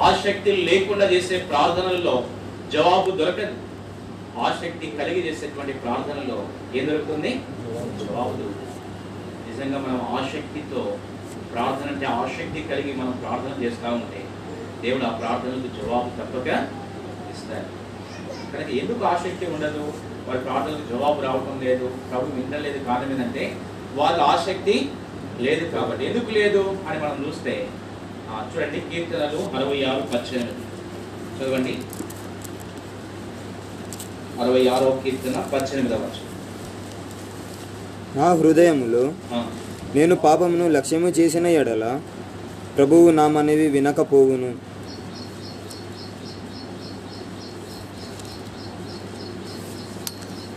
[0.00, 2.24] ఆసక్తి లేకుండా చేసే ప్రార్థనల్లో
[2.72, 3.54] జవాబు దొరకదు.
[4.40, 7.30] ఆసక్తి కలిగి చేసేటువంటి ప్రార్థనలో ఏం దొరుకుతుంది?
[7.30, 8.57] జవాబు దొరుకుతుంది.
[9.58, 10.82] నిజంగా మనం ఆసక్తితో
[11.52, 14.20] ప్రార్థన అంటే ఆసక్తి కలిగి మనం ప్రార్థన చేస్తూ ఉంటే
[14.82, 16.48] దేవుడు ఆ ప్రార్థనలకు జవాబు తప్పక
[17.32, 17.66] ఇస్తారు
[18.52, 19.82] కనుక ఎందుకు ఆసక్తి ఉండదు?
[20.26, 21.88] వారి ప్రార్థనలకు జవాబు రావటం లేదు.
[22.10, 23.44] ప్రభు వినలేదు కారణం ఏంటంటే
[23.94, 24.76] వాళ్ళ ఆసక్తి
[25.46, 26.06] లేదు కాబట్టి.
[26.10, 27.56] ఎందుకు లేదు అని మనం చూస్తే
[28.52, 30.64] చూడండి కీర్తనలు అరవై ఆరు పద్దెనిమిది.
[31.36, 31.74] చదవండి.
[34.42, 36.27] అరవై ఆరో కీర్తన పద్దెనిమిదవ వచనం.
[38.18, 39.02] నా హృదయములో
[39.94, 41.84] నేను పాపమును లక్ష్యము చేసిన ఎడల
[42.76, 44.50] ప్రభువు నా మనవి వినకపోవును.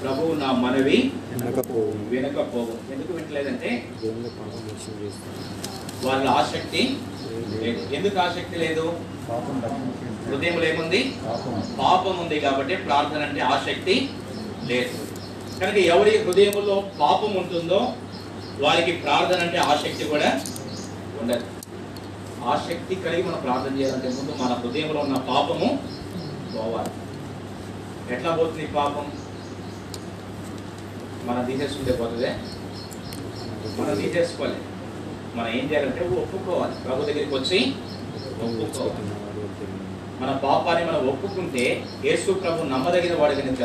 [0.03, 0.99] ప్రభువు నా మనవి
[1.33, 2.03] వినకపోవును.
[2.09, 3.13] వినకపోవు ఎందుకు
[5.03, 5.39] చేస్తాను
[6.07, 6.83] వాళ్ళ ఆసక్తి
[7.61, 7.81] లేదు.
[7.95, 8.85] ఎందుకు ఆసక్తి లేదు.
[10.27, 11.01] హృదయంలో ఏముంది?
[11.27, 11.55] పాపం.
[11.79, 13.95] పాపం ఉంది కాబట్టి ప్రార్థన అంటే ఆసక్తి
[14.63, 15.10] లేదు.
[15.61, 17.93] కనుక ఎవరి హృదయంలో పాపం ఉంటుందో
[18.59, 20.41] వారికి ప్రార్థన అంటే ఆసక్తి కూడా
[21.21, 21.45] ఉండదు.
[22.45, 25.79] ఆసక్తి కలిగి మనం ప్రార్థన చేయాలంటే ముందు మన హృదయంలో ఉన్న పాపము
[26.55, 26.91] పోవాలి.
[28.13, 29.05] ఎట్లా పోతుంది పాపం?
[31.25, 32.31] మనం తీసేసుకుంటే పోతుందే?
[33.79, 34.55] మనం తీసేసుకోవాలి.
[35.35, 36.75] మనం ఏం చేయాలంటే ఒప్పుకోవాలి.
[36.83, 37.59] ప్రభు దగ్గరికి వచ్చి
[38.45, 39.20] ఒప్పుకోవాలి.
[40.21, 43.63] మన పాపాన్ని మనం ఒప్పుకుంటే యేసు ప్రభు నమ్మదగిన వాడు కనుక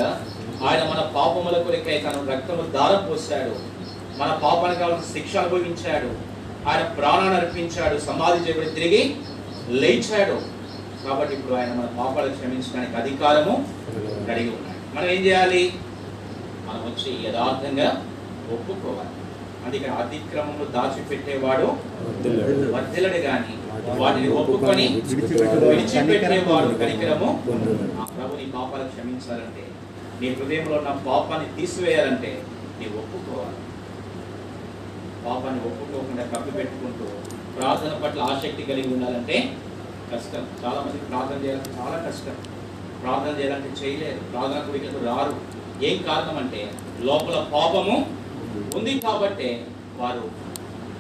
[0.69, 3.77] ఆయన మన పాపముల కొరికై తన రక్తము దారపోసాడు
[4.19, 6.37] మన పాపానికి కావాల్సిన శిక్ష అనుభవించాడు.
[6.69, 7.99] ఆయన ప్రాణాన్ని అర్పించాడు.
[7.99, 9.17] సమాధి చేయబడి తిరిగి
[9.69, 10.41] లేచాడు.
[11.09, 13.69] కాబట్టి ఇప్పుడు ఆయన మన పాపాలు క్షమించడానికి అధికారము
[14.27, 14.97] కలిగి ఉన్నాడు.
[14.97, 15.73] మనం ఏం చేయాలి?
[16.67, 18.07] మనం వచ్చి యథార్థంగా
[18.53, 19.11] ఒప్పుకోవాలి.
[19.67, 21.67] అందుకని అతిక్రమము దాచిపెట్టేవాడు.
[22.75, 27.29] వర్ధిల్లడు గాని వాటిని ఒప్పుకొని విడిచిపెట్టువాడు విడిచిపెట్టేవాడు కనికరము.
[28.01, 29.65] ఆ ప్రభు నీ పాపాలు క్షమించాలంటే
[30.21, 32.43] నీ హృదయంలో ఉన్న పాపాన్ని తీసివేయాలంటే
[32.81, 33.57] నీ ఒప్పుకోవాలి.
[35.27, 37.07] పాపాన్ని ఒప్పుకోకుండా కప్పి పెట్టుకుంటూ
[37.59, 39.57] ప్రార్థన పట్ల ఆసక్తి కలిగి ఉండాలంటే
[40.15, 40.47] కష్టం.
[40.65, 42.37] చాలా మంది ప్రార్థన చేయాలంటే చాలా కష్టం.
[43.03, 44.21] ప్రార్థన చేయాలంటే చేయలేరు.
[44.33, 45.35] ప్రార్థన కుడికలకు రారు.
[45.85, 48.07] ఏం కారణం అంటే లోపల పాపము
[48.77, 49.67] ఉంది కాబట్టే
[49.97, 50.31] వారు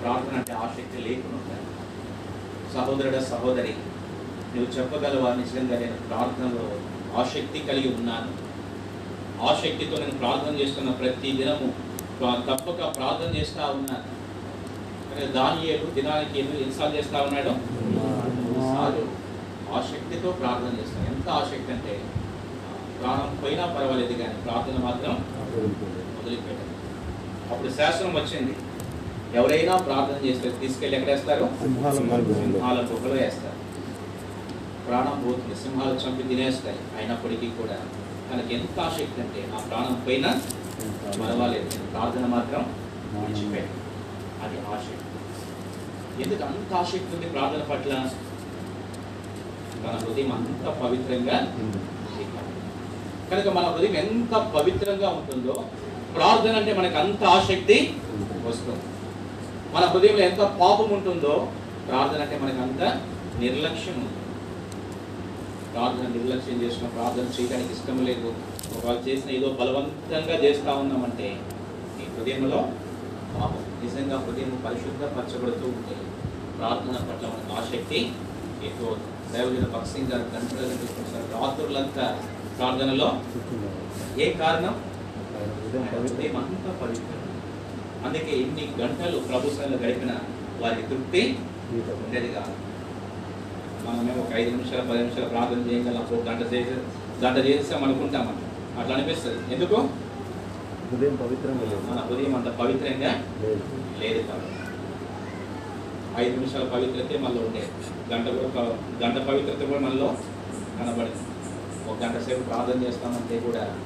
[0.03, 1.55] ప్రార్థన అంటే ఆసక్తి లేకుండా
[2.76, 3.74] సహోదరుడ సహోదరి
[4.54, 5.30] నువ్వు చెప్పగలవా?
[5.40, 6.64] నిజంగా నేను ప్రార్థనలో
[7.20, 8.30] ఆసక్తి కలిగి ఉన్నాను.
[9.50, 11.68] ఆసక్తితో నేను ప్రార్థన చేస్తున్న ప్రతి దినము
[12.48, 14.06] తప్పక ప్రార్థన చేస్తా ఉన్నాను.
[15.08, 17.52] కానీ దానియేలు దినానికి ఎన్ని ఎన్నిసార్లు చేస్తా ఉన్నాడు?
[18.72, 19.04] సార్లు
[19.78, 21.94] ఆసక్తితో ప్రార్థన చేస్తాను ఎంత ఆసక్తి అంటే
[23.00, 25.14] ప్రాణం పోయినా పర్వాలేదు కానీ ప్రార్థన మాత్రం
[26.18, 26.74] వదిలిపెట్టాను
[27.50, 28.54] అప్పుడు శాసనం వచ్చింది.
[29.34, 31.46] ఎవరైనా ప్రార్థన చేస్తే తీసుకెళ్ళి ఎక్కడ వేస్తారు?
[31.62, 33.14] సింహాల గుహలో.
[33.14, 33.58] వేస్తారు.
[34.88, 36.78] ప్రాణం పోతుంది సింహాలు చంపి తినేస్తాయి.
[36.98, 37.78] అయినప్పటికీ కూడా
[38.28, 40.26] తనకి ఎంత ఆసక్తి అంటే నా ప్రాణం పైన
[41.20, 41.68] పర్వాలేదు.
[41.92, 42.62] ప్రార్థన మాత్రం
[43.14, 43.82] విడిచిపెట్టాను
[44.44, 45.02] అది ఆసక్తి.
[46.22, 47.92] ఎందుకు అంత ఆసక్తి ఉంది ప్రార్థన పట్ల?
[49.84, 51.36] మన హృదయం అంత పవిత్రంగా
[53.30, 55.64] కనుక మన హృదయం ఎంత పవిత్రంగా ఉంటుందో
[56.14, 57.94] ప్రార్థన అంటే మనకు అంత ఆసక్తి
[58.46, 58.95] వస్తుంది.
[59.74, 61.34] మన హృదయంలో ఎంత పాపం ఉంటుందో
[61.88, 62.82] ప్రార్థన అంటే మనకు అంత
[63.42, 64.22] నిర్లక్ష్యం ఉంటుంది
[65.72, 68.28] ప్రార్థన నిర్లక్ష్యం చేసిన ప్రార్థన చేయడానికి ఇష్టం లేదు.
[68.76, 71.28] ఒకవేళ చేసిన ఏదో బలవంతంగా చేస్తా ఉన్నామంటే
[72.00, 72.60] ఈ హృదయంలో
[73.34, 75.96] పాపం నిజంగా హృదయం పరిశుద్ధపరచబడుతూ ఉంటే
[76.58, 78.00] ప్రార్థన పట్ల మనకు ఆసక్తి
[78.68, 78.90] ఎక్కువ.
[79.32, 80.58] దైవజన భక్సింగ్ గారు గంటల
[81.34, 82.04] రాత్రులంతా
[82.58, 83.08] ప్రార్థనలో
[84.24, 84.74] ఏ కారణం?
[85.92, 87.22] హృదయం అంతా పవిత్రం.
[88.07, 90.12] అందుకే ఎన్ని గంటలు ప్రభు సన్నిధిలో గడిపిన
[90.61, 91.38] వారికి తృప్తి
[91.72, 92.52] ఉండేది కాదు.
[93.86, 96.74] మనమేమో ఒక ఐదు నిమిషాలు పది నిమిషాలు ప్రార్థన చేయగలం ఒక గంట చేసి
[97.24, 98.26] గంట చేసాం అనుకుంటాం
[98.80, 99.54] అట్లా అనిపిస్తుంది.
[99.54, 99.76] ఎందుకు?
[100.90, 101.82] హృదయం పవిత్రంగా లేదు.
[101.90, 103.12] మన హృదయం అంత పవిత్రంగా
[103.98, 104.22] లేదు.
[104.22, 104.52] కాబట్టి.
[106.24, 107.70] ఐదు నిమిషాల పవిత్రతే మనలో ఉండేది
[108.12, 108.62] గంట కూడా
[109.07, 110.16] గంట పవిత్రత కూడా మనలో
[110.78, 111.22] కనబడింది.
[111.90, 113.76] ఒక గంట సేపు ప్రార్థన చేస్తామంటే కూడా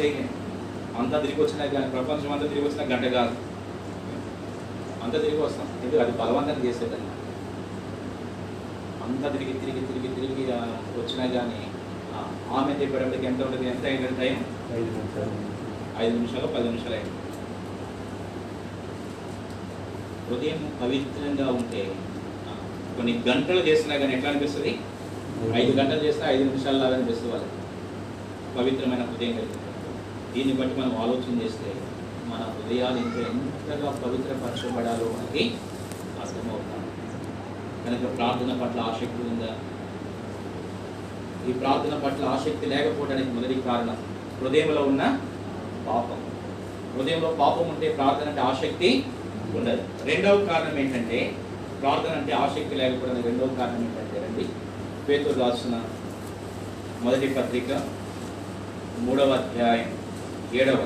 [0.00, 0.28] చేయలేం.
[0.98, 3.34] అంతా తిరిగి వచ్చినా కానీ ప్రపంచం అంతా తిరిగి వచ్చినా గంట కాదు.
[5.04, 5.66] అంతా తిరిగి వస్తాం.
[5.82, 6.00] ఎందుకు?
[6.04, 7.14] అది బలవంతం చేసేదన్నమాట
[9.04, 10.44] అంతా తిరిగి తిరిగి తిరిగి తిరిగి
[11.00, 11.60] వచ్చినా కానీ
[12.56, 13.66] ఆమె చెప్పేటప్పటికి ఎంత ఉంటుంది?
[13.68, 14.36] ఎంత అయింది టైం?
[14.78, 15.32] ఐదు నిమిషాలు.
[16.02, 17.14] ఐదు నిమిషాలు పది నిమిషాలు అయింది.
[20.26, 21.82] హృదయం పవిత్రంగా ఉంటే
[22.96, 24.72] కొన్ని గంటలు చేసినా కానీ ఎట్లా అనిపిస్తుంది?
[25.54, 27.54] ఐదు గంటలు చేసినా ఐదు నిమిషాలు లాగా అనిపిస్తుంది వాళ్ళకి.
[28.58, 29.67] పవిత్రమైన హృదయం కలిగింది
[30.32, 31.70] దీన్ని బట్టి మనం ఆలోచన చేస్తే
[32.30, 35.44] మన హృదయాలు ఇంకా ఎంతగా పవిత్రపరచబడాలో మనకి
[36.22, 36.84] అర్థమవుతాం
[37.84, 39.52] కనుక ప్రార్థన పట్ల ఆసక్తి ఉందా?
[41.48, 43.98] ఈ ప్రార్థన పట్ల ఆసక్తి లేకపోవడానికి మొదటి కారణం
[44.40, 45.02] హృదయంలో ఉన్న
[45.86, 46.18] పాపం.
[46.94, 48.90] హృదయంలో పాపం ఉంటే ప్రార్థన అంటే ఆసక్తి
[49.58, 49.82] ఉండదు.
[50.08, 51.20] రెండవ కారణం ఏంటంటే
[51.82, 54.46] ప్రార్థన అంటే ఆసక్తి లేకపోవడానికి రెండవ కారణం ఏంటంటే రండి
[55.08, 55.76] పేతులు రాసిన
[57.04, 57.70] మొదటి పత్రిక
[59.06, 59.90] మూడవ అధ్యాయం.
[60.56, 60.82] ఏడవ.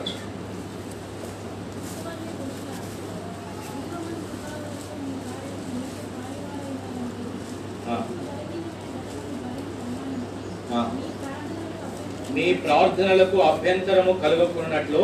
[12.35, 15.03] మీ ప్రార్థనలకు అభ్యంతరము కలగకున్నట్లు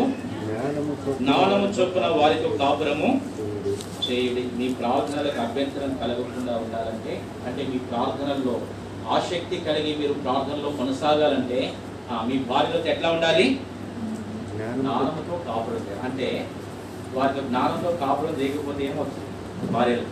[1.21, 3.11] జ్ఞానము చొప్పున వారితో కాపురము
[4.07, 4.43] చేయుడి.
[4.59, 7.15] మీ ప్రార్థనలకు అభ్యంతరం కలగకుండా ఉండాలంటే
[7.47, 8.55] అంటే మీ ప్రార్థనల్లో
[9.17, 11.59] ఆసక్తి కలిగి మీరు ప్రార్థనలో కొనసాగాలంటే
[12.29, 13.47] మీ భార్యలతో ఎట్లా ఉండాలి?
[14.59, 16.51] జ్ఞానంతో కాపురం అంటే
[17.15, 20.07] వారికి జ్ఞానంతో కాపురం చేయకపోతే ఏమవుతుంది భార్యలు.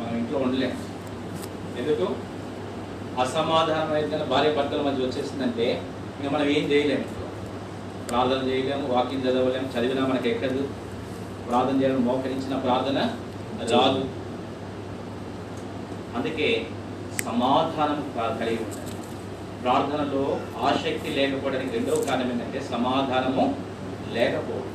[0.00, 0.72] మనం ఇంట్లో ఉండలేం.
[1.78, 2.06] ఎందుకు?
[3.20, 5.82] అసమాధానం అయితే భార్య భర్తల మధ్య వచ్చేసిందంటే
[6.18, 7.04] ఇంకా మనం ఏం చేయలేము
[8.08, 10.68] ప్రార్థన చేయలేము వాక్యం చదవలేము చదివినా మనకి ఎక్కదు.
[11.48, 12.98] ప్రార్థన చేయడం మోకరించిన ప్రార్థన
[13.72, 14.04] రాదు.
[16.16, 16.66] అందుకే
[17.24, 18.00] సమాధానం
[18.40, 18.97] కలిగి ఉండాలి.
[19.62, 20.22] ప్రార్థనలో
[20.66, 23.44] ఆసక్తి లేకపోవడానికి రెండవ కారణం ఏంటంటే సమాధానము
[24.16, 24.74] లేకపోవడం.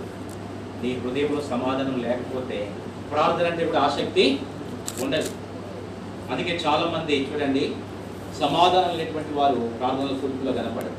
[0.81, 2.57] నీ హృదయంలో సమాధానం లేకపోతే
[3.11, 4.25] ప్రార్థన అంటే ఇప్పుడు ఆసక్తి
[5.03, 5.31] ఉండదు.
[6.31, 7.63] అందుకే చాలా మంది చూడండి
[8.41, 10.97] సమాధానం లేనటువంటి వారు ప్రార్థనల కూర్పులో కనపడరు.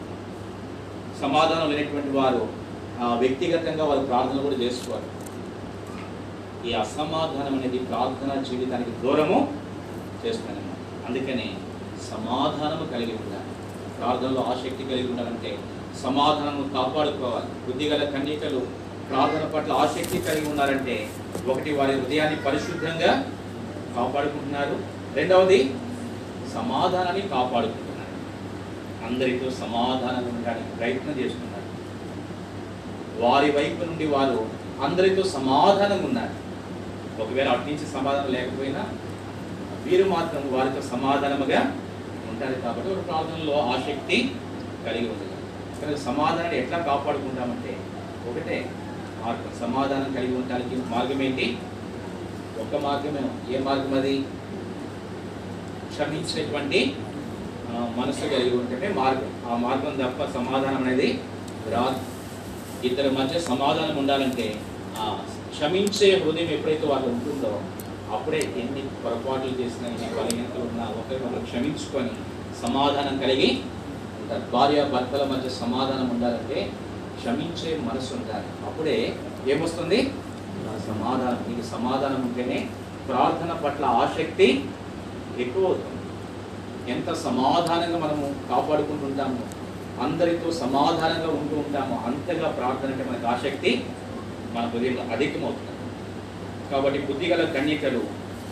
[1.23, 2.43] సమాధానం లేనటువంటి వారు
[3.23, 5.09] వ్యక్తిగతంగా వారు ప్రార్థన కూడా చేసుకోరు.
[6.69, 9.39] ఈ అసమాధానం అనేది ప్రార్థన జీవితానికి దూరము
[10.23, 10.79] చేస్తుందన్నమాట.
[11.09, 11.49] అందుకని
[12.11, 13.51] సమాధానము కలిగి ఉండాలి.
[13.99, 15.59] ప్రార్థనలో ఆసక్తి కలిగి ఉండాలంటే
[16.03, 17.49] సమాధానము కాపాడుకోవాలి.
[17.67, 18.59] బుద్ధిగల కన్యకలు
[19.11, 21.09] ప్రార్థన పట్ల ఆసక్తి కలిగి ఉన్నారంటే
[21.47, 23.11] ఒకటి వారి హృదయాన్ని పరిశుద్ధంగా
[23.97, 24.77] కాపాడుకుంటున్నారు.
[25.15, 25.75] రెండవది
[26.55, 28.15] సమాధానాన్ని కాపాడుకుంటున్నారు.
[29.07, 31.67] అందరితో సమాధానంగా ఉండడానికి ప్రయత్నం చేస్తున్నారు.
[33.25, 34.47] వారి వైపు నుండి వారు
[34.85, 36.45] అందరితో సమాధానంగా ఉన్నారు.
[37.23, 38.85] ఒకవేళ అటు నుంచి సమాధానం లేకపోయినా
[39.85, 41.61] వీరు మాత్రం వారితో సమాధానముగా
[42.35, 44.19] ఉంటుంది కాబట్టి ఒక ప్రార్థనలో ఆసక్తి
[44.87, 45.31] కలిగి ఉండదు
[45.81, 47.73] కనుక సమాధానాన్ని ఎట్లా కాపాడుకుంటామంటే
[48.31, 48.57] ఒకటే
[49.23, 49.51] మార్గం.
[49.61, 51.47] సమాధానం కలిగి ఉండడానికి మార్గం ఏంటి?
[52.63, 53.23] ఒక మార్గమే.
[53.55, 54.15] ఏ మార్గం అది?
[55.93, 56.81] క్షమించినటువంటి
[57.99, 59.31] మనసు కలిగి ఉంటేనే మార్గం.
[59.51, 61.09] ఆ మార్గం తప్ప సమాధానం అనేది
[61.75, 62.01] రాదు.
[62.89, 64.47] ఇద్దరి మధ్య సమాధానం ఉండాలంటే
[65.03, 65.07] ఆ
[65.55, 67.53] క్షమించే హృదయం ఎప్పుడైతే వాళ్ళు ఉంటుందో
[68.17, 72.13] అప్పుడే ఎన్ని పొరపాట్లు చేసినా ఎన్ని బలహీనతలు ఉన్నా ఒకరినొకరు క్షమించుకొని
[72.63, 73.49] సమాధానం కలిగి
[74.21, 74.45] ఉంటారు.
[74.53, 76.59] భార్య భర్తల మధ్య సమాధానం ఉండాలంటే
[77.19, 78.49] క్షమించే మనసు ఉండాలి.
[78.69, 78.97] అప్పుడే
[79.55, 79.99] ఏమొస్తుంది?
[80.89, 81.41] సమాధానం.
[81.49, 82.59] నీకు సమాధానం ఉంటేనే
[83.09, 84.49] ప్రార్థన పట్ల ఆసక్తి
[85.45, 86.01] ఎక్కువ అవుతుంది
[86.95, 89.43] ఎంత సమాధానంగా మనము కాపాడుకుంటుంటామో
[90.05, 93.73] అందరితో సమాధానంగా ఉంటూ ఉంటాము అంతగా ప్రార్థన అంటే మనకు ఆసక్తి
[94.55, 95.74] మన హృదయంలో అధికమవుతుంది.
[96.71, 98.03] కాబట్టి బుద్ధిగల కన్యకలు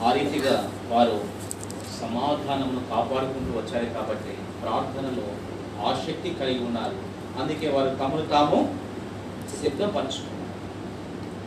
[0.05, 0.55] ఆ రీతిగా
[0.93, 1.17] వారు
[2.01, 4.33] సమాధానమును కాపాడుకుంటూ వచ్చారు కాబట్టి
[4.63, 5.27] ప్రార్థనలో
[5.89, 6.97] ఆసక్తి కలిగి ఉన్నారు.
[7.41, 8.59] అందుకే వారు తమను తాము
[9.53, 10.41] సిద్ధపరచుకున్నారు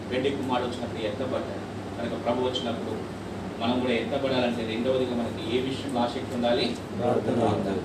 [0.10, 1.64] వెండి కుమారుడు వచ్చినప్పుడు ఎత్తపడ్డారు
[1.98, 2.94] కనుక ప్రభు వచ్చినప్పుడు
[3.62, 6.66] మనం కూడా ఎత్తపడాలంటే రెండవదిగా మనకి ఏ విషయంలో ఆసక్తి ఉండాలి?
[6.98, 7.76] ప్రార్థన.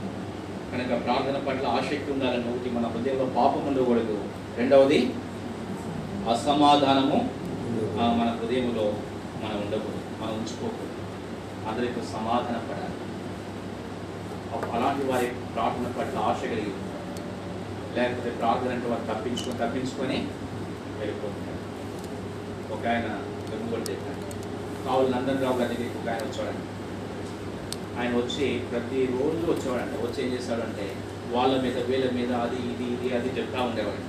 [0.72, 4.16] కనుక ప్రార్థన పట్ల ఆసక్తి ఉండాలని ఒకటి మన హృదయంలో పాపం ఉండకూడదు
[4.58, 5.00] రెండవది
[6.28, 7.18] అసమాధానము
[8.18, 8.84] మన హృదయంలో
[9.42, 10.96] మనం ఉండకూడదు మనం ఉంచుకోకూడదు.
[11.68, 12.96] అందరితో సమాధాన పడాలి.
[14.76, 17.04] అలాంటి వారి ప్రార్థన పట్ల ఆశ కలిగి ఉంటారు.
[17.96, 20.18] లేకపోతే ప్రార్థన అంటే వారు తప్పించుకొని తప్పించుకొని
[21.00, 21.60] వెళ్ళిపోతుంటారు
[22.74, 23.08] ఒక ఆయన
[23.50, 24.20] వెనుగోలు చెప్పారు
[24.84, 26.66] కావులు నందన్ రావు గారి దగ్గరికి ఒక ఆయన వచ్చాడండి.
[28.00, 29.94] ఆయన వచ్చి ప్రతిరోజు వచ్చేవాడంట.
[30.06, 30.86] వచ్చి ఏం చేశాడంటే
[31.34, 34.04] వాళ్ళ మీద వీళ్ళ మీద అది ఇది ఇది అది చెప్తా ఉండేవాడు.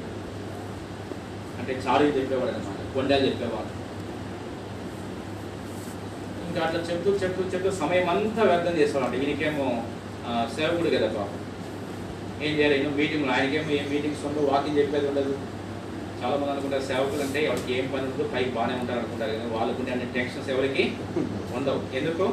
[1.60, 3.72] అంటే చారు చెప్పేవాడు అనమాట వండాలి చెప్పేవాళ్ళు.
[6.48, 9.68] ఇంకా అట్లా చెప్తూ చెప్తూ చెప్తూ సమయం అంతా వ్యర్థం చేసేవాళ్ళు ఈయనకేమో
[10.56, 11.38] సేవకుడు కదా పాపం.
[12.46, 12.78] ఏం చేయాలి?
[13.00, 13.32] మీటింగ్లు.
[13.32, 15.34] ఆయనకేమో ఏం మీటింగ్స్ ఉండవు వాకింగ్ చెప్పేది ఉండదు.
[16.22, 19.92] చాలా మంది అనుకుంటారు సేవకులు అంటే ఎవరికి ఏం పని ఉండదు పైకి బాగానే ఉంటారు అనుకుంటారు కానీ వాళ్ళకుంటే
[19.92, 20.84] అన్ని టెన్షన్స్ ఎవరికి
[21.58, 21.82] ఉండవు.
[22.00, 22.26] ఎందుకు?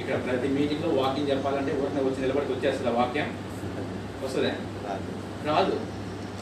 [0.00, 3.30] ఇక్కడ ప్రతి మీటింగ్లో వాకింగ్ చెప్పాలంటే ఊరిని వచ్చి నిలబడికి వచ్చేస్తుంది వాక్యం.
[4.24, 4.52] వస్తుందా?
[5.48, 5.74] రాదు.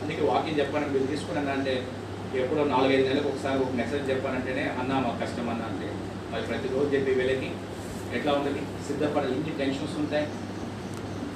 [0.03, 1.75] అందుకే వాకింగ్ చెప్పాలని మీరు తీసుకున్నాను అంటే
[2.41, 5.89] ఎప్పుడో నాలుగైదు నెలలకు ఒకసారి ఒక మెసేజ్ చెప్పానంటేనే అన్న మాకు కష్టం అన్న అంటే
[6.33, 7.49] మరి ప్రతిరోజు చెప్పి వీళ్ళకి
[8.17, 8.61] ఎట్లా ఉంటుంది?
[8.89, 10.27] సిద్ధపడాలి ఇన్ని టెన్షన్స్ ఉంటాయి?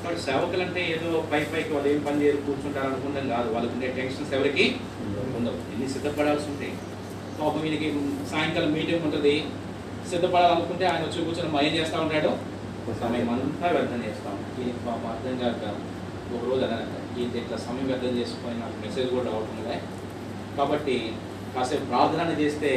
[0.03, 3.49] కాబట్టి సేవకులు అంటే ఏదో పై పైకి వాళ్ళు ఏం పని చేయరు కూర్చుంటారు అనుకుంటాం కాదు.
[3.55, 4.65] వాళ్ళకు ఉండే టెన్షన్స్ ఎవరికి
[5.39, 5.59] ఉండవు.
[5.73, 6.73] ఎన్ని సిద్ధపడాల్సి ఉంటాయి
[7.41, 7.89] పాపం వీళ్ళకి
[8.33, 9.35] సాయంకాలం మీటింగ్ ఉంటుంది.
[10.11, 12.33] సిద్ధపడాలనుకుంటే ఆయన వచ్చి కూర్చొని మా ఏం చేస్తూ ఉంటాడు?
[13.03, 15.65] సమయం అంతా వ్యర్థం చేస్తాం దీనికి పాపం అర్థం కాక
[16.37, 19.77] ఒక రోజు అదనంట ఈయన ఇట్లా సమయం వ్యర్థం చేసుకొని నాకు మెసేజ్ కూడా రావట్లే
[20.57, 20.97] కాబట్టి
[21.55, 22.71] కాసేపు ప్రార్థన చేస్తే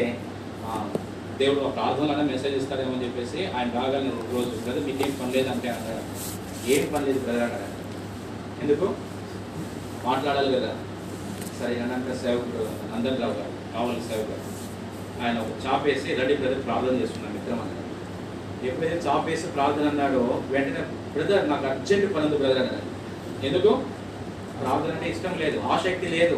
[1.39, 6.03] దేవుడు ఆ ప్రార్థనలోనే మెసేజ్ ఇస్తాడేమో అని చెప్పేసి ఆయన రాగాలని రోజు బ్రదర్ మీకేం పని లేదంటే అంటారు
[6.73, 7.69] ఏం పని లేదు బ్రదర్ అన్నాడు.
[8.63, 8.87] ఎందుకు?
[10.05, 10.71] మాట్లాడాలి కదా.
[11.59, 12.63] సరే అన్నాక సేవకుడు
[12.95, 13.35] అందరు గారు
[13.73, 14.39] కావాలి సేవకుడు
[15.23, 17.79] ఆయన ఒక చాపేసి రెడీ బ్రదర్ ప్రార్థన చేస్తున్నాడు మిత్రం అన్నాడు.
[18.67, 20.21] ఎప్పుడైతే చాపేసి ప్రార్థన అన్నాడో
[20.51, 20.81] వెంటనే
[21.13, 22.87] బ్రదర్ నాకు అర్జెంట్ పని ఉంది బ్రదర్ అన్నాడు.
[23.45, 23.71] ఎందుకు?
[24.59, 26.37] ప్రార్థన అంటే ఇష్టం లేదు ఆసక్తి లేదు.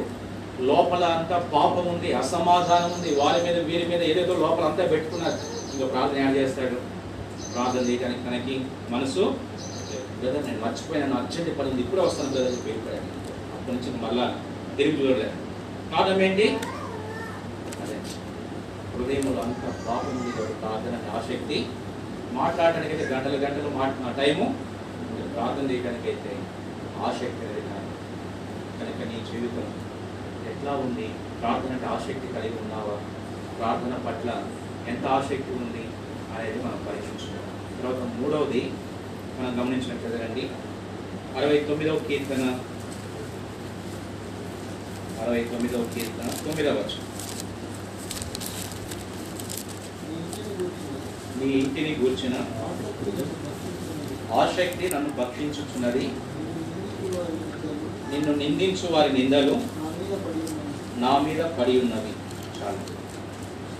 [0.62, 3.16] లోపల అంతా పాపం ఉంది అసమాధానం ఉంది.
[3.16, 5.38] వాళ్ళ మీద వీరి మీద ఏదేదో లోపల అంతా పెట్టుకున్నారు.
[5.74, 6.96] ఇంకా ప్రార్థన ఏం చేస్తాడు.
[7.54, 9.36] ప్రార్థన చేయడానికి తనకి మనసు
[10.20, 11.18] బ్రదర్ నేను మర్చిపోయాను.
[11.18, 11.82] అర్జెంట్ పని ఉంది.
[11.82, 14.40] ఇప్పుడే వస్తాను బ్రదర్ చెప్పి అప్పటి నుంచి మళ్ళా
[14.78, 15.34] తిరిగి చూడలేదు.
[15.96, 16.44] కారణం ఏంటి?
[17.84, 17.98] అదే.
[18.94, 21.66] హృదయంలో అంత పాపం ఉంది ప్రార్థన ఆసక్తి.
[22.34, 24.56] మాట్లాడడానికి అయితే గంటలు గంటలు మాట్లా టైము.
[25.36, 26.38] ప్రార్థన చేయడానికి అయితే
[27.06, 27.62] ఆసక్తి అనేది
[28.80, 29.85] కనుక నీ జీవితం
[30.66, 31.08] ఎట్లా ఉంది?
[31.40, 32.94] ప్రార్థన అంటే ఆసక్తి కలిగి ఉన్నావా?
[33.58, 34.30] ప్రార్థన పట్ల
[34.92, 35.84] ఎంత ఆసక్తి ఉంది
[36.36, 38.62] అనేది మనం పరీక్షించుకోవాలి తర్వాత మూడవది
[39.36, 40.46] మనం గమనించినట్టు రండి
[41.38, 42.44] అరవై తొమ్మిదవ కీర్తన.
[45.22, 46.82] అరవై తొమ్మిదవ కీర్తన తొమ్మిదవ
[51.38, 52.36] నీ ఇంటిని గూర్చిన
[54.42, 56.06] ఆసక్తి నన్ను భక్షించుచున్నది.
[58.12, 59.58] నిన్ను నిందించు వారి నిందలు
[60.98, 62.14] నా మీద పడి ఉన్నవి.
[62.60, 62.80] చాలు.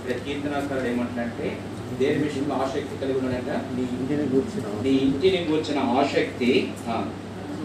[0.02, 1.60] ఇక్కడ కీర్తనాకారుడు ఏమంటాడంటే
[2.00, 3.50] దేని విషయంలో ఆసక్తి కలిగి ఉన్నాడంట.
[3.50, 6.74] నీ ఇంటిని కూర్చున్న నీ ఇంటిని గూర్చిన ఆసక్తి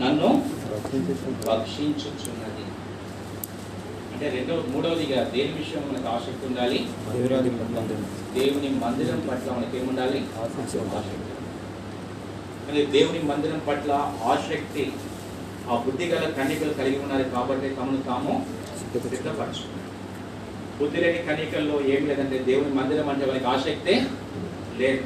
[0.01, 0.29] నన్ను
[1.47, 2.65] భక్షించుచున్నది
[4.13, 6.79] అంటే రెండవ మూడవదిగా దేని విషయం మనకు ఆసక్తి ఉండాలి.
[8.35, 9.21] దేవుని మందిరం.
[9.31, 10.19] పట్ల మనకి ఏముండాలి?
[10.19, 10.79] ఆసక్తి.
[12.67, 13.93] కానీ దేవుని మందిరం పట్ల
[14.25, 14.93] ఆసక్తి
[15.71, 18.47] ఆ బుద్ధి గల కన్నికలు కలిగి ఉన్నారు కాబట్టి తమను తాము
[18.93, 19.79] సిద్ధపరచుకున్నారు
[20.79, 21.19] బుద్ధి లేని
[21.91, 24.07] ఏం లేదంటే దేవుని మందిరం అంటే వారికి ఆసక్తే
[24.77, 25.03] లేదు.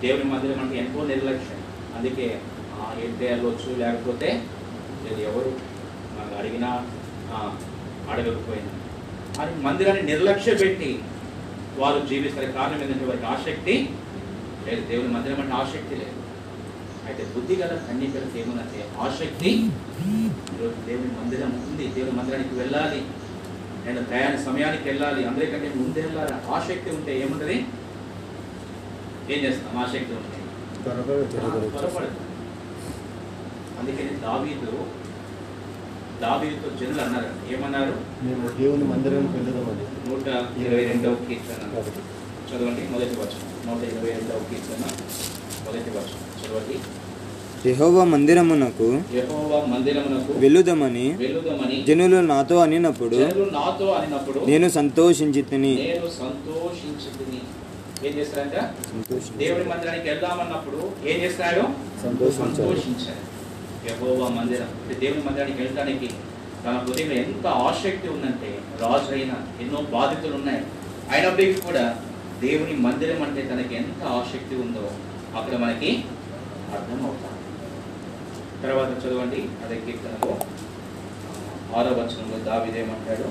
[0.00, 1.56] దేవుని మందిరం అంటే ఎంతో నిర్లక్ష్యం.
[1.96, 2.40] అందుకే
[2.74, 4.42] ఆ, ఏంటి వెళ్ళొచ్చు లేకపోతే
[5.04, 5.50] లేదు ఎవరు
[6.18, 6.86] నాకు అడిగినా
[7.32, 7.56] ఆ,
[8.10, 8.70] అడగకపోయినా.
[9.42, 10.98] అని మందిరాన్ని నిర్లక్ష్య పెట్టి
[11.76, 13.88] వారు జీవిస్తారు కారణం ఏంటంటే వారికి ఆసక్తి
[14.66, 14.86] లేదు.
[14.88, 16.19] దేవుని మందిరం అంటే ఆసక్తి లేదు.
[17.06, 19.50] అయితే బుద్ధి గల కన్యకలకు ఏముందంటే ఆసక్తి.
[20.54, 21.86] ఈరోజు దేవుని మందిరం ఉంది.
[21.86, 23.00] దేవుని మందిరానికి వెళ్ళాలి.
[23.86, 25.24] నేను ప్రయాణ సమయానికి వెళ్ళాలి.
[25.24, 26.34] అందరికంటే ముందే వెళ్ళాలి.
[26.54, 27.56] ఆసక్తి ఉంటే ఏముంటది?
[29.30, 29.78] ఏం చేస్తాం?
[29.78, 30.38] ఆసక్తి ఉంటే.
[30.82, 32.18] త్వరపడదు
[33.80, 34.72] అందుకని దావీదు
[36.22, 37.30] దావీదుతో జనులు అన్నారు.
[37.52, 37.94] ఏమన్నారు?
[38.22, 40.26] మేము దేవుని మందిరానికి వెళ్దామని నూట
[40.66, 41.62] ఇరవై రెండవ కీర్తన.
[42.48, 43.46] చదవండి మొదటి వచనం.
[43.66, 44.84] నూట ఇరవై రెండవ కీర్తన.
[47.62, 51.04] యెహోవా మందిరమునకు వెళ్ళుదామని
[51.88, 52.18] జనులు
[53.56, 54.38] నాతో అనినప్పుడు
[55.72, 57.40] నేను సంతోషించి తిని
[58.06, 58.56] ఏం చేస్తారంట?
[59.40, 60.78] దేవుని మందిరానికి వెళ్దామన్నప్పుడు
[61.10, 61.62] ఏం చేస్తాడు?
[62.38, 63.22] సంతోషించాడు.
[63.88, 64.70] యెహోవా మందిరం.
[65.00, 66.08] దేవుని మందిరానికి వెళ్ళడానికి
[66.62, 68.48] తన హృదయంలో ఎంత ఆసక్తి ఉందంటే
[68.80, 70.62] రాజు అయినా ఎన్నో బాధితులు ఉన్నాయి
[71.12, 71.84] అయినప్పటికీ కూడా
[72.42, 74.84] దేవుని మందిరం అంటే తనకి ఎంత ఆసక్తి ఉందో
[75.38, 75.90] అక్కడ మనకి
[76.74, 77.36] అర్థమవుతాం
[78.62, 80.32] తర్వాత చదవండి అదే కీర్తనలో.
[81.76, 83.28] ఆరో వచనంలో దావిదేమంటాడు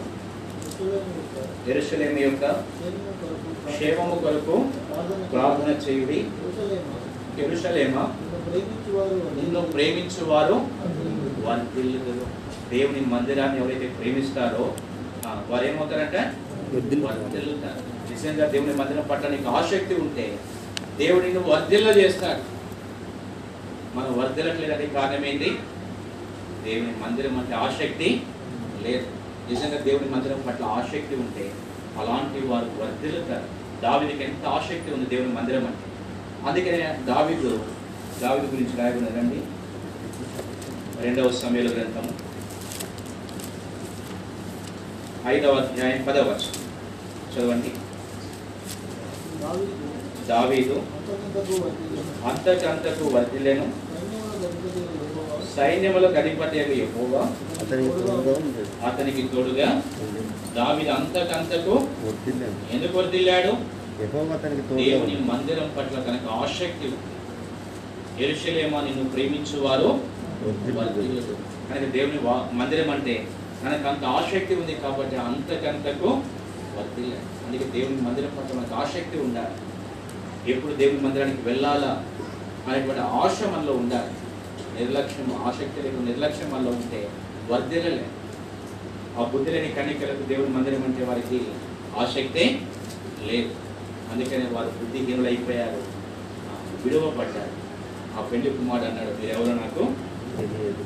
[1.69, 2.45] ఎరుసలేమి యొక్క
[3.67, 4.55] క్షేమము కొరకు
[5.31, 6.19] ప్రార్థన చేయుడి
[7.43, 7.95] ఎరుసలేమ
[9.35, 10.57] నిన్ను ప్రేమించువారు
[11.45, 12.25] వర్ధిల్లుదురు
[12.71, 14.63] దేవుని మందిరాన్ని ఎవరైతే ప్రేమిస్తారో
[15.25, 16.21] ఆ, వారు ఏమవుతారంటే
[16.73, 20.25] వర్ధిల్లు- వర్ధిల్లుతారు నిజంగా దేవుని మందిరం పట్ల నీకు ఆసక్తి ఉంటే
[20.99, 22.43] దేవుడు నిన్ను వర్ధిల్ల చేస్తాడు.
[23.97, 25.49] మనం వర్ధిల్లట్లేదని కారణం ఏంటి
[26.63, 28.23] దేవుని మందిరం అంటే ఆసక్తి
[28.81, 29.07] లేదు.
[29.49, 31.51] నిజంగా దేవుని మందిరం పట్ల ఆసక్తి ఉంటే
[31.97, 33.47] అలాంటి వారు వర్ధిల్లుతారు.
[33.81, 35.85] దావిదికి ఎంత ఆసక్తి ఉంది దేవుని మందిరం అంటే?
[36.49, 37.65] అందుకనే దావిదు
[38.21, 39.41] దావిదు గురించి రాయకున్నారండి
[41.03, 42.11] రెండవ సమయాల గ్రంథము
[45.27, 46.65] ఐదవ అధ్యాయం పదవ వచనం.
[47.33, 47.71] చదవండి.
[50.31, 50.77] దావీదు
[52.29, 53.65] అంతకంతకు వర్ధిల్లేను.
[55.55, 57.21] సైన్యములకు అధిపతి యెహోవా
[57.61, 59.67] అతనికి తోడుగా ఉంది అతనికి తోడుగా
[60.57, 61.75] దావీదు అంతకంతకు.
[62.75, 63.53] ఎందుకు తోడుగా
[64.81, 66.89] దేవుని మందిరం పట్ల తనకు ఆసక్తి
[68.25, 69.91] ఎరుషలేమా నిన్ను ప్రేమించువారు.
[71.69, 72.19] కనుక దేవుని
[72.59, 73.15] మందిరం అంటే
[73.63, 76.09] మనకు అంత ఆసక్తి ఉంది కాబట్టి అంతకంతకు
[76.77, 79.55] వర్ధిల్లాడు అందుకే దేవుని మందిరం పట్ల మనకు ఆసక్తి ఉండాలి.
[80.47, 81.91] ఎప్పుడు దేవుని మందిరానికి వెళ్ళాలా
[82.67, 84.11] అనేటువంటి ఆశ మనలో ఉండాలి.
[84.75, 86.99] నిర్లక్ష్యం ఆసక్తి లేకుండా నిర్లక్ష్యం మనలో ఉంటే
[87.49, 88.05] వర్ధిల్లలే.
[89.17, 91.39] ఆ బుద్ధి లేని కన్నికలకు దేవుని మందిరం అంటే వారికి
[91.97, 92.45] ఆసక్తే
[93.25, 93.51] లేదు.
[94.13, 95.79] అందుకనే వారు బుద్ధిహీనులు అయిపోయారు
[96.49, 96.53] ఆ,
[96.83, 97.53] విడువపడ్డారు
[98.17, 99.83] ఆ పెళ్ళి కుమారుడు అన్నాడు మీరు ఎవరో నాకు
[100.37, 100.83] తెలియదు.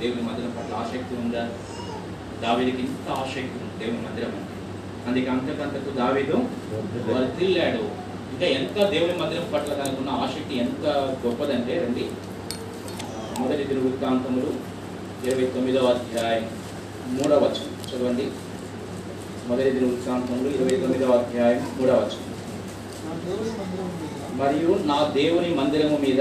[0.00, 1.42] దేవుని మందిరం పట్ల ఆసక్తి ఉందా?
[2.42, 4.48] దావీదికి ఇంత ఆసక్తి ఉంది దేవుని మందిరం అంటే.
[5.06, 6.36] అందుకే అంతకంతకు దావీదు
[7.08, 7.84] వర్ధిల్లాను.
[8.32, 10.86] ఇంకా ఎంత దేవుని మందిరం పట్ల తనకున్న ఆసక్తి ఎంత
[11.26, 12.04] గొప్పదంటే రండి.
[13.40, 14.50] మొదటి తిరుగుతాంతములు
[15.26, 16.44] ఇరవై తొమ్మిదవ అధ్యాయం
[17.08, 17.70] మూడవ వచనం.
[17.88, 18.26] చదవండి.
[19.48, 22.28] మొదటి తిరుగుతాంతములు ఇరవై తొమ్మిదవ అధ్యాయం మూడవ వచనం.
[24.36, 26.20] మరియు నా దేవుని మందిరము మీద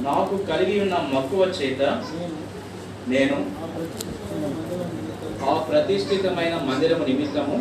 [0.00, 1.82] నాకు కలిగి ఉన్న మక్కువ చేత
[3.08, 3.36] నేను
[5.50, 7.56] ఆ ప్రతిష్ఠితమైన మందిరము నిమిత్తము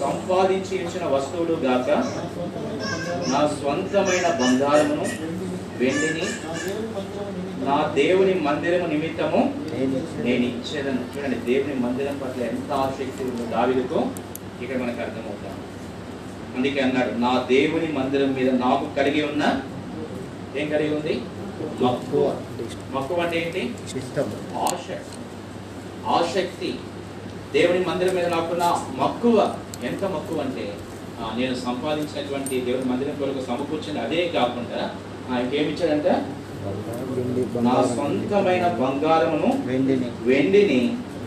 [0.00, 1.88] సంపాదించి ఇచ్చిన వస్తువులు గాక
[3.28, 5.06] నా స్వంతమైన బంగారమును
[5.78, 6.26] వెండిని
[7.64, 9.40] నా దేవుని మందిరము నిమిత్తము
[10.24, 14.00] నేను ఇచ్చేదను చూడండి దేవుని మందిరం పట్ల ఎంత ఆసక్తి ఉందో దావిదుకో
[14.62, 15.56] ఇక్కడ మనకు అర్థమవుతాం
[16.56, 19.44] అందుకే అన్నాడు నా దేవుని మందిరం మీద నాకు కలిగి ఉన్న
[20.56, 21.14] ఏం కలిగి ఉంది?
[21.82, 22.22] మక్కువ.
[22.92, 23.62] మక్కువ అంటే ఏంటి?
[24.58, 24.86] ఆశ.
[26.06, 26.70] ఆసక్తి.
[27.52, 28.64] దేవుని మందిరం మీద నాకున్న
[28.96, 29.38] మక్కువ.
[29.82, 30.64] ఎంత మక్కువ అంటే
[31.36, 34.80] నేను సంపాదించినటువంటి దేవుని మందిరం కొరకు సమకూర్చింది అదే కాకుండా
[35.32, 36.08] ఆయనకేమి ఇచ్చాడంట
[37.10, 40.08] వెండి నా సొంతమైన బంగారమును వెండిని.
[40.22, 40.80] వెండిని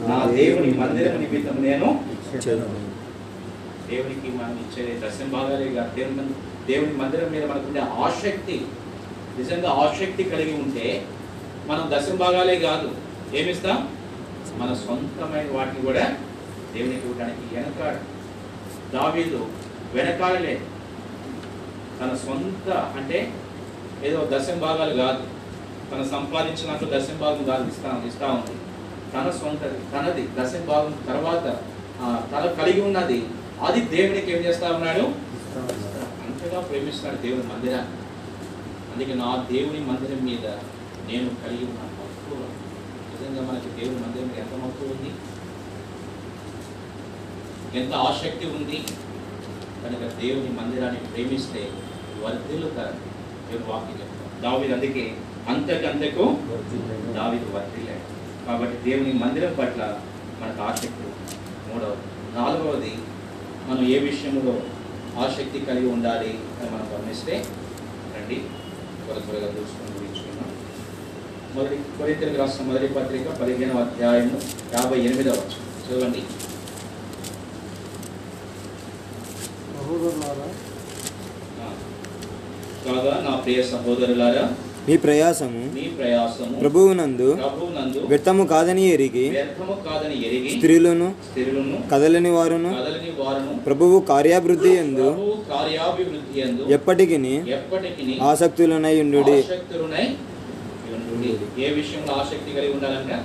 [0.08, 1.16] నా దేవుని మందిరం.
[1.22, 1.88] నిమిత్తం నేను.
[3.90, 5.96] దేవునికి మనం ఇచ్చే దశం భాగాలే కాదు.
[5.96, 6.26] దేవుని
[6.68, 8.58] దేవుని మందిరం మీద మనకుండే ఆసక్తి
[9.38, 10.86] నిజంగా ఆసక్తి కలిగి ఉంటే
[11.68, 12.90] మనం దశం భాగాలే కాదు.
[13.36, 13.80] ఏమిస్తాం?
[14.58, 16.06] మన సొంతమైన వాటిని కూడా
[16.74, 18.00] దేవునికి ఇవ్వడానికి వెనకాడు.
[18.94, 19.40] దావీదు
[19.96, 20.56] వెనకాడలే.
[22.00, 23.20] తన సొంత అంటే
[24.08, 25.24] ఏదో దశం భాగాలు కాదు.
[25.90, 28.56] తను సంపాదించినట్లు దశం భాగం కాదు ఇస్తా ఇస్తా ఉంది.
[29.14, 31.46] తన సొంతది తనది దశం భాగం తర్వాత
[32.32, 33.20] తన కలిగి ఉన్నది
[33.68, 35.06] అది దేవునికి ఏం చేస్తా ఉన్నాడు?
[36.26, 37.96] అంతగా ప్రేమిస్తున్నాడు దేవుని మందిరాన్ని.
[38.92, 40.46] అందుకే నా దేవుని మందిరం మీద
[41.10, 42.38] నేను కలిగి ఉన్న మక్కువ
[43.10, 45.12] నిజంగా మనకి దేవుని మందిరం మీద ఎంత మక్కువ ఉంది.
[47.76, 48.78] ఎంత ఆసక్తి ఉంది?
[49.84, 51.62] కనుక దేవుని మందిరాన్ని ప్రేమిస్తే
[52.24, 52.96] వర్ధిల్లుతారు
[53.48, 55.04] దేవుని వాక్యం చెప్తారు దావిది అందుకే
[55.48, 56.26] అంతకంతకు
[57.14, 58.06] దావిది వర్ధిల్లాడు.
[58.48, 59.82] కాబట్టి దేవుని మందిరం పట్ల
[60.42, 61.36] మనకు ఆసక్తి ఉంది.
[61.68, 62.04] మూడవది
[62.36, 62.94] నాలుగవది
[63.68, 64.54] మనం ఏ విషయంలో
[65.20, 67.36] ఆసక్తి కలిగి ఉండాలి అని మనం గమనిస్తే
[68.16, 68.38] రండి
[69.00, 70.50] త్వర త్వరగా చూసుకొని ముగించుకున్నాం
[71.56, 74.38] మొదటి కొరింతలకు రాష్ట్ర మొదటి పత్రిక పదిహేనవ అధ్యాయము
[74.74, 75.38] యాభై ఎనిమిదవ.
[75.84, 76.22] చదవండి
[79.10, 79.78] సహోదరులారా ఆ.
[82.84, 84.44] కాగా నా ప్రియ సహోదరులారా
[85.72, 86.54] మీ ప్రయాసము
[87.42, 88.00] ప్రభువునందు
[89.32, 90.50] వ్యర్థము కాదని ఎరిగి
[91.28, 91.78] స్త్రీలను
[92.78, 93.54] కదలని వారును
[95.08, 96.64] ప్రభువు కార్యాభివృద్ధి ఎందు
[97.58, 98.06] ఎప్పటికి
[99.44, 100.08] ఆసక్తులనై
[101.14, 101.32] ఉండు.
[101.62, 103.18] ఏ విషయంలో ఆసక్తి కలిగి ఉండాలంటే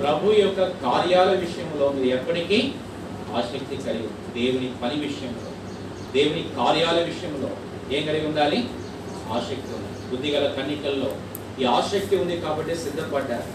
[0.00, 2.58] ప్రభు యొక్క కార్యాల విషయంలో మీరు ఎప్పటికీ
[3.38, 4.08] ఆసక్తి కలిగి.
[4.36, 5.47] దేవుని పని విషయంలో
[6.14, 7.50] దేవుని కార్యాల విషయంలో
[7.96, 8.58] ఏం కలిగి ఉండాలి?
[9.32, 11.10] ఆసక్తి ఉంది బుద్ధిగల కన్నికల్లో
[11.60, 13.48] ఈ ఆసక్తి ఉంది కాబట్టి సిద్ధపడ్డారు.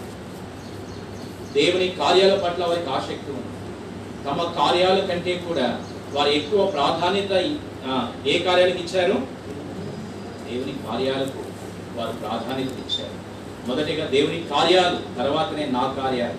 [1.54, 3.50] దేవుని కార్యాల పట్ల వారికి ఆసక్తి ఉంది.
[4.26, 5.66] తమ కార్యాల కంటే కూడా
[6.12, 7.32] వారు ఎక్కువ ప్రాధాన్యత
[8.26, 9.16] ఏ కార్యాలకు ఇచ్చారు?
[10.48, 11.40] దేవుని కార్యాలకు
[11.98, 13.16] వారు ప్రాధాన్యత ఇచ్చారు.
[13.68, 16.38] మొదటిగా దేవుని కార్యాలు తర్వాతనే నా కార్యాలు.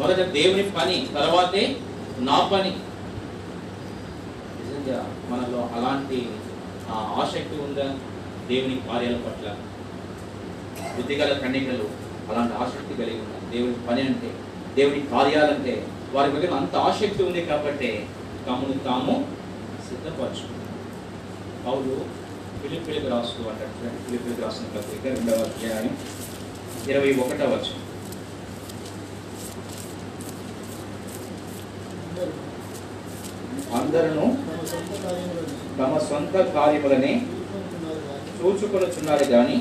[0.00, 1.76] మొదట దేవుని పని తర్వాతే
[2.18, 2.72] నా పని.
[4.86, 4.98] మధ్య
[5.30, 6.18] మనలో అలాంటి
[7.20, 7.86] ఆసక్తి ఉందా?
[8.48, 9.46] దేవుని కార్యాల పట్ల
[10.96, 11.86] బుద్ధిగల కన్యకలు
[12.28, 13.46] అలాంటి ఆసక్తి కలిగి ఉన్నారు.
[13.54, 14.30] దేవుని పని అంటే
[14.76, 15.74] దేవుని కార్యాలంటే
[16.14, 17.90] వారి దగ్గర అంత ఆసక్తి ఉంది కాబట్టి
[18.46, 19.16] తమను తాము
[19.88, 20.76] సిద్ధపరచుకున్నారు.
[21.66, 21.96] పౌలు
[22.60, 25.96] ఫిలిపిలకు రాస్తూ అంటాడు చూడండి, ఫిలిపిలకు రాసిన పత్రిక రెండవ అధ్యాయం
[26.92, 27.82] ఇరవై ఒకటవ వచనం.
[33.74, 34.26] అందరూ
[35.78, 37.36] తమ సొంత కార్యములనే కానీ
[38.40, 39.56] చూచుకొనుచున్నారు కానీ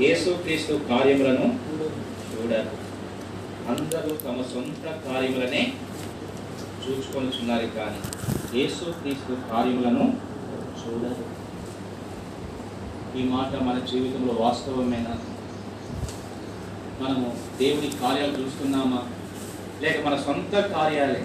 [0.00, 1.90] యేసుక్రీస్తు కార్యములను చూడరు.
[2.30, 2.70] చూడరు
[3.68, 5.72] అందరూ తమ సొంత కార్యములనే
[6.84, 8.00] చూచుకొనుచున్నారు కానీ
[8.60, 10.06] యేసుక్రీస్తు కార్యములను
[10.80, 11.24] చూడరు.
[13.18, 15.08] ఈ మాట మన జీవితంలో వాస్తవమైన?
[17.02, 19.02] మనము దేవుని కార్యాలు చూస్తున్నామా?
[19.82, 21.22] లేక మన సొంత కార్యాలే?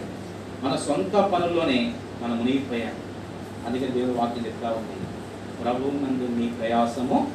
[0.63, 2.93] మన సొంత పనుల్లోనే మనం మునిగిపోయాం.
[3.67, 5.05] అందుకని దేవుని వాక్యం చెప్తా ఉంది.
[5.63, 7.31] ప్రభువు నందు మీ ప్రయాసము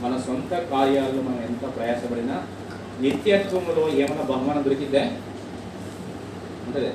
[0.00, 2.46] మన సొంత కార్యాల్లో మనం ఎంత ప్రయాసపడినా
[3.00, 5.02] నిత్యత్వంలో ఏమైనా బహుమానం దొరికిద్దా?
[6.66, 6.92] ఉంటుంది.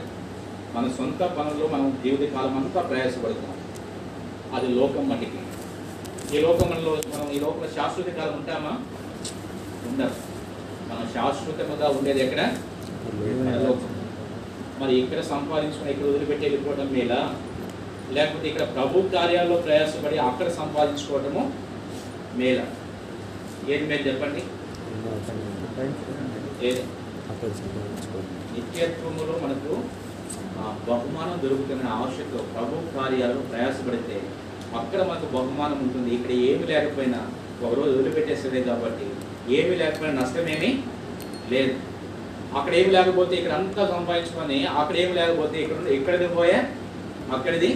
[0.74, 3.56] మన సొంత పనుల్లో మనం జీవిత కాలం అంతా ప్రయాసపడుతున్నాం.
[4.56, 5.38] అది లోకం మట్టికి.
[6.38, 8.80] ఈ లోకంలో మనం ఈ లోకంలో శాశ్వత కాలం ఉంటామా?
[9.88, 10.16] ఉండదు.
[10.90, 12.42] మనం శాశ్వతముగా ఉండేది ఎక్కడ?
[13.10, 13.89] పరలోకం.
[14.80, 17.22] మరి ఇక్కడ సంపాదించుకుని ఇక్కడ వదిలిపెట్టి వెళ్ళిపోవడం మేలా?
[18.16, 21.44] లేకపోతే ఇక్కడ ప్రభు కార్యాల్లో ప్రయాసపడి అక్కడ సంపాదించుకోవటము
[22.40, 22.66] మేలా?
[23.74, 24.42] ఏది మేలు చెప్పండి?
[26.68, 26.84] ఏది?
[28.54, 29.74] నిత్యత్వములో మనకు
[30.88, 34.18] బహుమానం దొరుకుతున్న ఆవశ్యకత ప్రభు కార్యాలు ప్రయాసపడితే
[34.80, 36.10] అక్కడ మనకు బహుమానం ఉంటుంది.
[36.18, 37.20] ఇక్కడ ఏమి లేకపోయినా
[37.66, 39.06] ఒకరోజు వదిలిపెట్టేసేదే కాబట్టి
[39.58, 40.72] ఏమి లేకపోయినా నష్టమేమీ
[41.54, 41.76] లేదు.
[42.58, 46.60] అక్కడ ఏమి లేకపోతే ఇక్కడ అంతా సంపాదించుకొని అక్కడ ఏమి లేకపోతే ఇక్కడ ఇక్కడిది పోయా?
[47.36, 47.70] అక్కడిది?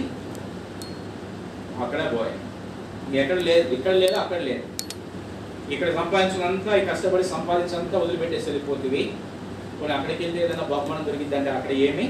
[1.84, 2.34] అక్కడే పోయా.
[3.20, 4.64] ఎక్కడ లేదు ఇక్కడ లేదు అక్కడ లేదు.
[5.70, 9.02] ఇక్కడ సంపాదించినంతా ఈ కష్టపడి సంపాదించినంతా వదిలిపెట్టేసి వెళ్ళిపోతుంది
[9.78, 12.06] కొన్ని అక్కడికి వెళ్తే ఏదైనా బహుమానం దొరికిందంటే అక్కడ ఏమి?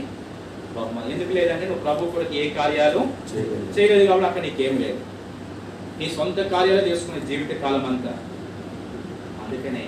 [0.76, 1.08] బహుమానం.
[1.12, 3.02] ఎందుకు లేదంటే నువ్వు ప్రభు కొరకు ఏ కార్యాలు?
[3.30, 3.66] చేయలేదు.
[3.76, 5.00] చేయలేదు కాబట్టి అక్కడ నీకేం లేదు.
[5.98, 8.12] నీ సొంత కార్యాలు చేసుకునే జీవిత కాలం అంతా
[9.44, 9.84] అందుకనే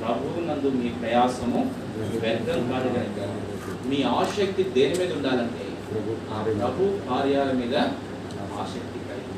[0.00, 1.60] ప్రభువు నందు మీ ప్రయాసము
[3.88, 5.64] మీ ఆసక్తి దేని మీద ఉండాలంటే
[6.58, 7.74] ప్రభు కార్యాల మీద
[8.62, 9.32] ఆసక్తి కలిగి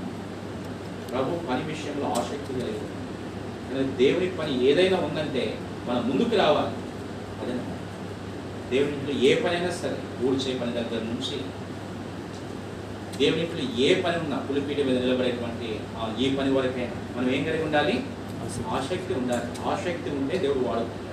[1.10, 2.92] ప్రభు పని విషయంలో ఆసక్తి కలిగి ఉండాలి.
[3.98, 5.44] దేవుని పని ఏదైనా ఉందంటే
[5.88, 6.74] మనం ముందుకు రావాలి.
[7.40, 7.54] అదే
[8.70, 11.36] దేవుని ఇంట్లో ఏ పనైనా సరే ఊడ్చే పని దగ్గర నుంచి
[13.18, 15.68] దేవుని ఇంట్లో ఏ పని ఉన్నా పులిపీట మీద నిలబడేటువంటి
[15.98, 17.94] ఆ ఏ పని వరకైనా మనం ఏం కలిగి ఉండాలి?
[18.76, 19.46] ఆసక్తి ఉండాలి.
[19.70, 21.04] ఆసక్తి ఉంటే దేవుడు వాడుతుంది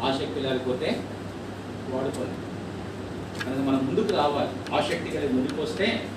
[0.00, 1.02] ఆసక్తి లేకపోతే
[1.88, 2.46] వాడుకోలేదు
[3.44, 4.74] కనుక మనం ముందుకు రావాలి.
[4.74, 6.08] ఆసక్తి కలిగి ముందుకు వస్తే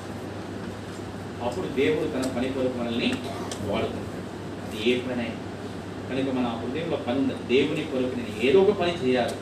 [1.43, 3.13] అప్పుడు దేవుడు తన పని కొరకు మనల్ని
[3.65, 4.19] వాడుకుంటాడు.
[4.67, 5.35] అది ఏ పని అయినా
[6.09, 9.35] కనుక మన హృదయంలో పని ఉంది దేవుని కొరకు నేను ఏదో ఒక పని చేయాలి.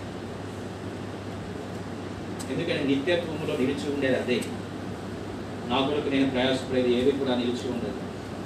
[2.54, 4.42] ఎందుకంటే నిత్యత్వంలో నిలిచి ఉండేది అదే.
[5.68, 8.02] నా కొరకు నేను ప్రయాసపడేది ఏది కూడా నిలిచి ఉండదు.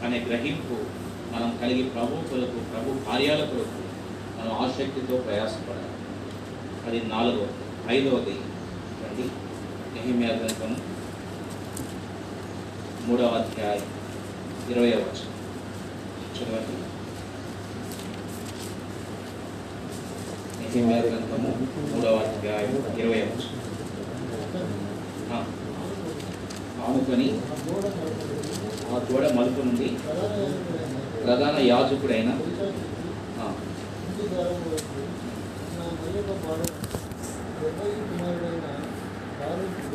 [0.05, 1.01] అనే గ్రహింపు
[1.35, 3.80] మనం కలిగి ప్రభు కొరకు ప్రభు కార్యాల కొరకు
[4.41, 5.89] మనం ఆసక్తితో ప్రయాసపడాలి.
[6.87, 7.57] అది నాలుగవది
[7.89, 8.33] ఐదవది
[9.01, 9.25] రండి
[9.93, 10.71] నెహిమియా గ్రంథం
[13.05, 13.85] మూడవ అధ్యాయం
[14.69, 15.25] ఇరవై వచ్చు
[16.35, 16.75] చదవండి
[20.59, 21.51] నెహిమియా గ్రంథము
[21.91, 23.49] మూడవ అధ్యాయం ఇరవై వచ్చు
[26.83, 27.27] ఆనుకొని
[28.87, 29.89] ఆ గోడ మలుపు నుండి
[31.23, 32.29] ప్రధాన యాజకుడైన
[34.31, 35.01] ఇంటి ద్వారం వరకు
[35.73, 36.67] నా మరొక బాలు
[38.03, 38.67] కుమారుడైన
[39.39, 39.90] బాలుడు